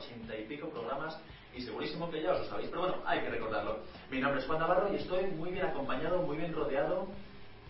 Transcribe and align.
80 0.00 0.36
y 0.36 0.44
pico 0.44 0.68
programas 0.70 1.20
y 1.54 1.60
segurísimo 1.60 2.10
que 2.10 2.22
ya 2.22 2.32
os 2.32 2.40
lo 2.40 2.44
sabéis, 2.46 2.68
pero 2.68 2.82
bueno, 2.82 2.96
hay 3.04 3.20
que 3.20 3.30
recordarlo. 3.30 3.80
Mi 4.10 4.20
nombre 4.20 4.40
es 4.40 4.46
Juan 4.46 4.60
Navarro 4.60 4.92
y 4.92 4.96
estoy 4.96 5.26
muy 5.26 5.50
bien 5.50 5.66
acompañado, 5.66 6.22
muy 6.22 6.38
bien 6.38 6.52
rodeado 6.54 7.08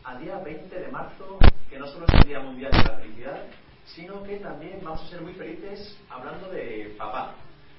a 0.05 0.17
día 0.19 0.39
20 0.39 0.78
de 0.78 0.89
marzo, 0.89 1.39
que 1.69 1.78
no 1.78 1.86
solo 1.86 2.06
es 2.06 2.14
el 2.14 2.28
Día 2.28 2.41
Mundial 2.41 2.70
de 2.70 2.78
la 2.78 2.98
Felicidad, 2.98 3.42
sino 3.84 4.23
que 4.23 4.36
también 4.36 4.81
vamos 4.83 5.03
a 5.03 5.08
ser 5.08 5.20
muy 5.20 5.33
felices 5.34 5.98
hablando 6.08 6.48
de 6.51 6.95
papá. 6.97 7.34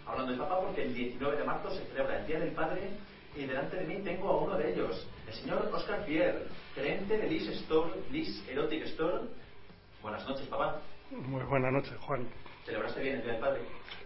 Hablando 0.05 0.33
de 0.33 0.38
papá 0.39 0.59
porque 0.61 0.83
el 0.83 0.94
19 0.94 1.38
de 1.38 1.44
marzo 1.44 1.72
se 1.72 1.85
celebra 1.85 2.19
el 2.19 2.27
Día 2.27 2.39
del 2.39 2.52
Padre 2.52 2.89
y 3.35 3.45
delante 3.45 3.77
de 3.77 3.85
mí 3.85 4.03
tengo 4.03 4.29
a 4.29 4.38
uno 4.41 4.57
de 4.57 4.73
ellos, 4.73 5.07
el 5.27 5.33
señor 5.33 5.69
Oscar 5.73 6.03
Fier, 6.05 6.47
gerente 6.75 7.17
de 7.17 7.27
Liz 7.27 7.47
Store, 7.47 7.91
Liz 8.11 8.44
Erotic 8.49 8.83
Store. 8.88 9.22
Buenas 10.02 10.27
noches, 10.27 10.47
papá. 10.47 10.81
Muy 11.11 11.44
buenas 11.44 11.72
noches, 11.72 11.94
Juan. 12.02 12.27
¿Celebraste 12.66 13.02
bien 13.02 13.16
el 13.16 13.23
Día 13.23 13.31
del 13.33 13.41
Padre? 13.41 13.61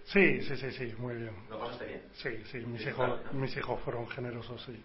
Sí, 0.06 0.42
sí, 0.42 0.56
sí, 0.56 0.72
sí, 0.72 0.94
muy 1.00 1.16
bien. 1.16 1.36
¿Lo 1.50 1.60
pasaste 1.60 1.86
bien? 1.86 2.02
Sí, 2.14 2.30
sí, 2.52 2.60
mis, 2.60 2.86
hijos, 2.86 3.20
mis 3.34 3.58
hijos 3.58 3.80
fueron 3.82 4.08
generosos, 4.08 4.62
sí. 4.64 4.80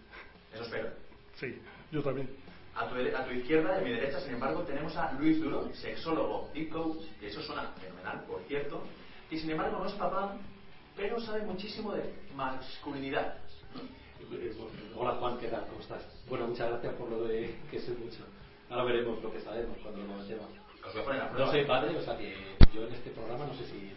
Eso 0.53 0.63
espero. 0.63 0.89
Sí, 1.35 1.61
yo 1.91 2.01
también. 2.01 2.29
A 2.75 2.87
tu, 2.87 2.95
a 2.95 3.25
tu 3.25 3.31
izquierda 3.31 3.75
y 3.75 3.81
a 3.81 3.83
mi 3.83 3.91
derecha, 3.91 4.19
sin 4.21 4.33
embargo, 4.33 4.63
tenemos 4.63 4.95
a 4.97 5.11
Luis 5.13 5.39
Duro, 5.39 5.69
sexólogo 5.73 6.49
y 6.55 6.65
coach, 6.67 7.03
que 7.19 7.27
eso 7.27 7.41
suena 7.41 7.71
fenomenal, 7.79 8.23
por 8.25 8.41
cierto, 8.47 8.83
y 9.29 9.37
sin 9.37 9.51
embargo 9.51 9.79
no 9.79 9.85
es 9.87 9.93
papá, 9.93 10.37
pero 10.95 11.19
sabe 11.19 11.41
muchísimo 11.41 11.93
de 11.93 12.03
masculinidad. 12.35 13.37
Hola 14.95 15.15
Juan, 15.15 15.37
¿qué 15.39 15.47
tal? 15.47 15.67
¿Cómo 15.67 15.81
estás? 15.81 16.03
Bueno, 16.29 16.47
muchas 16.47 16.69
gracias 16.69 16.93
por 16.95 17.09
lo 17.09 17.25
de 17.25 17.55
que 17.69 17.79
sé 17.79 17.91
mucho. 17.91 18.25
Ahora 18.69 18.85
veremos 18.85 19.21
lo 19.21 19.31
que 19.31 19.41
sabemos 19.41 19.77
cuando 19.83 20.01
lo 20.81 21.03
comentemos. 21.03 21.39
No 21.39 21.51
soy 21.51 21.65
padre, 21.65 21.97
o 21.97 22.01
sea 22.01 22.17
que 22.17 22.35
yo 22.73 22.87
en 22.87 22.93
este 22.93 23.09
programa 23.11 23.45
no 23.45 23.53
sé 23.53 23.65
si 23.65 23.93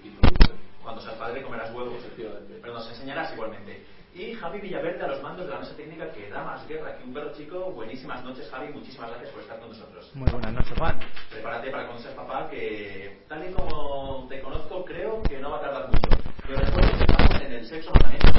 Cuando 0.83 1.01
seas 1.01 1.15
padre 1.15 1.43
comerás 1.43 1.73
huevos, 1.75 2.03
pero 2.17 2.75
nos 2.75 2.89
enseñarás 2.89 3.33
igualmente. 3.33 3.85
Y 4.15 4.33
Javi 4.35 4.61
Villaverde 4.61 5.03
a 5.03 5.09
los 5.09 5.23
mandos 5.23 5.47
de 5.47 5.53
la 5.53 5.59
mesa 5.59 5.75
técnica 5.77 6.13
que 6.13 6.31
da 6.31 6.45
más 6.45 6.69
guerra 6.69 6.97
que 6.97 7.03
un 7.03 7.13
perro 7.13 7.33
chico. 7.33 7.73
Buenísimas 7.73 8.23
noches, 8.23 8.49
Javi. 8.49 8.73
Muchísimas 8.73 9.11
gracias 9.11 9.31
por 9.31 9.43
estar 9.43 9.59
con 9.59 9.71
nosotros. 9.71 10.11
Muy 10.15 10.31
buenas 10.31 10.53
noches, 10.53 10.79
Juan. 10.79 11.01
Prepárate 11.31 11.71
para 11.73 11.87
conocer 11.89 12.15
papá, 12.15 12.49
que 12.49 13.25
tal 13.29 13.51
y 13.51 13.53
como 13.53 14.29
te 14.29 14.41
conozco, 14.41 14.85
creo 14.85 15.21
que 15.25 15.41
no 15.41 15.51
va 15.51 15.59
a 15.59 15.61
tardar 15.63 15.89
mucho. 15.89 16.09
Pero 16.47 16.61
después 16.61 16.87
estamos 17.01 17.41
en 17.41 17.53
el 17.55 17.67
sexo 17.67 17.93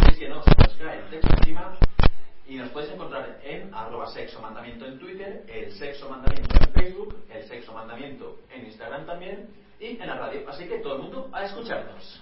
es 0.10 0.18
que 0.18 0.30
no, 0.30 0.42
se 0.44 0.52
nos 0.58 0.74
cae 0.76 1.00
el 1.00 1.10
texto 1.10 1.36
encima 1.40 1.78
y 2.48 2.56
nos 2.56 2.70
puedes 2.70 2.92
encontrar 2.92 3.40
en 3.44 3.74
arroba 3.74 4.08
sexo 4.08 4.40
mandamiento 4.40 4.86
en 4.86 5.00
Twitter, 5.00 5.44
el 5.48 5.72
sexo 5.74 6.10
mandamiento 6.10 6.56
en 6.60 6.74
Facebook, 6.74 7.26
el 7.30 7.44
sexo 7.48 7.74
mandamiento 7.74 8.40
en 8.52 8.66
Instagram 8.66 9.06
también 9.06 9.50
y 9.80 9.98
en 10.00 10.08
la 10.08 10.16
radio. 10.16 10.48
Así 10.48 10.68
que 10.68 10.80
todo 10.80 10.96
el 10.96 11.02
mundo 11.04 11.30
a 11.34 11.44
escucharnos. 11.44 12.22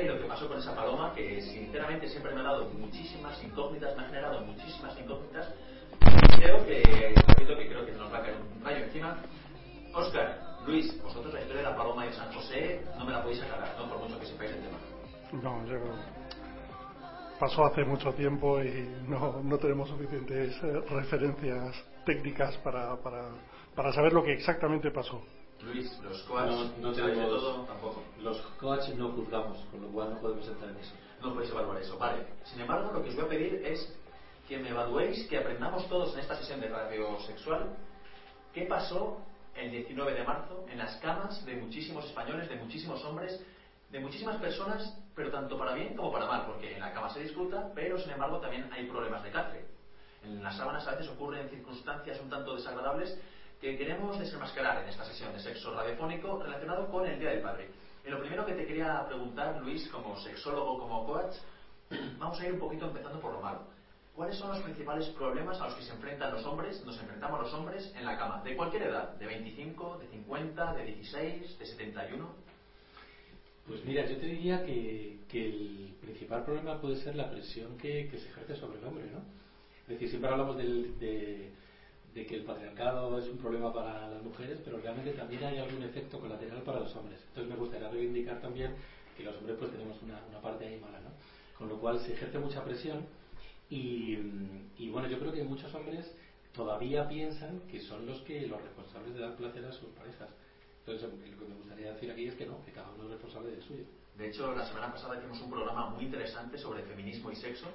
Y 0.00 0.06
lo 0.06 0.18
que 0.18 0.24
pasó 0.24 0.48
con 0.48 0.58
esa 0.58 0.74
paloma, 0.74 1.12
que 1.14 1.40
sinceramente 1.42 2.08
siempre 2.08 2.32
me 2.34 2.40
ha 2.40 2.44
dado 2.44 2.68
muchísimas 2.70 3.42
incógnitas, 3.42 3.96
me 3.96 4.04
ha 4.04 4.06
generado 4.06 4.40
muchísimas 4.42 4.98
incógnitas. 4.98 5.52
Creo 6.38 6.64
que, 6.64 6.82
que 6.82 7.68
creo 7.68 7.86
que 7.86 7.92
nos 7.92 8.12
va 8.12 8.18
a 8.18 8.22
caer 8.22 8.36
un 8.36 8.64
rayo 8.64 8.84
encima. 8.84 9.18
Oscar, 9.94 10.38
Luis, 10.66 11.02
vosotros 11.02 11.34
la 11.34 11.40
historia 11.40 11.62
de 11.62 11.70
la 11.70 11.76
paloma 11.76 12.06
de 12.06 12.12
San 12.12 12.32
José 12.32 12.80
no 12.98 13.04
me 13.04 13.12
la 13.12 13.22
podéis 13.22 13.42
aclarar, 13.42 13.76
¿no? 13.78 13.88
Por 13.88 13.98
mucho 13.98 14.18
que 14.18 14.26
sepáis 14.26 14.52
el 14.52 14.62
tema. 14.62 14.78
No, 15.42 15.66
yo 15.66 15.78
pasó 17.38 17.64
hace 17.64 17.84
mucho 17.84 18.12
tiempo 18.14 18.62
y 18.62 18.88
no, 19.08 19.42
no 19.42 19.58
tenemos 19.58 19.88
suficientes 19.88 20.56
eh, 20.62 20.80
referencias 20.90 21.84
técnicas 22.04 22.56
para, 22.58 22.96
para 23.02 23.30
para 23.74 23.92
saber 23.92 24.12
lo 24.12 24.22
que 24.22 24.32
exactamente 24.32 24.90
pasó. 24.90 25.22
Luis, 25.64 25.98
los 26.02 26.22
coaches 26.22 26.78
no, 26.78 26.92
tenemos, 26.92 27.28
todo, 27.28 27.64
tampoco. 27.64 28.02
Los 28.20 28.40
coaches 28.58 28.96
no 28.96 29.10
juzgamos, 29.12 29.58
con 29.70 29.82
lo 29.82 29.88
cual 29.88 30.10
no 30.10 30.20
podemos 30.20 30.46
entrar 30.48 30.70
en 30.70 30.76
eso. 30.76 30.94
No 31.20 31.32
podéis 31.32 31.52
evaluar 31.52 31.80
eso, 31.80 31.96
vale. 31.98 32.26
Sin 32.44 32.60
embargo, 32.60 32.92
lo 32.92 33.02
que 33.02 33.10
os 33.10 33.14
voy 33.14 33.24
a 33.24 33.28
pedir 33.28 33.54
es 33.64 33.96
que 34.48 34.58
me 34.58 34.70
evaluéis, 34.70 35.26
que 35.28 35.38
aprendamos 35.38 35.88
todos 35.88 36.12
en 36.14 36.20
esta 36.20 36.36
sesión 36.36 36.60
de 36.60 36.68
radio 36.68 37.18
sexual, 37.20 37.76
qué 38.52 38.62
pasó 38.62 39.18
el 39.54 39.70
19 39.70 40.14
de 40.14 40.24
marzo 40.24 40.66
en 40.68 40.78
las 40.78 40.96
camas 40.96 41.44
de 41.44 41.56
muchísimos 41.56 42.04
españoles, 42.06 42.48
de 42.48 42.56
muchísimos 42.56 43.04
hombres, 43.04 43.40
de 43.90 44.00
muchísimas 44.00 44.40
personas, 44.40 44.98
pero 45.14 45.30
tanto 45.30 45.56
para 45.58 45.74
bien 45.74 45.94
como 45.94 46.10
para 46.10 46.26
mal, 46.26 46.46
porque 46.46 46.74
en 46.74 46.80
la 46.80 46.92
cama 46.92 47.10
se 47.10 47.20
disfruta, 47.20 47.70
pero 47.74 47.98
sin 47.98 48.10
embargo 48.10 48.38
también 48.38 48.68
hay 48.72 48.86
problemas 48.86 49.22
de 49.22 49.30
café. 49.30 49.64
En 50.24 50.42
las 50.42 50.56
sábanas 50.56 50.86
a 50.86 50.92
veces 50.92 51.08
ocurren 51.08 51.48
circunstancias 51.50 52.18
un 52.20 52.30
tanto 52.30 52.54
desagradables 52.54 53.18
que 53.62 53.78
queremos 53.78 54.18
desenmascarar 54.18 54.82
en 54.82 54.88
esta 54.88 55.04
sesión 55.04 55.32
de 55.32 55.38
sexo 55.38 55.72
radiofónico 55.72 56.42
relacionado 56.42 56.90
con 56.90 57.06
el 57.06 57.16
Día 57.20 57.30
del 57.30 57.42
Padre. 57.42 57.68
Y 58.04 58.10
lo 58.10 58.18
primero 58.18 58.44
que 58.44 58.54
te 58.54 58.66
quería 58.66 59.06
preguntar, 59.06 59.62
Luis, 59.62 59.88
como 59.88 60.18
sexólogo, 60.18 60.80
como 60.80 61.06
coach, 61.06 61.36
vamos 62.18 62.40
a 62.40 62.46
ir 62.46 62.54
un 62.54 62.58
poquito 62.58 62.86
empezando 62.88 63.20
por 63.20 63.32
lo 63.32 63.40
malo. 63.40 63.60
¿Cuáles 64.16 64.36
son 64.36 64.48
los 64.48 64.58
principales 64.62 65.06
problemas 65.10 65.60
a 65.60 65.66
los 65.66 65.76
que 65.76 65.84
se 65.84 65.92
enfrentan 65.92 66.34
los 66.34 66.44
hombres, 66.44 66.84
nos 66.84 67.00
enfrentamos 67.00 67.40
los 67.40 67.54
hombres 67.54 67.94
en 67.96 68.04
la 68.04 68.18
cama? 68.18 68.42
De 68.42 68.56
cualquier 68.56 68.82
edad, 68.82 69.14
de 69.14 69.26
25, 69.26 69.98
de 69.98 70.08
50, 70.08 70.74
de 70.74 70.84
16, 70.84 71.58
de 71.60 71.66
71. 71.66 72.28
Pues 73.68 73.84
mira, 73.84 74.04
yo 74.06 74.16
te 74.16 74.26
diría 74.26 74.64
que, 74.64 75.20
el 75.32 75.94
principal 76.00 76.44
problema 76.44 76.80
puede 76.80 76.96
ser 76.96 77.14
la 77.14 77.30
presión 77.30 77.78
que, 77.78 78.10
se 78.10 78.28
ejerce 78.28 78.56
sobre 78.56 78.80
el 78.80 78.84
hombre, 78.86 79.04
¿no? 79.06 79.20
Es 79.82 79.88
decir, 79.88 80.08
siempre 80.10 80.30
hablamos 80.30 80.56
del, 80.56 80.98
de, 80.98 81.52
de 82.14 82.26
que 82.26 82.36
el 82.36 82.44
patriarcado 82.44 83.18
es 83.18 83.28
un 83.28 83.38
problema 83.38 83.72
para 83.72 84.08
las 84.08 84.22
mujeres, 84.22 84.60
pero 84.64 84.78
realmente 84.78 85.12
también 85.12 85.44
hay 85.44 85.58
algún 85.58 85.82
efecto 85.82 86.20
colateral 86.20 86.62
para 86.62 86.80
los 86.80 86.94
hombres. 86.94 87.18
Entonces 87.28 87.50
me 87.50 87.58
gustaría 87.58 87.88
reivindicar 87.88 88.40
también 88.40 88.74
que 89.16 89.24
los 89.24 89.36
hombres 89.36 89.56
pues 89.58 89.70
tenemos 89.70 90.00
una, 90.02 90.20
una 90.28 90.40
parte 90.40 90.66
ahí 90.66 90.78
mala, 90.78 91.00
¿no? 91.00 91.10
Con 91.56 91.68
lo 91.68 91.78
cual 91.78 92.00
se 92.00 92.12
ejerce 92.12 92.38
mucha 92.38 92.62
presión 92.64 93.06
y, 93.70 94.18
y, 94.76 94.90
bueno, 94.90 95.08
yo 95.08 95.18
creo 95.18 95.32
que 95.32 95.42
muchos 95.44 95.74
hombres 95.74 96.14
todavía 96.52 97.08
piensan 97.08 97.60
que 97.70 97.80
son 97.80 98.04
los 98.04 98.20
que 98.22 98.46
los 98.46 98.60
responsables 98.60 99.14
de 99.14 99.20
dar 99.20 99.36
placer 99.36 99.64
a 99.64 99.72
sus 99.72 99.88
parejas. 99.90 100.28
Entonces, 100.80 101.08
lo 101.08 101.38
que 101.38 101.48
me 101.48 101.54
gustaría 101.54 101.92
decir 101.92 102.10
aquí 102.10 102.26
es 102.26 102.34
que 102.34 102.44
no, 102.44 102.62
que 102.64 102.72
cada 102.72 102.90
uno 102.90 103.04
es 103.04 103.10
responsable 103.12 103.52
del 103.52 103.62
suyo. 103.62 103.84
De 104.18 104.28
hecho, 104.28 104.54
la 104.54 104.66
semana 104.66 104.92
pasada 104.92 105.16
hicimos 105.16 105.40
un 105.40 105.50
programa 105.50 105.88
muy 105.90 106.04
interesante 106.04 106.58
sobre 106.58 106.82
feminismo 106.82 107.30
y 107.30 107.36
sexo 107.36 107.66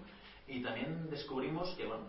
y 0.48 0.62
también 0.62 1.10
descubrimos 1.10 1.74
que, 1.76 1.88
bueno, 1.88 2.06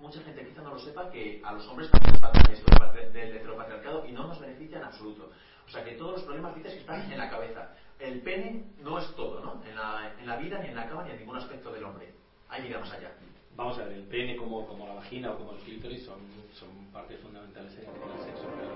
mucha 0.00 0.20
gente 0.22 0.44
quizá 0.44 0.62
no 0.62 0.70
lo 0.70 0.78
sepa, 0.78 1.10
que 1.10 1.40
a 1.44 1.52
los 1.52 1.66
hombres 1.68 1.90
también 1.90 2.12
nos 2.12 2.20
falta 2.20 2.52
esto 2.52 2.66
del 3.12 3.36
heteropatriarcado 3.36 4.06
y 4.06 4.12
no 4.12 4.26
nos 4.26 4.40
beneficia 4.40 4.78
en 4.78 4.84
absoluto. 4.84 5.30
O 5.66 5.70
sea 5.70 5.84
que 5.84 5.92
todos 5.92 6.12
los 6.12 6.22
problemas 6.22 6.54
dices 6.56 6.74
que 6.74 6.80
están 6.80 7.10
en 7.10 7.18
la 7.18 7.30
cabeza. 7.30 7.74
El 7.98 8.20
pene 8.22 8.64
no 8.82 8.98
es 8.98 9.14
todo, 9.14 9.40
¿no? 9.40 9.62
En 9.64 9.76
la, 9.76 10.14
en 10.18 10.26
la 10.26 10.36
vida, 10.36 10.58
ni 10.58 10.68
en 10.68 10.76
la 10.76 10.88
cama, 10.88 11.04
ni 11.04 11.10
en 11.10 11.18
ningún 11.18 11.36
aspecto 11.36 11.70
del 11.70 11.84
hombre. 11.84 12.12
Hay 12.48 12.62
vida 12.62 12.78
más 12.78 12.90
allá. 12.90 13.12
Vamos 13.56 13.78
a 13.78 13.84
ver, 13.84 13.92
el 13.92 14.04
pene 14.04 14.36
como, 14.36 14.66
como 14.66 14.86
la 14.86 14.94
vagina 14.94 15.32
o 15.32 15.38
como 15.38 15.52
el 15.52 15.58
clítoris 15.58 16.04
son, 16.04 16.18
son 16.54 16.68
partes 16.92 17.20
fundamentales 17.20 17.72
en 17.74 17.80
el 17.80 18.24
sexo, 18.24 18.48
pero 18.56 18.72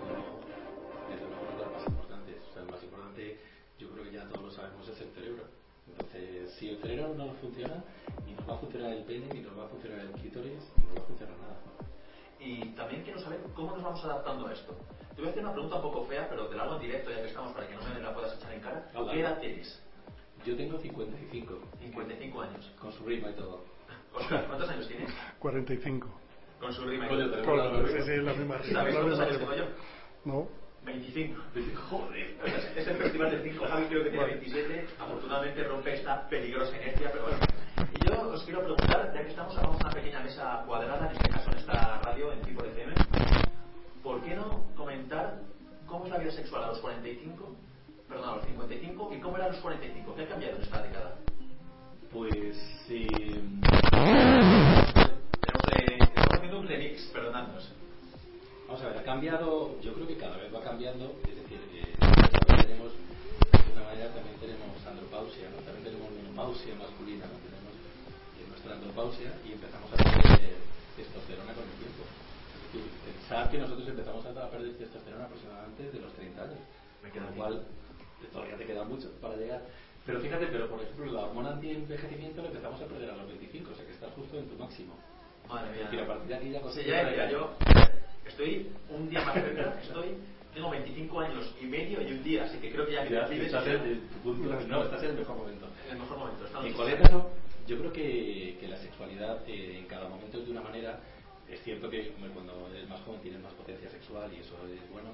desde 1.08 1.26
luego, 1.26 1.50
no 1.52 1.62
las 1.62 1.72
más 1.72 1.86
importantes. 1.86 2.36
O 2.50 2.52
sea, 2.52 2.62
el 2.62 2.70
más 2.70 2.82
importante, 2.82 3.40
yo 3.78 3.88
creo 3.90 4.04
que 4.04 4.12
ya 4.12 4.28
todos 4.28 4.44
lo 4.44 4.50
sabemos, 4.50 4.86
es 4.88 5.00
el 5.00 5.10
cerebro. 5.10 5.44
Entonces, 5.88 6.52
si 6.58 6.70
el 6.70 6.78
cerebro 6.78 7.14
no 7.14 7.32
funciona, 7.34 7.82
nos 8.44 8.50
va 8.50 8.56
a 8.56 8.60
funcionar 8.60 8.92
el 8.92 9.04
pene, 9.04 9.26
ni 9.32 9.40
nos 9.40 9.58
va 9.58 9.64
a 9.64 9.68
funcionar 9.68 10.00
el 10.00 10.12
clítoris, 10.12 10.72
ni 10.76 10.84
nos 10.84 10.96
va 10.96 11.02
a 11.02 11.06
funcionar 11.06 11.36
nada. 11.38 11.56
Y 12.38 12.68
también 12.76 13.02
quiero 13.02 13.18
saber 13.20 13.40
cómo 13.54 13.72
nos 13.72 13.82
vamos 13.82 14.04
adaptando 14.04 14.46
a 14.46 14.52
esto. 14.52 14.76
Te 15.14 15.20
voy 15.20 15.28
a 15.28 15.30
hacer 15.30 15.42
una 15.42 15.52
pregunta 15.52 15.76
un 15.76 15.82
poco 15.82 16.04
fea, 16.04 16.28
pero 16.28 16.46
te 16.48 16.56
la 16.56 16.64
hago 16.64 16.74
en 16.76 16.82
directo 16.82 17.10
ya 17.10 17.22
que 17.22 17.28
estamos 17.28 17.52
para 17.52 17.66
que 17.66 17.74
no 17.74 17.82
me 17.82 18.00
la 18.00 18.14
puedas 18.14 18.36
echar 18.36 18.52
en 18.52 18.60
cara. 18.60 18.90
¿Qué 18.92 19.20
edad 19.20 19.40
tienes? 19.40 19.82
Yo 20.44 20.56
tengo 20.56 20.78
55. 20.78 21.58
55 21.80 22.42
años. 22.42 22.72
Con 22.78 22.92
su 22.92 23.04
rima 23.04 23.30
y 23.30 23.34
todo. 23.34 23.64
¿cuántos 24.12 24.68
años 24.68 24.88
tienes? 24.88 25.10
45. 25.38 26.08
Con 26.60 26.72
su 26.72 26.84
rima 26.84 27.06
y 27.06 27.08
todo. 27.08 27.44
Con, 27.44 27.88
sí, 27.88 28.02
sí, 28.02 28.16
la 28.16 28.34
misma 28.34 28.58
rima. 28.58 28.80
¿Sabes 28.80 28.94
cuántos 28.94 29.20
años 29.20 29.38
tengo 29.38 29.54
yo? 29.54 29.64
No. 30.24 30.63
25. 30.84 31.40
Joder. 31.90 32.36
Es 32.76 32.86
el 32.86 32.96
festival 32.96 33.30
de 33.30 33.50
5. 33.50 33.66
Javi 33.66 33.86
creo 33.86 34.04
que 34.04 34.10
tiene 34.10 34.26
27. 34.26 34.86
Afortunadamente 34.98 35.64
rompe 35.64 35.94
esta 35.94 36.28
peligrosa 36.28 36.76
inercia, 36.76 37.10
pero 37.12 37.24
bueno. 37.24 37.38
Y 37.92 38.06
yo 38.06 38.30
os 38.30 38.42
quiero 38.44 38.60
preguntar, 38.60 39.12
ya 39.14 39.22
que 39.22 39.30
estamos, 39.30 39.56
hagamos 39.56 39.80
una 39.80 39.90
pequeña 39.90 40.20
mesa 40.20 40.62
cuadrada, 40.66 41.10
en 41.10 41.16
este 41.16 41.28
caso 41.28 41.50
en 41.50 41.58
esta 41.58 42.00
radio, 42.02 42.32
en 42.32 42.42
tipo 42.42 42.62
de 42.62 42.70
FM. 42.70 42.94
¿Por 44.02 44.22
qué 44.22 44.34
no 44.34 44.64
comentar 44.76 45.40
cómo 45.86 46.04
es 46.04 46.10
la 46.10 46.18
vida 46.18 46.32
sexual 46.32 46.64
a 46.64 46.68
los 46.68 46.80
45, 46.80 47.56
perdón, 48.08 48.28
a 48.28 48.36
los 48.36 48.44
55 48.46 49.14
y 49.14 49.20
cómo 49.20 49.36
era 49.36 49.46
a 49.46 49.48
los 49.48 49.58
45? 49.58 50.14
¿Qué 50.14 50.22
ha 50.22 50.28
cambiado 50.28 50.56
en 50.56 50.62
esta 50.62 50.82
década? 50.82 51.16
Pues 52.12 52.56
sí. 52.86 53.06
estamos 56.00 56.28
haciendo 56.32 56.60
un 56.60 56.68
remix, 56.68 57.02
perdonadnos. 57.12 57.72
Vamos 58.66 58.80
a 58.80 58.88
ver, 58.88 58.98
ha 58.98 59.04
cambiado, 59.04 59.78
yo 59.82 59.92
creo 59.92 60.06
que 60.06 60.16
cada 60.16 60.38
vez 60.38 60.48
va 60.48 60.62
cambiando, 60.62 61.12
es 61.28 61.36
decir, 61.36 61.60
eh, 61.76 61.92
tenemos, 62.64 62.96
de 62.96 63.72
una 63.76 63.84
manera 63.84 64.08
también 64.08 64.40
tenemos 64.40 64.80
andropausia, 64.88 65.52
¿no? 65.52 65.60
también 65.68 65.84
tenemos 65.84 66.08
menopausia 66.10 66.74
masculina, 66.80 67.28
¿no? 67.28 67.36
tenemos 67.44 67.76
eh, 68.40 68.48
nuestra 68.48 68.72
andropausia 68.72 69.36
y 69.44 69.52
empezamos 69.52 69.92
a 69.92 69.96
perder 70.00 70.56
testosterona 70.96 71.52
con 71.52 71.64
el 71.68 71.76
tiempo. 71.76 72.02
Es 72.08 72.60
decir, 72.72 72.84
pensar 73.04 73.50
que 73.52 73.58
nosotros 73.60 73.84
empezamos 73.84 74.24
a 74.24 74.32
perder 74.32 74.72
testosterona 74.80 75.24
aproximadamente 75.28 75.82
de 75.92 76.00
los 76.00 76.12
30 76.16 76.42
años, 76.42 76.60
con 77.04 77.20
lo 77.20 77.32
cual 77.36 77.52
todavía 78.32 78.56
te 78.56 78.64
queda 78.64 78.84
mucho 78.84 79.12
para 79.20 79.36
llegar. 79.36 79.60
Pero 80.08 80.20
fíjate, 80.20 80.48
pero 80.48 80.72
por 80.72 80.80
ejemplo, 80.80 81.12
la 81.12 81.28
hormona 81.28 81.52
anti-envejecimiento 81.52 82.40
la 82.40 82.48
empezamos 82.48 82.80
a 82.80 82.86
perder 82.88 83.10
a 83.12 83.16
los 83.16 83.28
25, 83.28 83.72
o 83.72 83.76
sea 83.76 83.84
que 83.84 83.92
estás 83.92 84.12
justo 84.16 84.38
en 84.40 84.48
tu 84.48 84.56
máximo. 84.56 84.96
Madre 85.48 85.76
mía. 85.76 85.84
Decir, 85.84 86.00
a 86.00 86.06
partir 86.08 86.28
de 86.28 86.34
aquí 86.34 86.50
ya 86.50 86.60
Sí, 86.72 86.80
ya, 86.88 87.14
ya, 87.14 87.30
yo 87.30 87.52
estoy 88.26 88.68
un 88.90 89.08
día 89.08 89.24
más 89.24 89.34
cerca, 89.34 89.78
estoy, 89.82 90.14
tengo 90.52 90.70
25 90.70 91.20
años 91.20 91.54
y 91.60 91.66
medio 91.66 92.00
y 92.02 92.12
un 92.12 92.22
día, 92.22 92.44
así 92.44 92.58
que 92.58 92.70
creo 92.70 92.86
que 92.86 92.92
ya, 92.92 93.08
ya 93.08 93.26
estás, 93.26 93.66
en, 93.66 94.00
tu 94.08 94.18
punto, 94.18 94.48
no, 94.68 94.84
estás 94.84 95.02
en 95.02 95.10
el 95.10 95.16
mejor 95.16 95.36
momento. 95.36 95.66
En 95.86 95.92
el 95.92 95.98
mejor 95.98 96.18
momento. 96.18 96.44
En 96.64 96.72
cualquier 96.72 97.02
caso, 97.02 97.30
yo 97.66 97.78
creo 97.78 97.92
que, 97.92 98.56
que 98.60 98.68
la 98.68 98.76
sexualidad 98.76 99.42
eh, 99.46 99.78
en 99.78 99.86
cada 99.86 100.08
momento 100.08 100.38
es 100.38 100.46
de 100.46 100.52
una 100.52 100.62
manera 100.62 101.00
es 101.48 101.62
cierto 101.62 101.90
que 101.90 102.12
cuando 102.32 102.68
eres 102.74 102.88
más 102.88 103.00
joven 103.02 103.20
tienes 103.20 103.40
más 103.42 103.52
potencia 103.52 103.88
sexual 103.90 104.32
y 104.32 104.40
eso 104.40 104.56
es 104.66 104.80
bueno, 104.90 105.10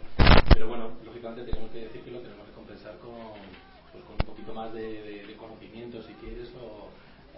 pero 0.52 0.68
bueno, 0.68 0.90
lógicamente 1.04 1.50
tenemos 1.50 1.70
que 1.70 1.80
decir 1.80 2.02
que 2.02 2.10
lo 2.10 2.20
tenemos 2.20 2.46
que 2.46 2.52
compensar 2.52 2.96
con, 2.98 3.34
pues, 3.92 4.04
con 4.04 4.14
un 4.14 4.26
poquito 4.26 4.54
más 4.54 4.72
de, 4.72 5.26
de, 5.26 5.36
conocimiento, 5.36 6.02
si 6.02 6.12
quieres, 6.14 6.48
o, 6.54 6.88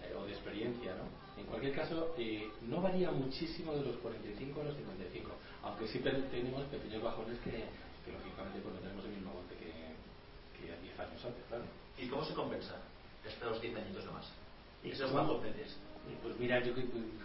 eh, 0.00 0.14
o, 0.14 0.26
de 0.26 0.32
experiencia, 0.32 0.94
¿no? 0.94 1.08
En 1.36 1.46
cualquier 1.46 1.74
caso, 1.74 2.14
eh, 2.18 2.50
no 2.68 2.82
varía 2.82 3.10
muchísimo 3.10 3.72
de 3.72 3.84
los 3.84 3.96
45 3.96 4.60
a 4.60 4.64
los 4.64 4.76
55, 4.76 5.30
aunque 5.62 5.88
sí 5.88 5.98
tenemos 6.00 6.62
pequeños 6.64 7.02
bajones 7.02 7.38
que, 7.40 7.50
que 8.04 8.12
lógicamente 8.12 8.60
pues, 8.60 8.74
no 8.74 8.80
tenemos 8.80 9.04
el 9.04 9.12
mismo 9.12 9.32
golpe 9.32 9.54
que, 9.56 9.72
que 10.60 10.82
10 10.82 10.98
años 11.00 11.24
antes, 11.24 11.44
claro. 11.48 11.64
¿Y 11.98 12.06
cómo 12.08 12.24
se 12.24 12.34
compensa 12.34 12.76
estos 13.24 13.60
10 13.60 13.76
añitos 13.76 14.04
de 14.04 14.10
más? 14.10 14.26
¿Y 14.84 14.90
esos 14.90 15.12
bajos 15.12 15.40
Pues 16.22 16.38
mira, 16.38 16.60
yo 16.60 16.74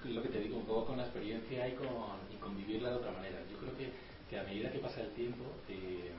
lo 0.05 0.21
que 0.21 0.29
te 0.29 0.39
digo, 0.39 0.57
un 0.57 0.65
poco 0.65 0.85
con 0.87 0.97
la 0.97 1.03
experiencia 1.03 1.67
y 1.67 1.73
con, 1.73 1.87
y 2.31 2.37
con 2.39 2.55
vivirla 2.55 2.91
de 2.91 2.95
otra 2.95 3.11
manera. 3.11 3.39
Yo 3.51 3.57
creo 3.57 3.75
que, 3.75 3.91
que 4.29 4.39
a 4.39 4.43
medida 4.43 4.71
que 4.71 4.79
pasa 4.79 5.01
el 5.01 5.11
tiempo, 5.13 5.43
eh, 5.67 6.11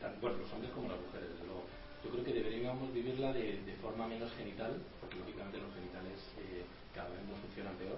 tanto, 0.00 0.20
bueno, 0.20 0.38
los 0.38 0.52
hombres 0.52 0.72
como 0.72 0.88
las 0.88 1.00
mujeres, 1.00 1.30
desde 1.30 1.46
luego, 1.46 1.62
yo 2.04 2.10
creo 2.10 2.24
que 2.24 2.32
deberíamos 2.32 2.92
vivirla 2.92 3.32
de, 3.32 3.62
de 3.64 3.72
forma 3.80 4.06
menos 4.06 4.30
genital, 4.34 4.76
porque 5.00 5.16
lógicamente 5.16 5.58
los 5.58 5.72
genitales 5.74 6.20
eh, 6.38 6.64
cada 6.94 7.08
vez 7.08 7.20
nos 7.24 7.38
funcionan 7.40 7.74
peor, 7.76 7.96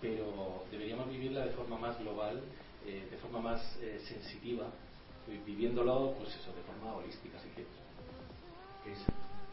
pero 0.00 0.64
deberíamos 0.70 1.08
vivirla 1.08 1.46
de 1.46 1.52
forma 1.52 1.78
más 1.78 1.98
global, 2.00 2.42
eh, 2.86 3.06
de 3.10 3.16
forma 3.18 3.40
más 3.40 3.78
eh, 3.82 4.00
sensitiva, 4.06 4.66
viviéndolo, 5.46 6.14
pues 6.18 6.34
eso, 6.34 6.52
de 6.52 6.62
forma 6.62 6.96
holística, 6.96 7.38
si 7.38 7.48
quieres. 7.50 7.70
¿Qué 8.82 8.92
es 8.92 8.98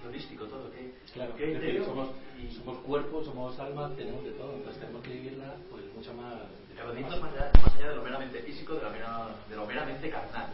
holístico 0.08 0.46
todo? 0.46 0.72
¿Qué, 0.72 0.94
claro, 1.14 1.36
¿qué 1.36 1.54
es 1.54 1.62
decir, 1.62 1.84
somos, 1.86 2.10
somos 2.56 2.78
cuerpo, 2.80 3.24
somos 3.24 3.60
alma, 3.60 3.92
tenemos 3.96 4.24
de 4.24 4.32
todo, 4.32 4.56
entonces 4.56 4.82
tenemos 4.82 5.04
que 5.04 5.12
vivirla 5.12 5.56
pues 5.70 5.84
mucho 5.94 6.14
más... 6.14 6.36
Pero 6.74 6.94
más, 6.94 7.22
más, 7.22 7.76
allá, 7.76 7.90
de 7.90 7.96
lo 7.96 8.04
meramente 8.04 8.40
físico, 8.42 8.76
de, 8.76 8.84
la 8.84 8.90
mera, 8.90 9.36
de 9.50 9.56
lo 9.56 9.66
meramente 9.66 10.10
carnal. 10.10 10.50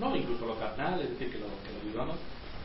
No, 0.00 0.14
incluso 0.14 0.44
lo 0.44 0.58
carnal, 0.58 1.00
es 1.00 1.10
decir, 1.10 1.32
que 1.32 1.38
lo, 1.38 1.46
que 1.64 1.72
lo 1.72 1.80
vivamos, 1.90 2.16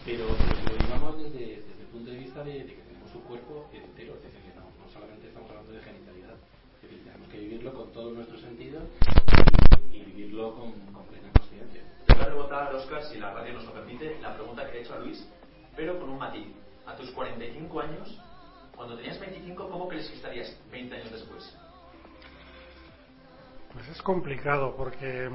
pero, 0.04 0.28
que 0.28 0.74
lo 0.74 0.86
vivamos 0.86 1.18
desde, 1.18 1.64
desde, 1.64 1.82
el 1.82 1.88
punto 1.88 2.12
de 2.12 2.18
vista 2.18 2.44
de, 2.44 2.64
de, 2.64 2.76
que 2.76 2.82
tenemos 2.82 3.16
un 3.16 3.22
cuerpo 3.22 3.70
entero, 3.72 4.16
es 4.16 4.24
decir, 4.24 4.42
que 4.42 4.60
no, 4.60 4.68
no 4.68 4.92
solamente 4.92 5.28
estamos 5.28 5.50
hablando 5.50 5.72
de 5.72 5.80
genitalidad, 5.80 6.36
es 6.76 6.82
decir, 6.82 7.04
tenemos 7.06 7.30
que 7.30 7.40
vivirlo 7.40 7.74
con 7.74 7.92
todos 7.94 8.14
nuestros 8.14 8.42
sentidos 8.42 8.84
y, 9.92 9.96
y 9.96 10.04
vivirlo 10.04 10.56
con, 10.56 10.72
con, 10.92 11.06
plena 11.06 11.32
conciencia. 11.32 11.82
Te 12.06 12.14
voy 12.14 12.24
a 12.24 12.26
rebotar, 12.28 12.76
Oscar, 12.76 13.04
si 13.06 13.18
la 13.18 13.34
radio 13.34 13.54
nos 13.54 13.64
lo 13.64 13.74
permite, 13.74 14.20
la 14.20 14.36
pregunta 14.36 14.70
que 14.70 14.80
he 14.80 14.82
hecho 14.82 14.94
a 14.94 15.00
Luis, 15.00 15.26
pero 15.76 16.00
con 16.00 16.10
un 16.10 16.18
matiz. 16.18 16.48
A 16.86 16.96
tus 16.96 17.12
45 17.12 17.80
años, 17.80 18.20
cuando 18.76 18.98
tenías 18.98 19.18
25, 19.20 19.70
¿cómo 19.70 19.88
crees 19.88 20.10
que 20.10 20.16
estarías 20.16 20.54
20 20.70 20.96
años 20.96 21.12
después? 21.12 21.56
Pues 23.72 23.88
es 23.88 24.02
complicado 24.02 24.76
porque 24.76 25.30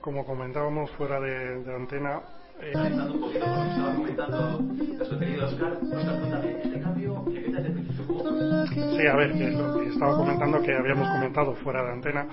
como 0.00 0.24
comentábamos 0.24 0.90
fuera 0.92 1.20
de, 1.20 1.62
de 1.62 1.74
antena. 1.74 2.20
Eh, 2.60 2.72
un 2.76 3.20
poquito 3.20 3.44
que 3.44 3.68
estaba 3.68 3.94
comentando 3.94 4.60
nuestro 4.60 5.18
querido 5.18 5.46
Oscar. 5.46 5.72
Oscar, 5.72 6.18
cuéntame 6.20 6.62
este 6.62 6.80
cambio 6.80 7.24
que 7.24 7.40
desde 7.40 7.66
el 7.66 7.72
principio. 7.72 8.04
Sí, 8.96 9.06
a 9.06 9.16
ver, 9.16 9.32
que 9.32 9.50
lo 9.50 9.80
que 9.80 9.88
estaba 9.88 10.16
comentando 10.16 10.62
que 10.62 10.72
habíamos 10.72 11.08
comentado 11.08 11.54
fuera 11.56 11.82
de 11.82 11.92
antena. 11.92 12.28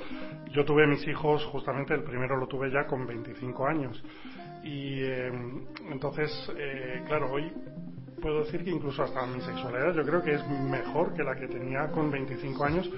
Yo 0.51 0.65
tuve 0.65 0.85
mis 0.85 1.05
hijos, 1.07 1.45
justamente 1.45 1.93
el 1.93 2.03
primero 2.03 2.37
lo 2.37 2.47
tuve 2.47 2.71
ya 2.71 2.85
con 2.85 3.07
25 3.07 3.65
años. 3.65 4.03
Y 4.63 5.01
eh, 5.01 5.31
entonces, 5.89 6.31
eh, 6.57 7.01
claro, 7.07 7.31
hoy 7.31 7.51
puedo 8.21 8.43
decir 8.43 8.63
que 8.63 8.69
incluso 8.69 9.03
hasta 9.03 9.25
mi 9.25 9.41
sexualidad 9.41 9.93
yo 9.95 10.03
creo 10.03 10.21
que 10.21 10.35
es 10.35 10.47
mejor 10.47 11.13
que 11.13 11.23
la 11.23 11.35
que 11.35 11.47
tenía 11.47 11.87
con 11.87 12.11
25 12.11 12.63
años 12.63 12.89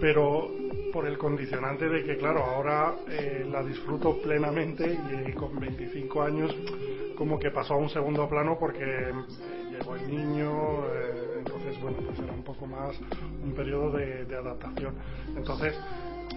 pero 0.00 0.50
por 0.92 1.06
el 1.06 1.16
condicionante 1.16 1.88
de 1.88 2.04
que, 2.04 2.16
claro, 2.18 2.44
ahora 2.44 2.94
eh, 3.08 3.46
la 3.50 3.62
disfruto 3.62 4.20
plenamente 4.20 4.98
y 5.26 5.32
con 5.32 5.58
25 5.58 6.22
años 6.22 6.54
como 7.16 7.38
que 7.38 7.50
pasó 7.50 7.74
a 7.74 7.76
un 7.78 7.88
segundo 7.88 8.28
plano 8.28 8.56
porque 8.58 8.84
eh, 8.84 9.12
llegó 9.70 9.96
el 9.96 10.08
niño, 10.08 10.84
eh, 10.86 11.38
entonces, 11.38 11.80
bueno, 11.80 11.98
pues 12.04 12.18
era 12.18 12.32
un 12.32 12.42
poco 12.42 12.66
más 12.66 12.98
un 13.42 13.52
periodo 13.54 13.92
de, 13.92 14.26
adaptación. 14.36 14.94
Entonces, 15.36 15.74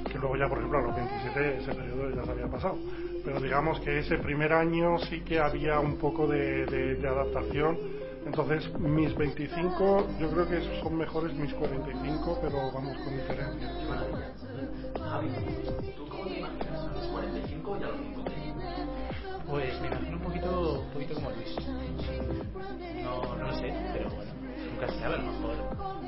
que 0.09 0.17
luego 0.17 0.37
ya, 0.37 0.47
por 0.47 0.59
ejemplo, 0.59 0.79
a 0.79 0.81
los 0.83 0.95
27 0.95 1.57
ese 1.57 1.73
periodo 1.73 2.15
ya 2.15 2.23
se 2.23 2.31
había 2.31 2.47
pasado. 2.47 2.77
Pero 3.23 3.39
digamos 3.41 3.79
que 3.79 3.99
ese 3.99 4.17
primer 4.19 4.53
año 4.53 4.99
sí 5.09 5.21
que 5.21 5.39
había 5.39 5.79
un 5.79 5.97
poco 5.97 6.27
de, 6.27 6.65
de 6.65 7.07
adaptación 7.07 7.77
entonces, 8.25 8.79
mis 8.79 9.15
25, 9.15 10.07
yo 10.19 10.29
creo 10.31 10.49
que 10.49 10.81
son 10.81 10.97
mejores 10.97 11.33
mis 11.35 11.53
45, 11.53 12.39
pero 12.41 12.71
vamos 12.71 12.97
con 12.97 13.15
diferencia. 13.15 13.69
Javi, 14.99 15.27
¿tú 15.95 16.07
cómo 16.09 16.25
te 16.25 16.39
imaginas 16.39 16.81
a 16.81 16.93
los 16.93 17.07
45 17.07 17.77
y 17.79 17.83
a 17.83 17.87
los 17.87 17.97
55? 17.97 18.61
Pues 19.47 19.79
me 19.79 19.87
imagino 19.87 20.17
un 20.17 20.23
poquito, 20.23 20.81
un 20.81 20.89
poquito 20.89 21.13
como 21.13 21.29
Luis. 21.29 21.55
No, 23.03 23.35
no 23.35 23.47
lo 23.47 23.55
sé, 23.57 23.73
pero 23.93 24.09
bueno, 24.09 24.31
nunca 24.71 24.87
se 24.91 24.99
sabe, 24.99 25.15
a 25.15 25.17
lo 25.17 25.31
mejor 25.31 25.55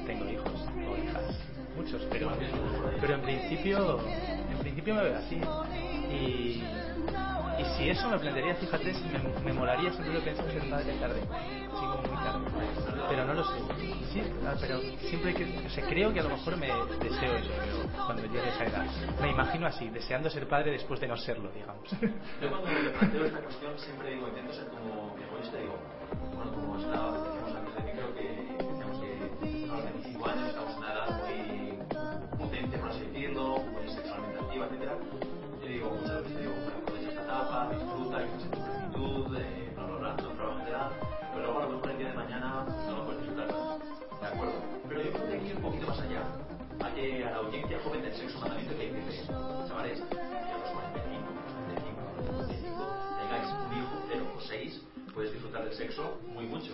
tengo 0.07 0.29
hijos 0.29 0.53
o 0.89 0.97
hijas, 0.97 1.39
muchos, 1.75 2.01
pero, 2.09 2.31
pero 3.00 3.13
en 3.13 3.21
principio, 3.21 4.00
en 4.01 4.57
principio 4.57 4.95
me 4.95 5.03
veo 5.03 5.17
así. 5.17 5.39
Y, 6.12 6.63
y 7.59 7.65
si 7.77 7.89
eso 7.89 8.09
me 8.09 8.19
plantearía, 8.19 8.55
fíjate, 8.55 8.93
si 8.93 9.03
me, 9.05 9.19
me 9.43 9.53
molaría, 9.53 9.91
siempre 9.91 10.13
lo 10.13 10.21
pensado 10.21 10.51
ser 10.51 10.69
padre 10.69 10.93
tarde. 10.93 11.21
Sí, 11.21 11.85
como 11.85 11.97
muy 11.97 12.23
tarde. 12.23 12.45
Pero 13.09 13.25
no 13.25 13.33
lo 13.33 13.43
sé. 13.43 13.59
Sí, 14.13 14.21
ah, 14.45 14.53
pero 14.59 14.79
siempre 15.09 15.33
que, 15.33 15.65
o 15.65 15.69
sea, 15.69 15.85
creo 15.85 16.13
que 16.13 16.19
a 16.19 16.23
lo 16.23 16.29
mejor 16.29 16.57
me 16.57 16.67
deseo 16.67 17.35
eso, 17.35 17.51
pero 17.59 18.05
cuando 18.05 18.23
llegue 18.23 18.41
a 18.41 18.49
esa 18.49 18.65
edad. 18.65 18.85
Me 19.21 19.31
imagino 19.31 19.67
así, 19.67 19.89
deseando 19.89 20.29
ser 20.29 20.47
padre 20.47 20.71
después 20.71 20.99
de 20.99 21.07
no 21.07 21.17
serlo, 21.17 21.49
digamos. 21.51 21.89
Yo 22.41 22.49
cuando 22.49 22.67
me 22.67 22.89
planteo 22.89 23.25
esta 23.25 23.39
cuestión 23.39 23.79
siempre 23.79 24.11
digo, 24.13 24.27
intento 24.27 24.53
ser 24.53 24.67
como 24.67 25.15
mi 25.15 25.23
egoísta, 25.23 25.57
digo, 25.57 25.77
bueno, 26.35 26.51
como 26.53 26.79
estaba, 26.79 27.11
decíamos 27.23 27.55
antes 27.55 27.75
de 27.75 27.81
micro, 27.83 28.13
que 28.15 28.65
decíamos 28.65 28.99
que 28.99 29.69
a 29.69 29.75
los 29.75 29.83
25 29.83 30.27
años 30.27 30.49
estamos 30.49 30.71
en 30.71 30.77
una 30.77 30.93
edad 30.93 31.09
muy 31.21 32.37
potente, 32.37 32.77
por 32.77 32.89
así 32.89 32.99
decirlo, 33.05 33.57
muy 33.57 33.89
sexualmente 33.89 34.39
activa, 34.39 34.65
etcétera. 34.65 34.93
Yo 35.61 35.67
digo, 35.67 35.89
muchas 35.91 36.23
veces 36.23 36.39
digo, 36.39 36.53
bueno, 37.65 37.83
disfruta, 37.83 38.21
en 38.21 38.51
tu 38.51 38.61
plenitud, 38.61 39.37
eh, 39.37 39.71
bla, 39.73 39.85
bla, 39.85 39.97
bla, 39.97 40.15
no 40.15 41.07
pero 41.33 41.45
luego 41.45 41.59
a 41.59 41.63
lo 41.63 41.69
mejor 41.69 41.91
el 41.91 41.97
día 41.97 42.07
de 42.09 42.13
mañana 42.13 42.65
no 42.87 42.97
lo 42.97 43.05
puedes 43.05 43.21
disfrutar. 43.21 43.47
De 43.47 44.27
acuerdo. 44.27 44.53
Pero 44.87 45.03
yo 45.03 45.11
creo 45.11 45.27
que 45.27 45.33
hay 45.33 45.39
que 45.39 45.47
ir 45.47 45.55
un 45.55 45.61
poquito 45.61 45.87
más 45.87 45.99
allá. 45.99 46.23
Hay 46.81 46.93
que, 46.93 47.25
a 47.25 47.31
la 47.31 47.37
audiencia 47.37 47.79
joven 47.83 48.01
del 48.01 48.13
sexo 48.13 48.39
mandamiento 48.39 48.75
que 48.75 48.81
hay 48.81 48.89
que 48.89 48.97
decirle, 48.97 49.27
chavales, 49.67 49.99
y 49.99 50.51
a 50.51 50.57
los 50.57 50.69
45, 50.69 51.25
35, 51.67 52.01
35, 52.47 52.85
tengáis 53.21 53.49
un 53.49 53.77
hijo, 53.77 53.95
cero 54.09 54.25
o 54.35 54.41
seis, 54.41 54.81
puedes 55.13 55.31
disfrutar 55.33 55.63
del 55.63 55.73
sexo 55.73 56.17
muy 56.33 56.45
mucho. 56.45 56.73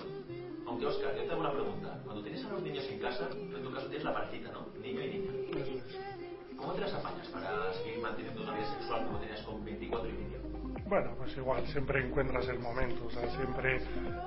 Aunque, 0.68 0.86
Oscar, 0.86 1.16
yo 1.16 1.24
te 1.24 1.32
hago 1.32 1.42
una 1.42 1.52
pregunta. 1.52 2.00
Cuando 2.04 2.24
tienes 2.24 2.44
a 2.46 2.50
los 2.50 2.62
niños 2.62 2.86
en 2.90 3.00
casa, 3.00 3.30
en 3.32 3.64
tu 3.64 3.72
caso 3.74 3.88
tienes 3.88 4.04
la 4.04 4.14
parejita, 4.14 4.52
¿no? 4.52 4.68
Niño 4.82 5.02
y 5.02 5.08
niña. 5.08 5.32
¿Cómo 6.58 6.74
te 6.74 6.82
las 6.82 6.94
apañas 6.94 7.28
para 7.28 7.74
seguir 7.74 8.00
manteniendo 8.00 8.44
una 8.44 8.54
vida 8.54 8.72
sexual 8.78 9.06
como 9.06 9.20
tenías 9.20 9.42
con 9.42 9.64
24 9.64 10.10
y 10.10 10.14
medio? 10.14 10.43
Bueno, 10.86 11.12
pues 11.18 11.36
igual, 11.38 11.66
siempre 11.68 12.06
encuentras 12.06 12.48
el 12.50 12.60
momento, 12.60 13.06
o 13.08 13.12
sea, 13.12 13.28
siempre 13.30 13.80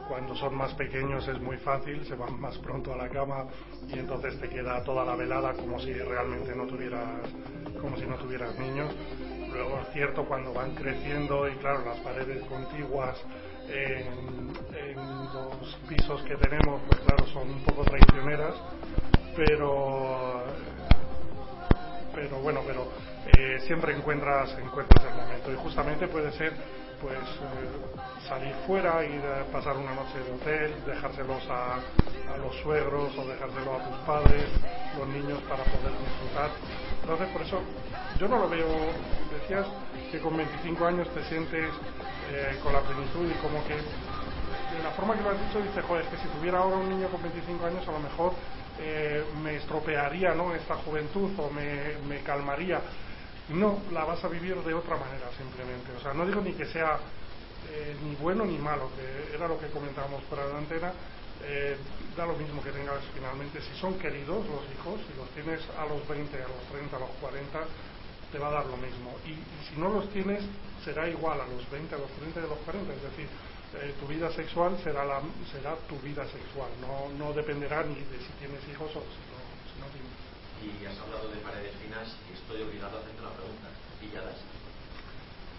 cuando 0.09 0.35
son 0.35 0.55
más 0.55 0.73
pequeños 0.75 1.27
es 1.29 1.41
muy 1.41 1.57
fácil, 1.59 2.05
se 2.07 2.15
van 2.15 2.41
más 2.41 2.57
pronto 2.59 2.93
a 2.93 2.97
la 2.97 3.09
cama 3.09 3.47
y 3.89 3.99
entonces 3.99 4.39
te 4.41 4.49
queda 4.49 4.83
toda 4.83 5.05
la 5.05 5.15
velada 5.17 5.53
como 5.55 5.79
si 5.79 5.93
realmente 5.93 6.55
no 6.55 6.67
tuvieras, 6.67 7.21
como 7.81 7.97
si 7.97 8.07
no 8.07 8.17
tuvieras 8.17 8.59
niños. 8.59 8.95
Luego 9.53 9.81
es 9.81 9.93
cierto 9.93 10.25
cuando 10.25 10.53
van 10.53 10.75
creciendo 10.75 11.49
y 11.49 11.55
claro, 11.57 11.85
las 11.85 11.99
paredes 12.01 12.43
contiguas 12.45 13.17
en, 13.69 14.51
en 14.77 14.97
los 15.33 15.75
pisos 15.89 16.23
que 16.23 16.37
tenemos, 16.37 16.81
pues 16.89 17.01
claro, 17.01 17.27
son 17.27 17.51
un 17.51 17.65
poco 17.65 17.85
traicioneras, 17.85 18.55
pero 19.37 20.43
pero 22.15 22.39
bueno, 22.41 22.63
pero 22.67 22.89
eh, 23.27 23.59
siempre 23.67 23.97
encuentras, 23.97 24.57
encuentras 24.59 25.05
el 25.05 25.15
momento 25.15 25.53
y 25.53 25.57
justamente 25.57 26.09
puede 26.09 26.33
ser 26.33 26.53
pues 27.01 27.19
eh, 27.19 28.29
salir 28.29 28.55
fuera, 28.67 29.05
ir 29.05 29.21
a 29.21 29.45
pasar 29.53 29.77
una 29.77 29.95
noche 29.95 30.19
de 30.19 30.33
hotel, 30.33 30.75
dejárselos 30.87 31.43
a, 31.51 31.75
a 32.33 32.37
los 32.39 32.55
suegros 32.63 33.17
o 33.19 33.27
dejárselo 33.27 33.75
a 33.75 33.85
tus 33.85 33.97
padres, 34.07 34.45
los 34.99 35.09
niños 35.09 35.43
para 35.43 35.65
poder 35.65 35.93
disfrutar. 35.99 36.51
Entonces 37.03 37.29
por 37.29 37.43
eso 37.43 37.61
yo 38.19 38.29
no 38.29 38.39
lo 38.39 38.49
veo, 38.49 38.67
decías 39.41 39.67
que 40.11 40.21
con 40.21 40.37
25 40.37 40.87
años 40.87 41.09
te 41.13 41.23
sientes 41.25 41.71
eh, 42.31 42.59
con 42.63 42.73
la 42.73 42.81
plenitud 42.81 43.31
y 43.31 43.35
como 43.43 43.63
que 43.67 43.75
de 43.75 44.83
la 44.83 44.91
forma 44.91 45.15
que 45.17 45.23
lo 45.23 45.31
has 45.31 45.41
dicho 45.41 45.61
dices, 45.61 45.85
joder, 45.85 46.05
es 46.05 46.11
que 46.11 46.17
si 46.17 46.29
tuviera 46.29 46.59
ahora 46.59 46.77
un 46.77 46.89
niño 46.89 47.09
con 47.09 47.23
25 47.23 47.67
años 47.67 47.87
a 47.87 47.93
lo 47.93 48.01
mejor 48.01 48.33
eh, 48.79 49.25
me 49.43 49.57
estropearía 49.57 50.35
¿no? 50.35 50.55
esta 50.55 50.75
juventud 50.77 51.31
o 51.39 51.51
me, 51.51 51.97
me, 52.09 52.21
calmaría. 52.23 52.81
No, 53.51 53.83
la 53.93 54.05
vas 54.05 54.23
a 54.25 54.29
vivir 54.29 54.57
de 54.57 54.75
otra 54.75 54.97
manera 54.97 55.31
simplemente. 55.37 55.93
O 55.97 56.01
sea, 56.01 56.13
no 56.13 56.27
digo 56.27 56.41
ni 56.41 56.53
que 56.53 56.67
sea 56.67 56.99
eh, 57.71 57.97
ni 58.03 58.15
bueno 58.17 58.45
ni 58.45 58.59
malo, 58.59 58.91
que 58.97 59.35
era 59.35 59.47
lo 59.47 59.59
que 59.59 59.69
comentábamos 59.69 60.23
por 60.25 60.39
la 60.39 60.59
antena. 60.59 60.93
Eh, 61.45 61.77
da 62.17 62.27
lo 62.27 62.35
mismo 62.35 62.63
que 62.63 62.73
tengas 62.73 63.05
finalmente. 63.15 63.61
Si 63.61 63.79
son 63.79 63.99
queridos 63.99 64.47
los 64.47 64.63
hijos, 64.75 65.01
si 65.07 65.17
los 65.17 65.29
tienes 65.31 65.61
a 65.79 65.87
los 65.87 66.07
20, 66.09 66.35
a 66.37 66.49
los 66.49 66.63
30, 66.73 66.97
a 66.97 67.01
los 67.01 67.11
40, 67.21 67.61
te 68.33 68.39
va 68.39 68.49
a 68.49 68.51
dar 68.51 68.67
lo 68.67 68.77
mismo. 68.79 69.15
Y, 69.25 69.31
y 69.31 69.69
si 69.69 69.81
no 69.81 69.91
los 69.91 70.09
tienes, 70.11 70.43
será 70.85 71.09
igual 71.09 71.41
a 71.41 71.47
los 71.47 71.71
20, 71.71 71.95
a 71.95 71.99
los 71.99 72.11
30 72.11 72.41
y 72.41 72.45
a 72.45 72.47
los 72.47 72.59
40. 72.59 72.95
Es 72.95 73.03
decir, 73.03 73.29
eh, 73.75 73.95
tu 74.01 74.07
vida 74.07 74.31
sexual 74.33 74.79
será, 74.83 75.05
la, 75.05 75.21
será 75.53 75.77
tu 75.89 75.99
vida 75.99 76.25
sexual, 76.27 76.71
no, 76.81 77.11
no 77.19 77.33
dependerá 77.33 77.83
ni 77.83 77.97
de 77.97 78.19
si 78.19 78.33
tienes 78.39 78.63
hijos 78.69 78.89
o 78.91 79.01
si 79.01 79.23
no, 79.29 79.39
si 79.69 79.81
no 79.81 79.87
tienes. 79.93 80.16
Y 80.63 80.87
has 80.87 80.99
hablado 80.99 81.29
de 81.29 81.37
paredes 81.39 81.75
finas 81.83 82.09
y 82.31 82.35
estoy 82.35 82.63
obligado 82.63 82.97
a 82.97 83.01
hacerte 83.01 83.21
una 83.21 83.31
pregunta. 83.31 83.69
¿Pilladas? 84.01 84.37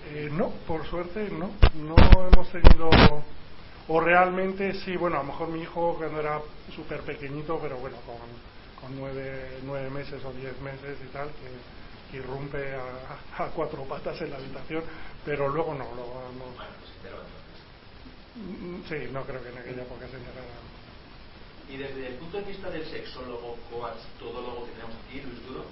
Eh, 0.09 0.29
no, 0.31 0.49
por 0.65 0.85
suerte 0.87 1.29
no. 1.29 1.51
No 1.75 1.95
hemos 2.27 2.49
tenido. 2.49 2.89
O 3.89 4.01
realmente 4.01 4.73
sí, 4.81 4.97
bueno, 4.97 5.17
a 5.17 5.19
lo 5.19 5.27
mejor 5.27 5.47
mi 5.47 5.61
hijo 5.61 5.95
cuando 5.97 6.19
era 6.19 6.41
súper 6.75 7.01
pequeñito, 7.01 7.57
pero 7.61 7.77
bueno, 7.77 7.97
con, 8.05 8.17
con 8.81 8.99
nueve, 8.99 9.59
nueve 9.63 9.89
meses 9.89 10.23
o 10.25 10.33
diez 10.33 10.59
meses 10.59 10.97
y 11.05 11.07
tal, 11.13 11.29
que, 11.29 12.11
que 12.11 12.17
irrumpe 12.17 12.75
a, 12.75 13.43
a, 13.43 13.47
cuatro 13.51 13.83
patas 13.83 14.19
en 14.21 14.31
la 14.31 14.37
habitación, 14.37 14.83
pero 15.23 15.47
luego 15.47 15.73
no, 15.73 15.85
lo 15.95 16.03
hemos. 16.03 16.55
Bueno, 16.55 16.75
pues 16.79 16.91
entonces. 17.05 17.47
Sí, 18.89 19.11
no 19.13 19.23
creo 19.23 19.41
que 19.41 19.49
en 19.49 19.57
aquella 19.57 19.81
época 19.83 20.07
se 20.07 20.17
enterara. 20.17 20.76
Y 21.67 21.75
desde 21.75 22.07
el 22.07 22.15
punto 22.15 22.37
de 22.37 22.47
vista 22.47 22.69
del 22.69 22.85
sexólogo, 22.87 23.59
coach, 23.69 23.99
todólogo 24.19 24.63
que 24.65 24.71
tenemos 24.71 24.95
aquí, 25.03 25.19
Luis 25.19 25.43
Duro, 25.47 25.67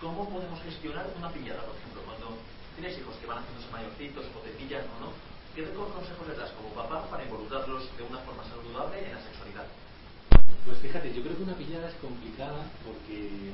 ¿cómo 0.00 0.24
podemos 0.28 0.56
gestionar 0.64 1.04
una 1.16 1.28
pillada, 1.28 1.68
por 1.68 1.76
ejemplo? 1.76 2.00
Cuando 2.08 2.40
tienes 2.76 2.96
hijos 2.96 3.12
que 3.20 3.28
van 3.28 3.44
haciéndose 3.44 3.68
mayorcitos 3.68 4.24
o 4.32 4.40
te 4.40 4.56
pillan 4.56 4.88
o 4.96 5.04
no, 5.04 5.08
¿qué 5.52 5.68
consejos 5.68 6.24
le 6.28 6.34
das 6.34 6.50
como 6.56 6.72
papá 6.72 7.04
para 7.12 7.24
involucrarlos 7.28 7.84
de 7.96 8.02
una 8.08 8.24
forma 8.24 8.40
saludable 8.48 9.04
en 9.04 9.12
la 9.12 9.20
sexualidad? 9.20 9.68
Pues 10.64 10.78
fíjate, 10.80 11.12
yo 11.12 11.20
creo 11.20 11.36
que 11.36 11.44
una 11.44 11.60
pillada 11.60 11.92
es 11.92 11.96
complicada 12.00 12.64
porque, 12.80 13.52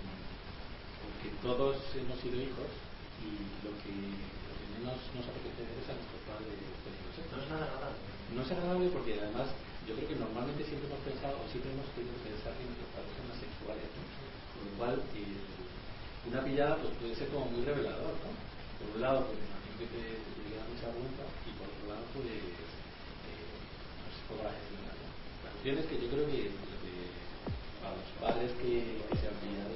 porque 1.03 1.29
todos 1.43 1.75
hemos 1.99 2.23
sido 2.23 2.38
hijos 2.38 2.71
y 3.19 3.35
lo 3.67 3.75
que, 3.83 3.91
lo 3.91 4.53
que 4.55 4.67
menos 4.79 4.99
nos 5.11 5.27
apetece 5.27 5.67
es 5.75 5.91
a 5.91 5.99
teniendo 5.99 7.11
sexo. 7.19 7.35
No 7.35 7.43
es 7.43 7.50
nada 7.50 7.67
agradable. 7.67 7.99
No 8.31 8.43
es 8.47 8.50
agradable 8.53 8.87
porque 8.95 9.19
además 9.19 9.49
yo 9.88 9.97
creo 9.97 10.09
que 10.12 10.21
normalmente 10.21 10.68
siempre 10.68 10.85
hemos 10.85 11.00
pensado 11.00 11.40
o 11.40 11.49
siempre 11.49 11.73
hemos 11.73 11.88
querido 11.97 12.12
pensar 12.21 12.52
padres 12.92 13.09
son 13.16 13.25
más 13.33 13.40
sexuales, 13.40 13.88
¿no? 13.97 14.04
Con 14.04 14.62
lo 14.68 14.73
cual 14.76 14.95
eh, 15.16 16.28
una 16.28 16.45
pillada 16.45 16.76
pues 16.76 16.92
puede 17.00 17.16
ser 17.16 17.33
como 17.33 17.49
muy 17.49 17.64
revelador, 17.64 18.12
¿no? 18.21 18.30
Por 18.76 18.87
un 18.92 19.00
lado, 19.00 19.25
pues 19.25 19.40
me 19.40 19.49
imagino 19.49 19.75
que 19.80 19.88
te, 19.88 20.02
te 20.21 20.61
mucha 20.68 20.92
vergüenza 20.92 21.25
y 21.49 21.50
por 21.57 21.73
otro 21.73 21.85
lado, 21.88 22.04
pues 22.12 22.28
eh, 22.28 22.52
no 22.52 24.09
sé 24.12 24.21
cómo 24.28 24.45
la 24.45 24.52
gestionar. 24.61 24.92
La 24.92 25.50
cuestión 25.57 25.75
es 25.80 25.87
que 25.88 25.97
yo 26.04 26.07
creo 26.12 26.26
que, 26.28 26.40
que 26.52 26.95
a 27.80 27.88
los 27.97 28.09
padres 28.21 28.52
que, 28.61 29.00
se 29.09 29.25
han 29.25 29.40
pillado, 29.40 29.73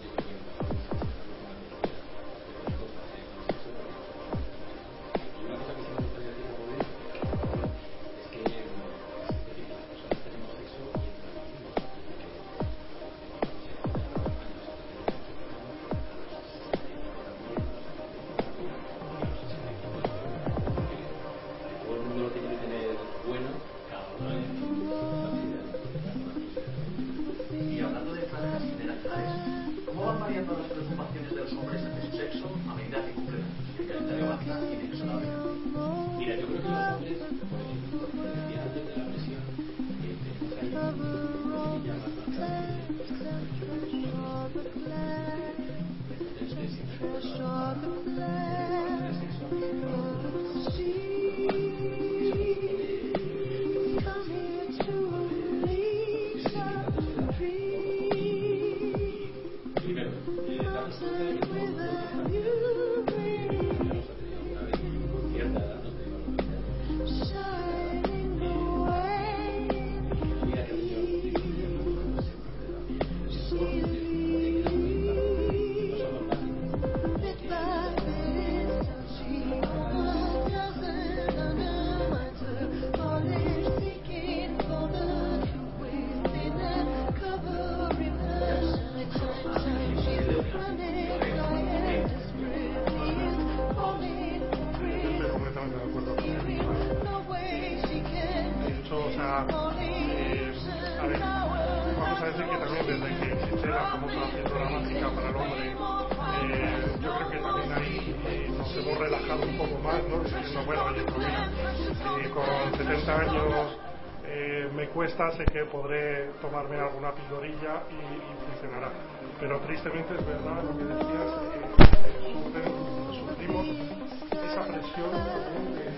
podré 115.72 116.28
tomarme 116.42 116.76
alguna 116.76 117.12
pildorilla 117.14 117.82
y, 117.88 117.96
funcionará. 118.44 118.92
Pero 119.40 119.58
tristemente 119.60 120.14
es 120.14 120.26
verdad 120.26 120.62
lo 120.62 120.76
que 120.76 120.84
decías, 120.84 121.32
eh, 121.48 122.28
sufren- 122.28 122.76
sufrimos 123.18 123.66
esa 123.66 124.62
presión 124.68 125.10
también 125.10 125.72
de, 125.72 125.84
de- 125.88 125.96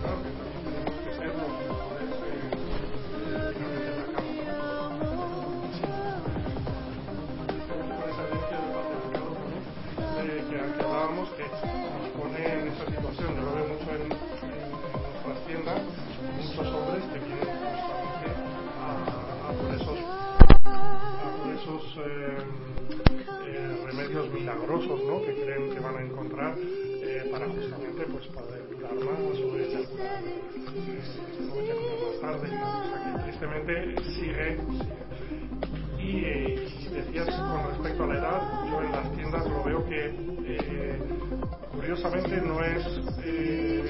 claro, 0.00 0.16
que 0.24 0.30
también 0.32 0.64
tenemos 0.64 0.96
que 1.04 1.10
ser 1.12 1.28
los 1.28 1.52
mejores 1.60 2.10
eh, 2.24 2.48
también, 3.60 3.76
eh, 3.76 4.40
que, 11.36 11.44
que 11.44 11.44
nos 11.44 12.08
pone 12.16 12.40
en 12.52 12.68
esa 12.68 12.84
situación. 12.86 13.30
Lo 13.44 13.52
veo 13.54 13.66
mucho 13.68 13.90
en, 13.92 14.02
en 14.02 15.36
tiendas, 15.46 15.82
muchos 16.36 16.66
hombres 16.74 17.04
remedios 23.84 24.32
milagrosos 24.32 25.04
¿no? 25.04 25.22
que 25.22 25.34
creen 25.34 25.70
que 25.70 25.80
van 25.80 25.96
a 25.96 26.02
encontrar 26.02 26.54
eh, 26.58 27.28
para 27.30 27.48
justamente 27.48 28.04
pues, 28.10 28.26
poder 28.26 28.68
durar 28.68 28.94
más 28.94 29.38
o 29.38 29.58
eyacular, 29.58 30.22
más 32.02 32.20
tarde. 32.20 32.48
O 32.48 32.84
sea 32.88 32.98
que 33.04 33.22
tristemente 33.24 33.74
sigue. 34.14 34.58
Y, 35.98 36.24
eh, 36.24 36.68
decías 36.92 37.34
con 37.34 37.66
respecto 37.70 38.04
a 38.04 38.06
la 38.06 38.18
edad, 38.18 38.40
yo 38.70 38.82
en 38.82 38.92
las 38.92 39.12
tiendas 39.12 39.48
lo 39.48 39.64
veo 39.64 39.84
que 39.86 40.06
eh, 40.46 41.00
curiosamente 41.72 42.36
no 42.42 42.62
es 42.62 42.86
eh, 43.24 43.84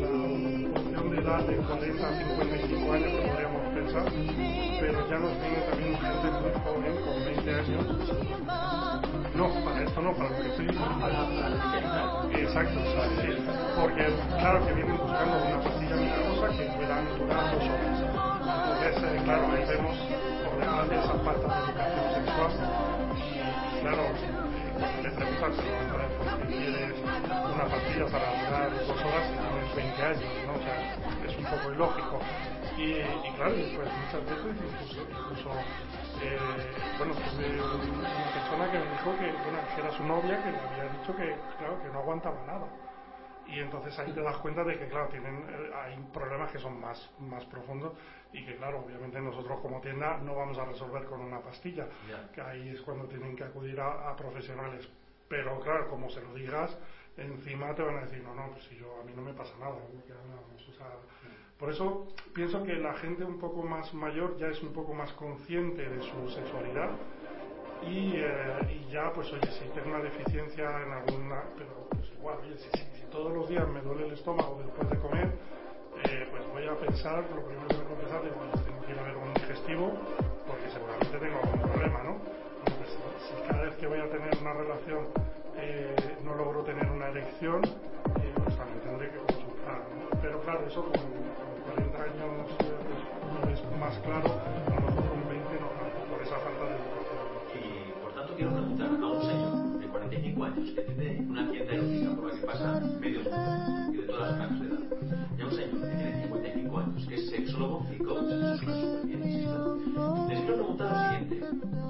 la 0.00 0.72
porción 0.72 1.10
de 1.10 1.18
edad 1.18 1.46
de 1.46 1.56
40 1.56 2.08
a 2.08 2.18
55 2.18 2.92
años 2.92 3.12
pero 3.92 5.08
ya 5.08 5.18
nos 5.18 5.40
viene 5.40 5.58
también 5.70 5.96
gente 5.96 6.30
muy 6.40 6.52
joven 6.64 6.96
con 7.04 7.24
20 7.24 7.54
años. 7.54 7.84
No, 9.34 9.48
para 9.64 9.82
esto 9.84 10.00
no, 10.00 10.12
para 10.14 10.30
lo 10.30 10.36
que 10.36 10.48
estoy 10.48 10.66
Exacto, 12.40 12.80
o 12.80 12.90
sea, 12.92 13.08
sí, 13.20 13.30
porque 13.80 14.06
claro 14.38 14.66
que 14.66 14.72
vienen 14.72 14.96
buscando 14.96 15.36
una 15.36 15.60
pastilla 15.60 15.96
milagrosa 15.96 16.48
que 16.56 16.64
puedan 16.76 17.18
durar 17.18 17.52
dos 17.52 17.64
horas. 17.64 18.00
Entonces, 18.40 19.02
eh, 19.02 19.20
claro, 19.24 19.46
ahí 19.52 19.64
vemos 19.68 19.96
por 20.44 20.58
delante 20.58 20.94
esa 20.96 21.14
falta 21.20 21.46
de 21.46 21.64
educación 21.64 22.06
sexual 22.14 22.50
y 23.16 23.80
claro, 23.80 24.02
eh, 24.02 24.46
le 25.02 25.08
eh, 25.08 25.16
por 26.18 26.36
qué 26.38 26.56
quieres 26.56 26.94
una 27.54 27.64
pastilla 27.64 28.06
para 28.06 28.26
durar 28.44 28.70
dos 28.86 29.00
horas 29.00 29.24
y 29.30 29.36
tienes 29.36 29.74
20 29.76 30.02
años, 30.02 30.32
¿no? 30.46 30.52
O 30.54 30.62
sea, 30.62 30.76
es 31.26 31.36
un 31.36 31.44
poco 31.44 31.72
ilógico. 31.72 32.20
Y, 32.76 32.92
y 32.92 33.32
claro, 33.36 33.54
pues 33.74 33.88
muchas 33.96 34.24
veces 34.24 34.56
incluso, 34.60 35.00
incluso 35.08 35.50
eh, 36.22 36.38
bueno, 36.98 37.14
tuve 37.14 37.48
una 37.56 38.32
persona 38.32 38.70
que 38.70 38.78
me 38.78 38.90
dijo 38.90 39.18
que, 39.18 39.32
bueno, 39.44 39.58
que 39.74 39.80
era 39.80 39.90
su 39.92 40.04
novia 40.04 40.42
que 40.42 40.50
le 40.50 40.60
había 40.60 40.98
dicho 40.98 41.16
que, 41.16 41.36
claro, 41.58 41.82
que 41.82 41.88
no 41.88 41.98
aguantaba 42.00 42.44
nada. 42.46 42.66
Y 43.48 43.60
entonces 43.60 43.96
ahí 43.98 44.12
te 44.12 44.22
das 44.22 44.36
cuenta 44.38 44.64
de 44.64 44.78
que, 44.78 44.88
claro, 44.88 45.08
tienen, 45.08 45.46
eh, 45.48 45.70
hay 45.74 45.96
problemas 46.12 46.50
que 46.50 46.58
son 46.58 46.80
más, 46.80 46.98
más 47.20 47.44
profundos 47.46 47.92
y 48.32 48.44
que, 48.44 48.56
claro, 48.56 48.80
obviamente 48.84 49.20
nosotros 49.20 49.60
como 49.60 49.80
tienda 49.80 50.18
no 50.18 50.34
vamos 50.34 50.58
a 50.58 50.64
resolver 50.64 51.04
con 51.04 51.20
una 51.20 51.40
pastilla, 51.40 51.86
que 52.34 52.40
ahí 52.40 52.70
es 52.70 52.80
cuando 52.82 53.06
tienen 53.06 53.36
que 53.36 53.44
acudir 53.44 53.80
a, 53.80 54.10
a 54.10 54.16
profesionales. 54.16 54.88
Pero, 55.28 55.60
claro, 55.60 55.88
como 55.88 56.10
se 56.10 56.20
lo 56.22 56.34
digas, 56.34 56.76
encima 57.16 57.74
te 57.74 57.82
van 57.82 57.98
a 57.98 58.00
decir, 58.02 58.22
no, 58.22 58.34
no, 58.34 58.50
pues 58.50 58.64
si 58.64 58.76
yo, 58.76 59.00
a 59.00 59.04
mí 59.04 59.12
no 59.14 59.22
me 59.22 59.32
pasa 59.32 59.56
nada, 59.58 59.76
que 60.06 60.12
hablábamos, 60.12 60.68
o 60.68 60.72
sea, 60.72 60.86
por 61.58 61.70
eso 61.70 62.06
pienso 62.34 62.62
que 62.62 62.74
la 62.74 62.94
gente 62.94 63.24
un 63.24 63.38
poco 63.38 63.62
más 63.62 63.92
mayor 63.94 64.36
ya 64.38 64.48
es 64.48 64.62
un 64.62 64.72
poco 64.72 64.92
más 64.92 65.12
consciente 65.14 65.88
de 65.88 66.02
su 66.02 66.30
sexualidad 66.30 66.90
y, 67.82 68.14
eh, 68.16 68.86
ya, 68.90 69.12
pues 69.12 69.32
oye, 69.32 69.50
si 69.52 69.64
tengo 69.70 69.88
una 69.88 70.02
deficiencia 70.02 70.64
en 70.82 70.92
alguna, 70.92 71.44
pero 71.56 71.86
pues 71.90 72.10
igual, 72.18 72.38
oye, 72.42 72.56
si, 72.58 72.70
todos 73.10 73.32
los 73.32 73.48
días 73.48 73.66
me 73.68 73.80
duele 73.80 74.06
el 74.06 74.12
estómago 74.12 74.60
después 74.62 74.90
de 74.90 74.98
comer, 74.98 75.28
eh, 76.04 76.26
pues 76.30 76.42
voy 76.52 76.66
a 76.66 76.74
pensar, 76.74 77.24
lo 77.34 77.46
primero 77.46 77.68
que 77.68 77.74
tengo 77.74 77.88
que 77.88 78.02
pensar 78.02 78.26
es, 78.26 78.34
bueno, 78.36 78.52
tengo 78.64 78.80
que 78.84 78.92
ir 78.92 78.98
a 78.98 79.02
ver 79.02 79.16
un 79.16 79.34
digestivo 79.34 79.92
porque 80.46 80.68
seguramente 80.70 81.18
tengo 81.18 81.38
algún 81.38 81.60
problema, 81.60 82.02
¿no? 82.02 82.16
Pues, 82.64 82.90
si 83.28 83.48
cada 83.48 83.62
vez 83.62 83.76
que 83.76 83.86
voy 83.86 84.00
a 84.00 84.10
tener 84.10 84.36
una 84.40 84.52
relación 84.52 85.06
eh, 85.56 85.94
no 86.24 86.34
logro 86.34 86.62
tener 86.64 86.90
una 86.90 87.08
erección, 87.08 87.62
claro, 90.56 90.68
eso 90.68 90.82
con, 90.82 90.92
con 90.92 91.90
40 91.90 92.02
años 92.02 92.50
eh, 92.60 92.74
pues, 92.86 93.00
uno 93.28 93.52
es 93.52 93.80
más 93.80 93.98
claro, 93.98 94.24
a 94.24 94.74
lo 94.74 94.80
mejor 94.80 95.04
con 95.08 95.28
20 95.28 95.60
no 95.60 95.68
por 96.08 96.22
esa 96.22 96.36
falta 96.36 96.64
de 96.64 96.74
educación. 96.76 97.24
Y 97.56 98.02
por 98.02 98.12
tanto 98.14 98.34
quiero 98.36 98.52
preguntar 98.52 98.88
a 98.88 99.06
un 99.06 99.22
señor 99.22 99.80
de 99.80 99.86
45 99.86 100.44
años 100.44 100.70
que 100.70 100.80
tiene 100.82 101.26
una 101.28 101.50
tienda 101.50 101.72
erótica 101.72 102.16
por 102.16 102.24
la 102.32 102.40
que 102.40 102.46
pasa 102.46 102.80
medio 103.00 103.20
mundo 103.20 103.92
y 103.92 103.96
de 103.96 104.02
todas 104.04 104.22
las 104.22 104.36
franjas 104.36 104.60
de 104.60 104.66
edad, 104.66 104.80
y 105.36 105.42
a 105.42 105.44
un 105.44 105.52
señor 105.52 105.80
que 105.80 105.96
tiene 105.96 106.22
55 106.22 106.78
años 106.78 107.06
que 107.06 107.14
es 107.14 107.30
sexólogo 107.30 107.86
y 107.92 107.98
coach, 107.98 108.24
eso 108.24 108.56
suena 108.56 108.56
súper 108.56 109.06
bien, 109.06 109.24
insisto. 109.24 110.26
Les 110.28 110.38
quiero 110.40 110.54
preguntar 110.56 110.88
lo 110.90 111.18
siguiente, 111.18 111.46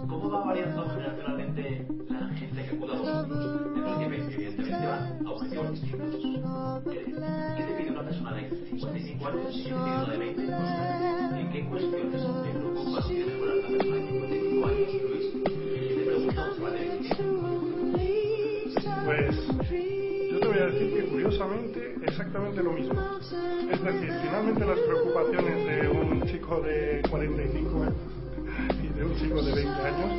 ¿cómo 0.08 0.30
va 0.30 0.44
variando 0.44 0.88
generacionalmente 0.90 1.86
la 2.08 2.28
gente 2.34 2.62
que 2.64 2.76
acude 2.76 2.92
a 2.92 2.98
vosotros? 2.98 3.74
Dentro 3.74 3.90
de 3.90 3.98
que 3.98 4.04
evidentemente 4.06 4.86
van 4.86 5.26
a 5.26 5.30
objetivos 5.30 5.70
distintos. 5.70 6.36
Eh, 6.86 7.65
de 8.36 8.66
55 8.66 9.28
años 9.28 9.56
y 9.56 9.64
qué 9.64 9.70
te 9.70 9.74
pide 9.74 9.80
una 9.80 10.12
de 10.12 10.18
20? 10.18 10.42
¿En 11.40 11.52
qué 11.52 11.64
cuestiones 11.68 12.22
te 12.22 12.50
preocupas 12.50 13.10
y 13.10 13.14
de 13.14 13.24
mejorar 13.26 13.56
la 13.56 13.68
persona 13.68 13.96
de 13.96 14.06
55 14.06 14.66
años, 14.66 14.88
Luis? 15.02 15.26
¿Qué 15.32 15.94
te 15.96 16.04
pregunta 16.04 16.44
un 16.44 16.56
chaval 16.56 16.72
de 16.72 16.78
25? 16.78 17.46
Pues 19.06 19.32
yo 20.30 20.40
te 20.40 20.46
voy 20.46 20.58
a 20.58 20.66
decir 20.66 20.94
que 20.94 21.02
curiosamente 21.08 21.94
exactamente 22.02 22.62
lo 22.62 22.72
mismo. 22.72 23.00
Es 23.72 23.82
decir, 23.82 24.12
finalmente 24.22 24.66
las 24.66 24.78
preocupaciones 24.80 25.66
de 25.66 25.88
un 25.88 26.22
chico 26.26 26.60
de 26.60 27.02
45 27.08 27.82
años 27.82 27.94
y 28.82 28.88
de 28.98 29.04
un 29.04 29.16
chico 29.16 29.42
de 29.42 29.54
20 29.54 29.82
años 29.82 30.10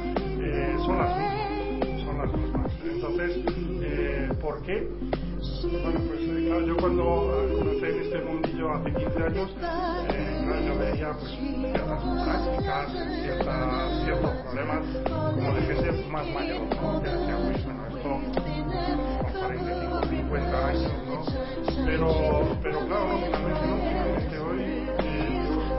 eh, 0.41 0.75
son 0.86 0.97
las 0.97 1.17
mismas. 1.17 1.47
Son 2.03 2.17
las 2.17 2.34
mismas. 2.34 2.71
Entonces, 2.84 3.38
eh, 3.82 4.30
¿por 4.41 4.62
qué? 4.63 4.88
Bueno, 5.62 6.00
pues 6.08 6.22
eh, 6.22 6.43
claro, 6.48 6.65
yo 6.67 6.78
cuando 6.78 7.04
eh, 7.43 7.54
comencé 7.58 7.89
en 7.89 8.00
este 8.02 8.22
mundillo 8.22 8.72
hace 8.74 8.93
15 8.93 9.24
años, 9.24 9.52
eh, 10.10 10.63
yo 10.65 10.78
veía 10.78 11.13
pues, 11.20 11.32
ciertas 11.72 12.04
prácticas, 12.24 12.91
ciertas, 13.22 14.04
ciertos 14.04 14.32
problemas 14.43 14.86
como 15.36 15.54
de 15.56 15.62
gente 15.63 15.91
más 16.10 16.28
mayor, 16.30 16.70
¿no? 16.76 17.02
Que 17.02 17.10
decía, 17.10 17.38
uy, 17.38 17.56
bueno, 17.65 17.88
esto 17.88 18.10
con 19.22 19.34
45, 19.34 20.02
50 20.10 20.67
años, 20.67 20.93
¿no? 21.08 21.28
Pero, 21.86 22.60
pero 22.62 22.86
claro, 22.88 23.08
no, 23.10 23.20
finalmente 23.22 23.67
no, 23.67 23.78
finalmente 23.84 24.39
hoy 24.39 24.93
eh, 25.04 25.41
yo, 25.43 25.78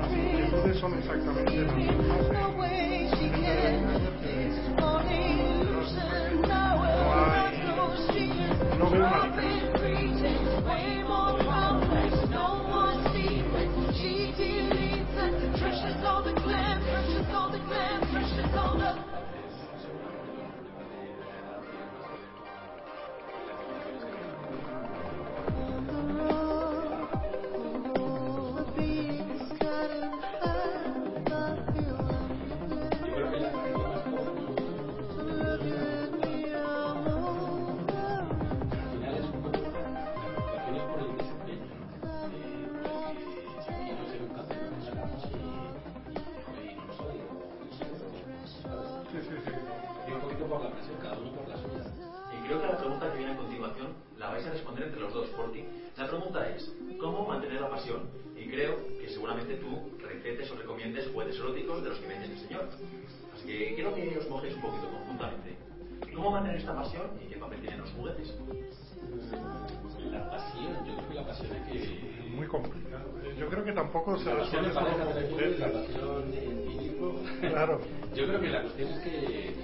las 0.00 0.12
inquietudes 0.12 0.78
son 0.78 0.94
exactamente 0.98 1.60
las 1.62 1.76
mismas. 1.76 2.30
eh, 2.32 3.23
ഉപയോഗമാണ് 9.06 9.30
ഇത് 9.30 9.43
Y 49.14 50.12
un 50.12 50.20
poquito 50.20 50.46
por 50.46 50.60
la 50.60 50.70
presión, 50.70 50.96
cada 51.00 51.16
uno 51.16 51.30
por 51.30 51.48
la 51.48 51.56
suya. 51.56 51.86
Y 52.34 52.46
creo 52.46 52.60
que 52.60 52.66
la 52.66 52.78
pregunta 52.78 53.12
que 53.12 53.18
viene 53.18 53.32
a 53.32 53.36
continuación 53.36 53.88
la 54.18 54.30
vais 54.30 54.46
a 54.46 54.50
responder 54.50 54.84
entre 54.84 55.00
los 55.00 55.14
dos, 55.14 55.28
porque 55.36 55.64
la 55.96 56.08
pregunta 56.08 56.50
es, 56.50 56.72
¿cómo 56.98 57.26
mantener 57.26 57.60
la 57.60 57.70
pasión? 57.70 58.02
Y 58.36 58.48
creo 58.48 58.76
que 58.98 59.08
seguramente 59.08 59.54
tú 59.56 59.92
recetes 60.02 60.50
o 60.50 60.56
recomiendes 60.56 61.08
juguetes 61.12 61.38
eróticos 61.38 61.82
de 61.84 61.90
los 61.90 61.98
que 61.98 62.08
vende 62.08 62.26
este 62.26 62.48
señor. 62.48 62.68
Así 63.34 63.46
que 63.46 63.74
quiero 63.74 63.94
que 63.94 64.18
os 64.18 64.28
mojéis 64.28 64.56
un 64.56 64.62
poquito 64.62 64.88
conjuntamente. 64.90 65.56
¿Cómo 66.14 66.30
mantener 66.32 66.58
esta 66.58 66.74
pasión 66.74 67.10
y 67.24 67.28
qué 67.28 67.36
papel 67.36 67.60
tienen 67.60 67.80
los 67.80 67.90
juguetes? 67.92 68.34
La 70.10 70.30
pasión, 70.30 70.74
yo 70.86 70.96
muy 72.34 72.46
complicado. 72.46 73.04
Yo 73.38 73.48
creo 73.48 73.64
que 73.64 73.72
tampoco 73.72 74.16
se 74.18 74.32
resuelve 74.32 74.72
solo 74.72 74.86
pareja 74.86 75.04
con. 76.98 77.50
Claro. 77.50 77.80
Yo 78.14 78.26
creo 78.26 78.40
que 78.40 78.48
la 78.48 78.62
cuestión 78.62 78.88
es 78.90 78.98
que, 79.00 79.54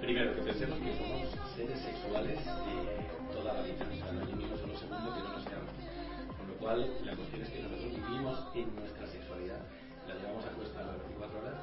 primero, 0.00 0.34
que 0.36 0.42
pensemos 0.42 0.78
que 0.78 0.92
somos 0.96 1.28
seres 1.56 1.78
sexuales 1.80 2.38
eh, 2.38 3.32
toda 3.32 3.54
la 3.54 3.62
vida. 3.62 3.86
O 3.90 3.96
sea, 3.96 4.12
no 4.12 4.20
hay 4.20 4.32
ni 4.34 4.44
un 4.44 4.58
solo 4.58 4.76
segundo 4.76 5.14
que 5.14 5.20
no 5.20 5.32
lo 5.32 5.40
seamos. 5.40 5.72
Con 6.36 6.48
lo 6.48 6.54
cual, 6.54 6.78
la 7.04 7.16
cuestión 7.16 7.42
es 7.42 7.50
que 7.50 7.62
nosotros 7.62 7.92
vivimos 7.92 8.48
en 8.54 8.76
nuestra 8.76 9.06
sexualidad, 9.06 9.60
la 10.08 10.14
llevamos 10.14 10.44
a 10.44 10.50
cuesta 10.50 10.82
las 10.82 10.98
24 10.98 11.38
horas 11.40 11.58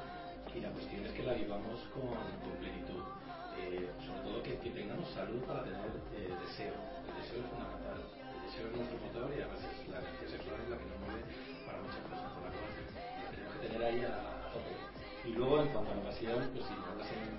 y 0.54 0.60
la 0.60 0.70
cuestión 0.70 1.06
es 1.06 1.12
que 1.12 1.22
la 1.22 1.34
vivamos 1.34 1.80
con, 1.94 2.10
con 2.10 2.52
plenitud. 2.58 3.02
Eh, 3.58 3.90
sobre 4.06 4.20
todo 4.22 4.42
que, 4.42 4.58
que 4.58 4.70
tengamos 4.70 5.08
salud 5.10 5.42
para 5.44 5.64
tener 5.64 5.90
eh, 6.16 6.32
deseo. 6.46 6.74
El 7.06 7.22
deseo 7.22 7.40
es 7.44 7.50
fundamental. 7.50 8.19
Es 8.50 8.66
nuestro 8.66 8.98
motor 8.98 9.30
y 9.30 9.38
además 9.38 9.62
es 9.62 9.86
la 9.86 10.02
energía 10.02 10.26
sexual 10.26 10.58
es 10.58 10.68
la 10.74 10.78
que 10.82 10.88
nos 10.90 10.98
mueve 11.06 11.22
para 11.62 11.78
muchas 11.86 12.02
cosas. 12.02 12.28
Con 12.34 12.42
la 12.42 12.50
cual, 12.50 12.72
tenemos 13.30 13.54
que 13.54 13.62
tener 13.62 13.80
ahí 13.86 14.00
a, 14.02 14.50
tope. 14.50 14.74
Y 15.22 15.30
luego, 15.38 15.62
en 15.62 15.68
cuanto 15.70 15.92
a 15.92 15.94
la 15.94 16.02
pasión, 16.10 16.50
pues 16.50 16.66
si 16.66 16.74
hablas 16.74 17.08
en. 17.14 17.30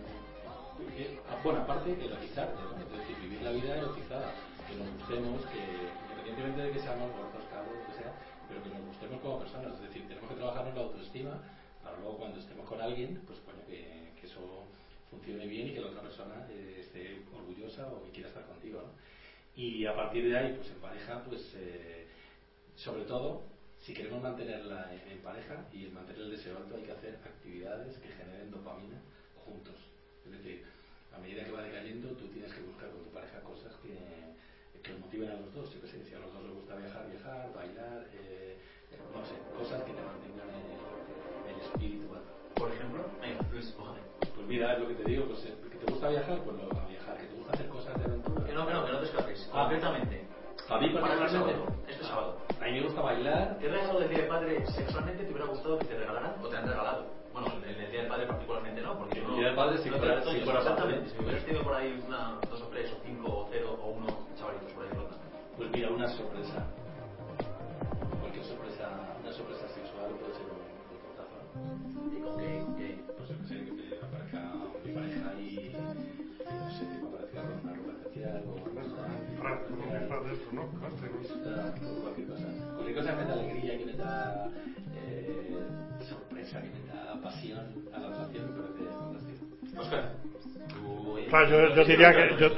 eh, 0.96 1.20
bueno, 1.44 1.68
aparte, 1.68 1.92
erotizarte, 1.92 2.64
¿no? 2.64 2.80
Es 2.80 2.96
decir, 2.96 3.16
vivir 3.28 3.42
la 3.44 3.52
vida 3.52 3.76
erotizada. 3.76 4.32
Que 4.64 4.80
nos 4.80 4.88
gustemos, 4.88 5.44
que 5.52 5.60
independientemente 5.60 6.60
de 6.64 6.72
que 6.72 6.80
seamos 6.80 7.12
gordos, 7.12 7.44
cabros, 7.52 7.76
lo 7.76 7.86
que 7.92 7.96
sea, 8.00 8.12
pero 8.48 8.64
que 8.64 8.72
nos 8.72 8.84
gustemos 8.88 9.20
como 9.20 9.44
personas. 9.44 9.76
Es 9.84 9.92
decir, 9.92 10.08
tenemos 10.08 10.32
que 10.32 10.40
trabajarnos 10.40 10.74
la 10.80 10.82
autoestima 10.88 11.44
para 11.84 12.00
luego 12.00 12.24
cuando 12.24 12.40
estemos 12.40 12.64
con 12.64 12.80
alguien, 12.80 13.20
pues 13.28 13.44
coño, 13.44 13.68
que, 13.68 14.16
que 14.16 14.26
eso 14.32 14.64
funcione 15.12 15.44
bien 15.44 15.68
y 15.68 15.74
que 15.76 15.82
la 15.84 15.92
otra 15.92 16.08
persona 16.08 16.48
eh, 16.48 16.80
esté 16.80 17.20
orgullosa 17.36 17.92
o 17.92 18.00
que 18.08 18.16
quiera 18.16 18.30
estar 18.32 18.48
contigo. 18.48 18.80
¿no? 18.80 18.96
Y 19.56 19.86
a 19.86 19.96
partir 19.96 20.30
de 20.30 20.38
ahí, 20.38 20.54
pues 20.56 20.70
en 20.70 20.82
pareja, 20.82 21.24
pues 21.24 21.54
eh, 21.56 22.08
sobre 22.76 23.04
todo, 23.04 23.44
si 23.80 23.94
queremos 23.94 24.22
mantenerla 24.22 24.92
en, 24.94 25.12
en 25.12 25.18
pareja 25.20 25.66
y 25.74 25.88
mantener 25.88 26.22
el 26.24 26.32
deseo 26.32 26.58
alto, 26.58 26.76
hay 26.76 26.84
que 26.84 26.92
hacer 26.92 27.16
actividades 27.16 27.98
que 27.98 28.10
generen 28.10 28.52
dopamina 28.52 29.02
juntos. 29.46 29.76
Es 30.26 30.32
decir, 30.32 30.64
a 31.14 31.20
medida 31.20 31.44
que 31.44 31.52
va 31.52 31.64
decayendo, 31.64 32.10
tú 32.10 32.28
tienes 32.28 32.54
que 32.54 32.62
buscar 32.62 32.90
con 32.92 33.04
tu 33.04 33.10
pareja 33.12 33.42
cosas 33.42 33.74
que, 33.84 33.92
que 34.82 34.94
os 34.94 35.00
motiven 35.00 35.30
a 35.30 35.36
los 35.36 35.54
dos. 35.54 35.74
Yo 35.74 35.82
qué 35.82 35.88
sé, 35.88 36.06
si 36.06 36.14
a 36.16 36.20
los 36.20 36.34
dos 36.34 36.44
les 36.44 36.54
gusta 36.54 36.76
viajar, 36.76 37.10
viajar, 37.10 37.54
bailar, 37.54 38.08
eh, 38.14 38.58
no 39.14 39.26
sé, 39.26 39.36
cosas 39.58 39.84
que 39.84 39.92
te 39.94 40.02
mantengan 40.02 40.48
el, 40.48 41.54
el 41.54 41.62
espíritu 41.62 42.16
alto. 42.16 42.32
Por 42.56 42.72
ejemplo, 42.72 43.06
cójame. 43.78 44.00
Pues 44.36 44.48
mira, 44.48 44.74
es 44.74 44.80
lo 44.80 44.88
que 44.88 44.96
te 44.96 45.04
digo, 45.10 45.26
pues 45.26 45.44
eh, 45.46 45.54
que 45.70 45.78
te 45.78 45.92
gusta 45.92 46.10
viajar, 46.10 46.44
pues 46.44 46.56
lo, 46.56 46.64
a 46.64 46.88
viajar, 46.88 46.88
que 46.88 47.01
hacer 47.52 47.68
cosas 47.70 47.98
de 48.00 48.06
aventura. 48.06 48.46
Que 48.46 48.54
no, 48.54 48.68
que 48.68 48.74
no, 48.74 48.86
que 48.86 48.92
no 48.92 49.00
te 49.00 49.06
escapes. 49.06 49.50
Ah. 49.54 49.64
Concretamente, 49.64 50.28
A 50.70 50.78
mí 50.78 50.90
para 50.90 51.08
particularmente, 51.08 51.54
sábado, 51.54 51.76
este 51.88 52.04
sábado, 52.04 52.38
a 52.60 52.66
mí 52.66 52.72
me 52.72 52.82
gusta 52.82 53.02
bailar. 53.02 53.58
¿qué 53.60 53.68
regalo 53.70 54.00
de 54.00 54.08
Día 54.08 54.18
del 54.20 54.28
Padre 54.28 54.66
sexualmente 54.68 55.24
te 55.24 55.32
hubiera 55.32 55.48
gustado 55.48 55.78
que 55.80 55.86
te 55.86 55.98
regalaran 55.98 56.36
o 56.44 56.48
te 56.48 56.58
han 56.58 56.68
regalado? 56.68 57.06
Bueno, 57.34 57.48
en 57.66 57.82
el 57.82 57.92
Día 57.92 58.00
del 58.02 58.08
Padre 58.10 58.26
particularmente 58.28 58.82
no, 58.82 58.98
porque 58.98 59.20
El 59.20 59.28
no- 59.28 59.36
Día 59.36 59.48
del 59.48 59.56
Padre 59.56 59.78
si 59.80 59.90
no 59.90 59.96
te 59.96 60.00
fuera- 60.02 60.22
si 60.24 60.40
fuera 60.42 60.60
Exactamente, 60.60 61.10
si 61.10 61.18
hubieras 61.24 61.44
tenido 61.46 61.64
por 61.64 61.74
ahí 61.76 62.04
una, 62.08 62.40
dos 62.50 62.62
o 62.62 62.68
tres, 62.68 62.92
o 62.92 62.98
cinco, 63.06 63.28
o 63.28 63.48
cero, 63.52 63.80
o 63.82 63.88
uno 63.92 64.08
chavalitos 64.38 64.72
por 64.74 64.84
ahí 64.84 64.90
rotando. 64.90 65.18
Pues 65.58 65.70
mira, 65.72 65.90
una 65.92 66.08
sorpresa. 66.10 66.66
Claro, 91.32 91.48
yo, 91.50 91.76
yo 91.76 91.86
diría 91.86 92.12
que... 92.12 92.36
Yo, 92.38 92.50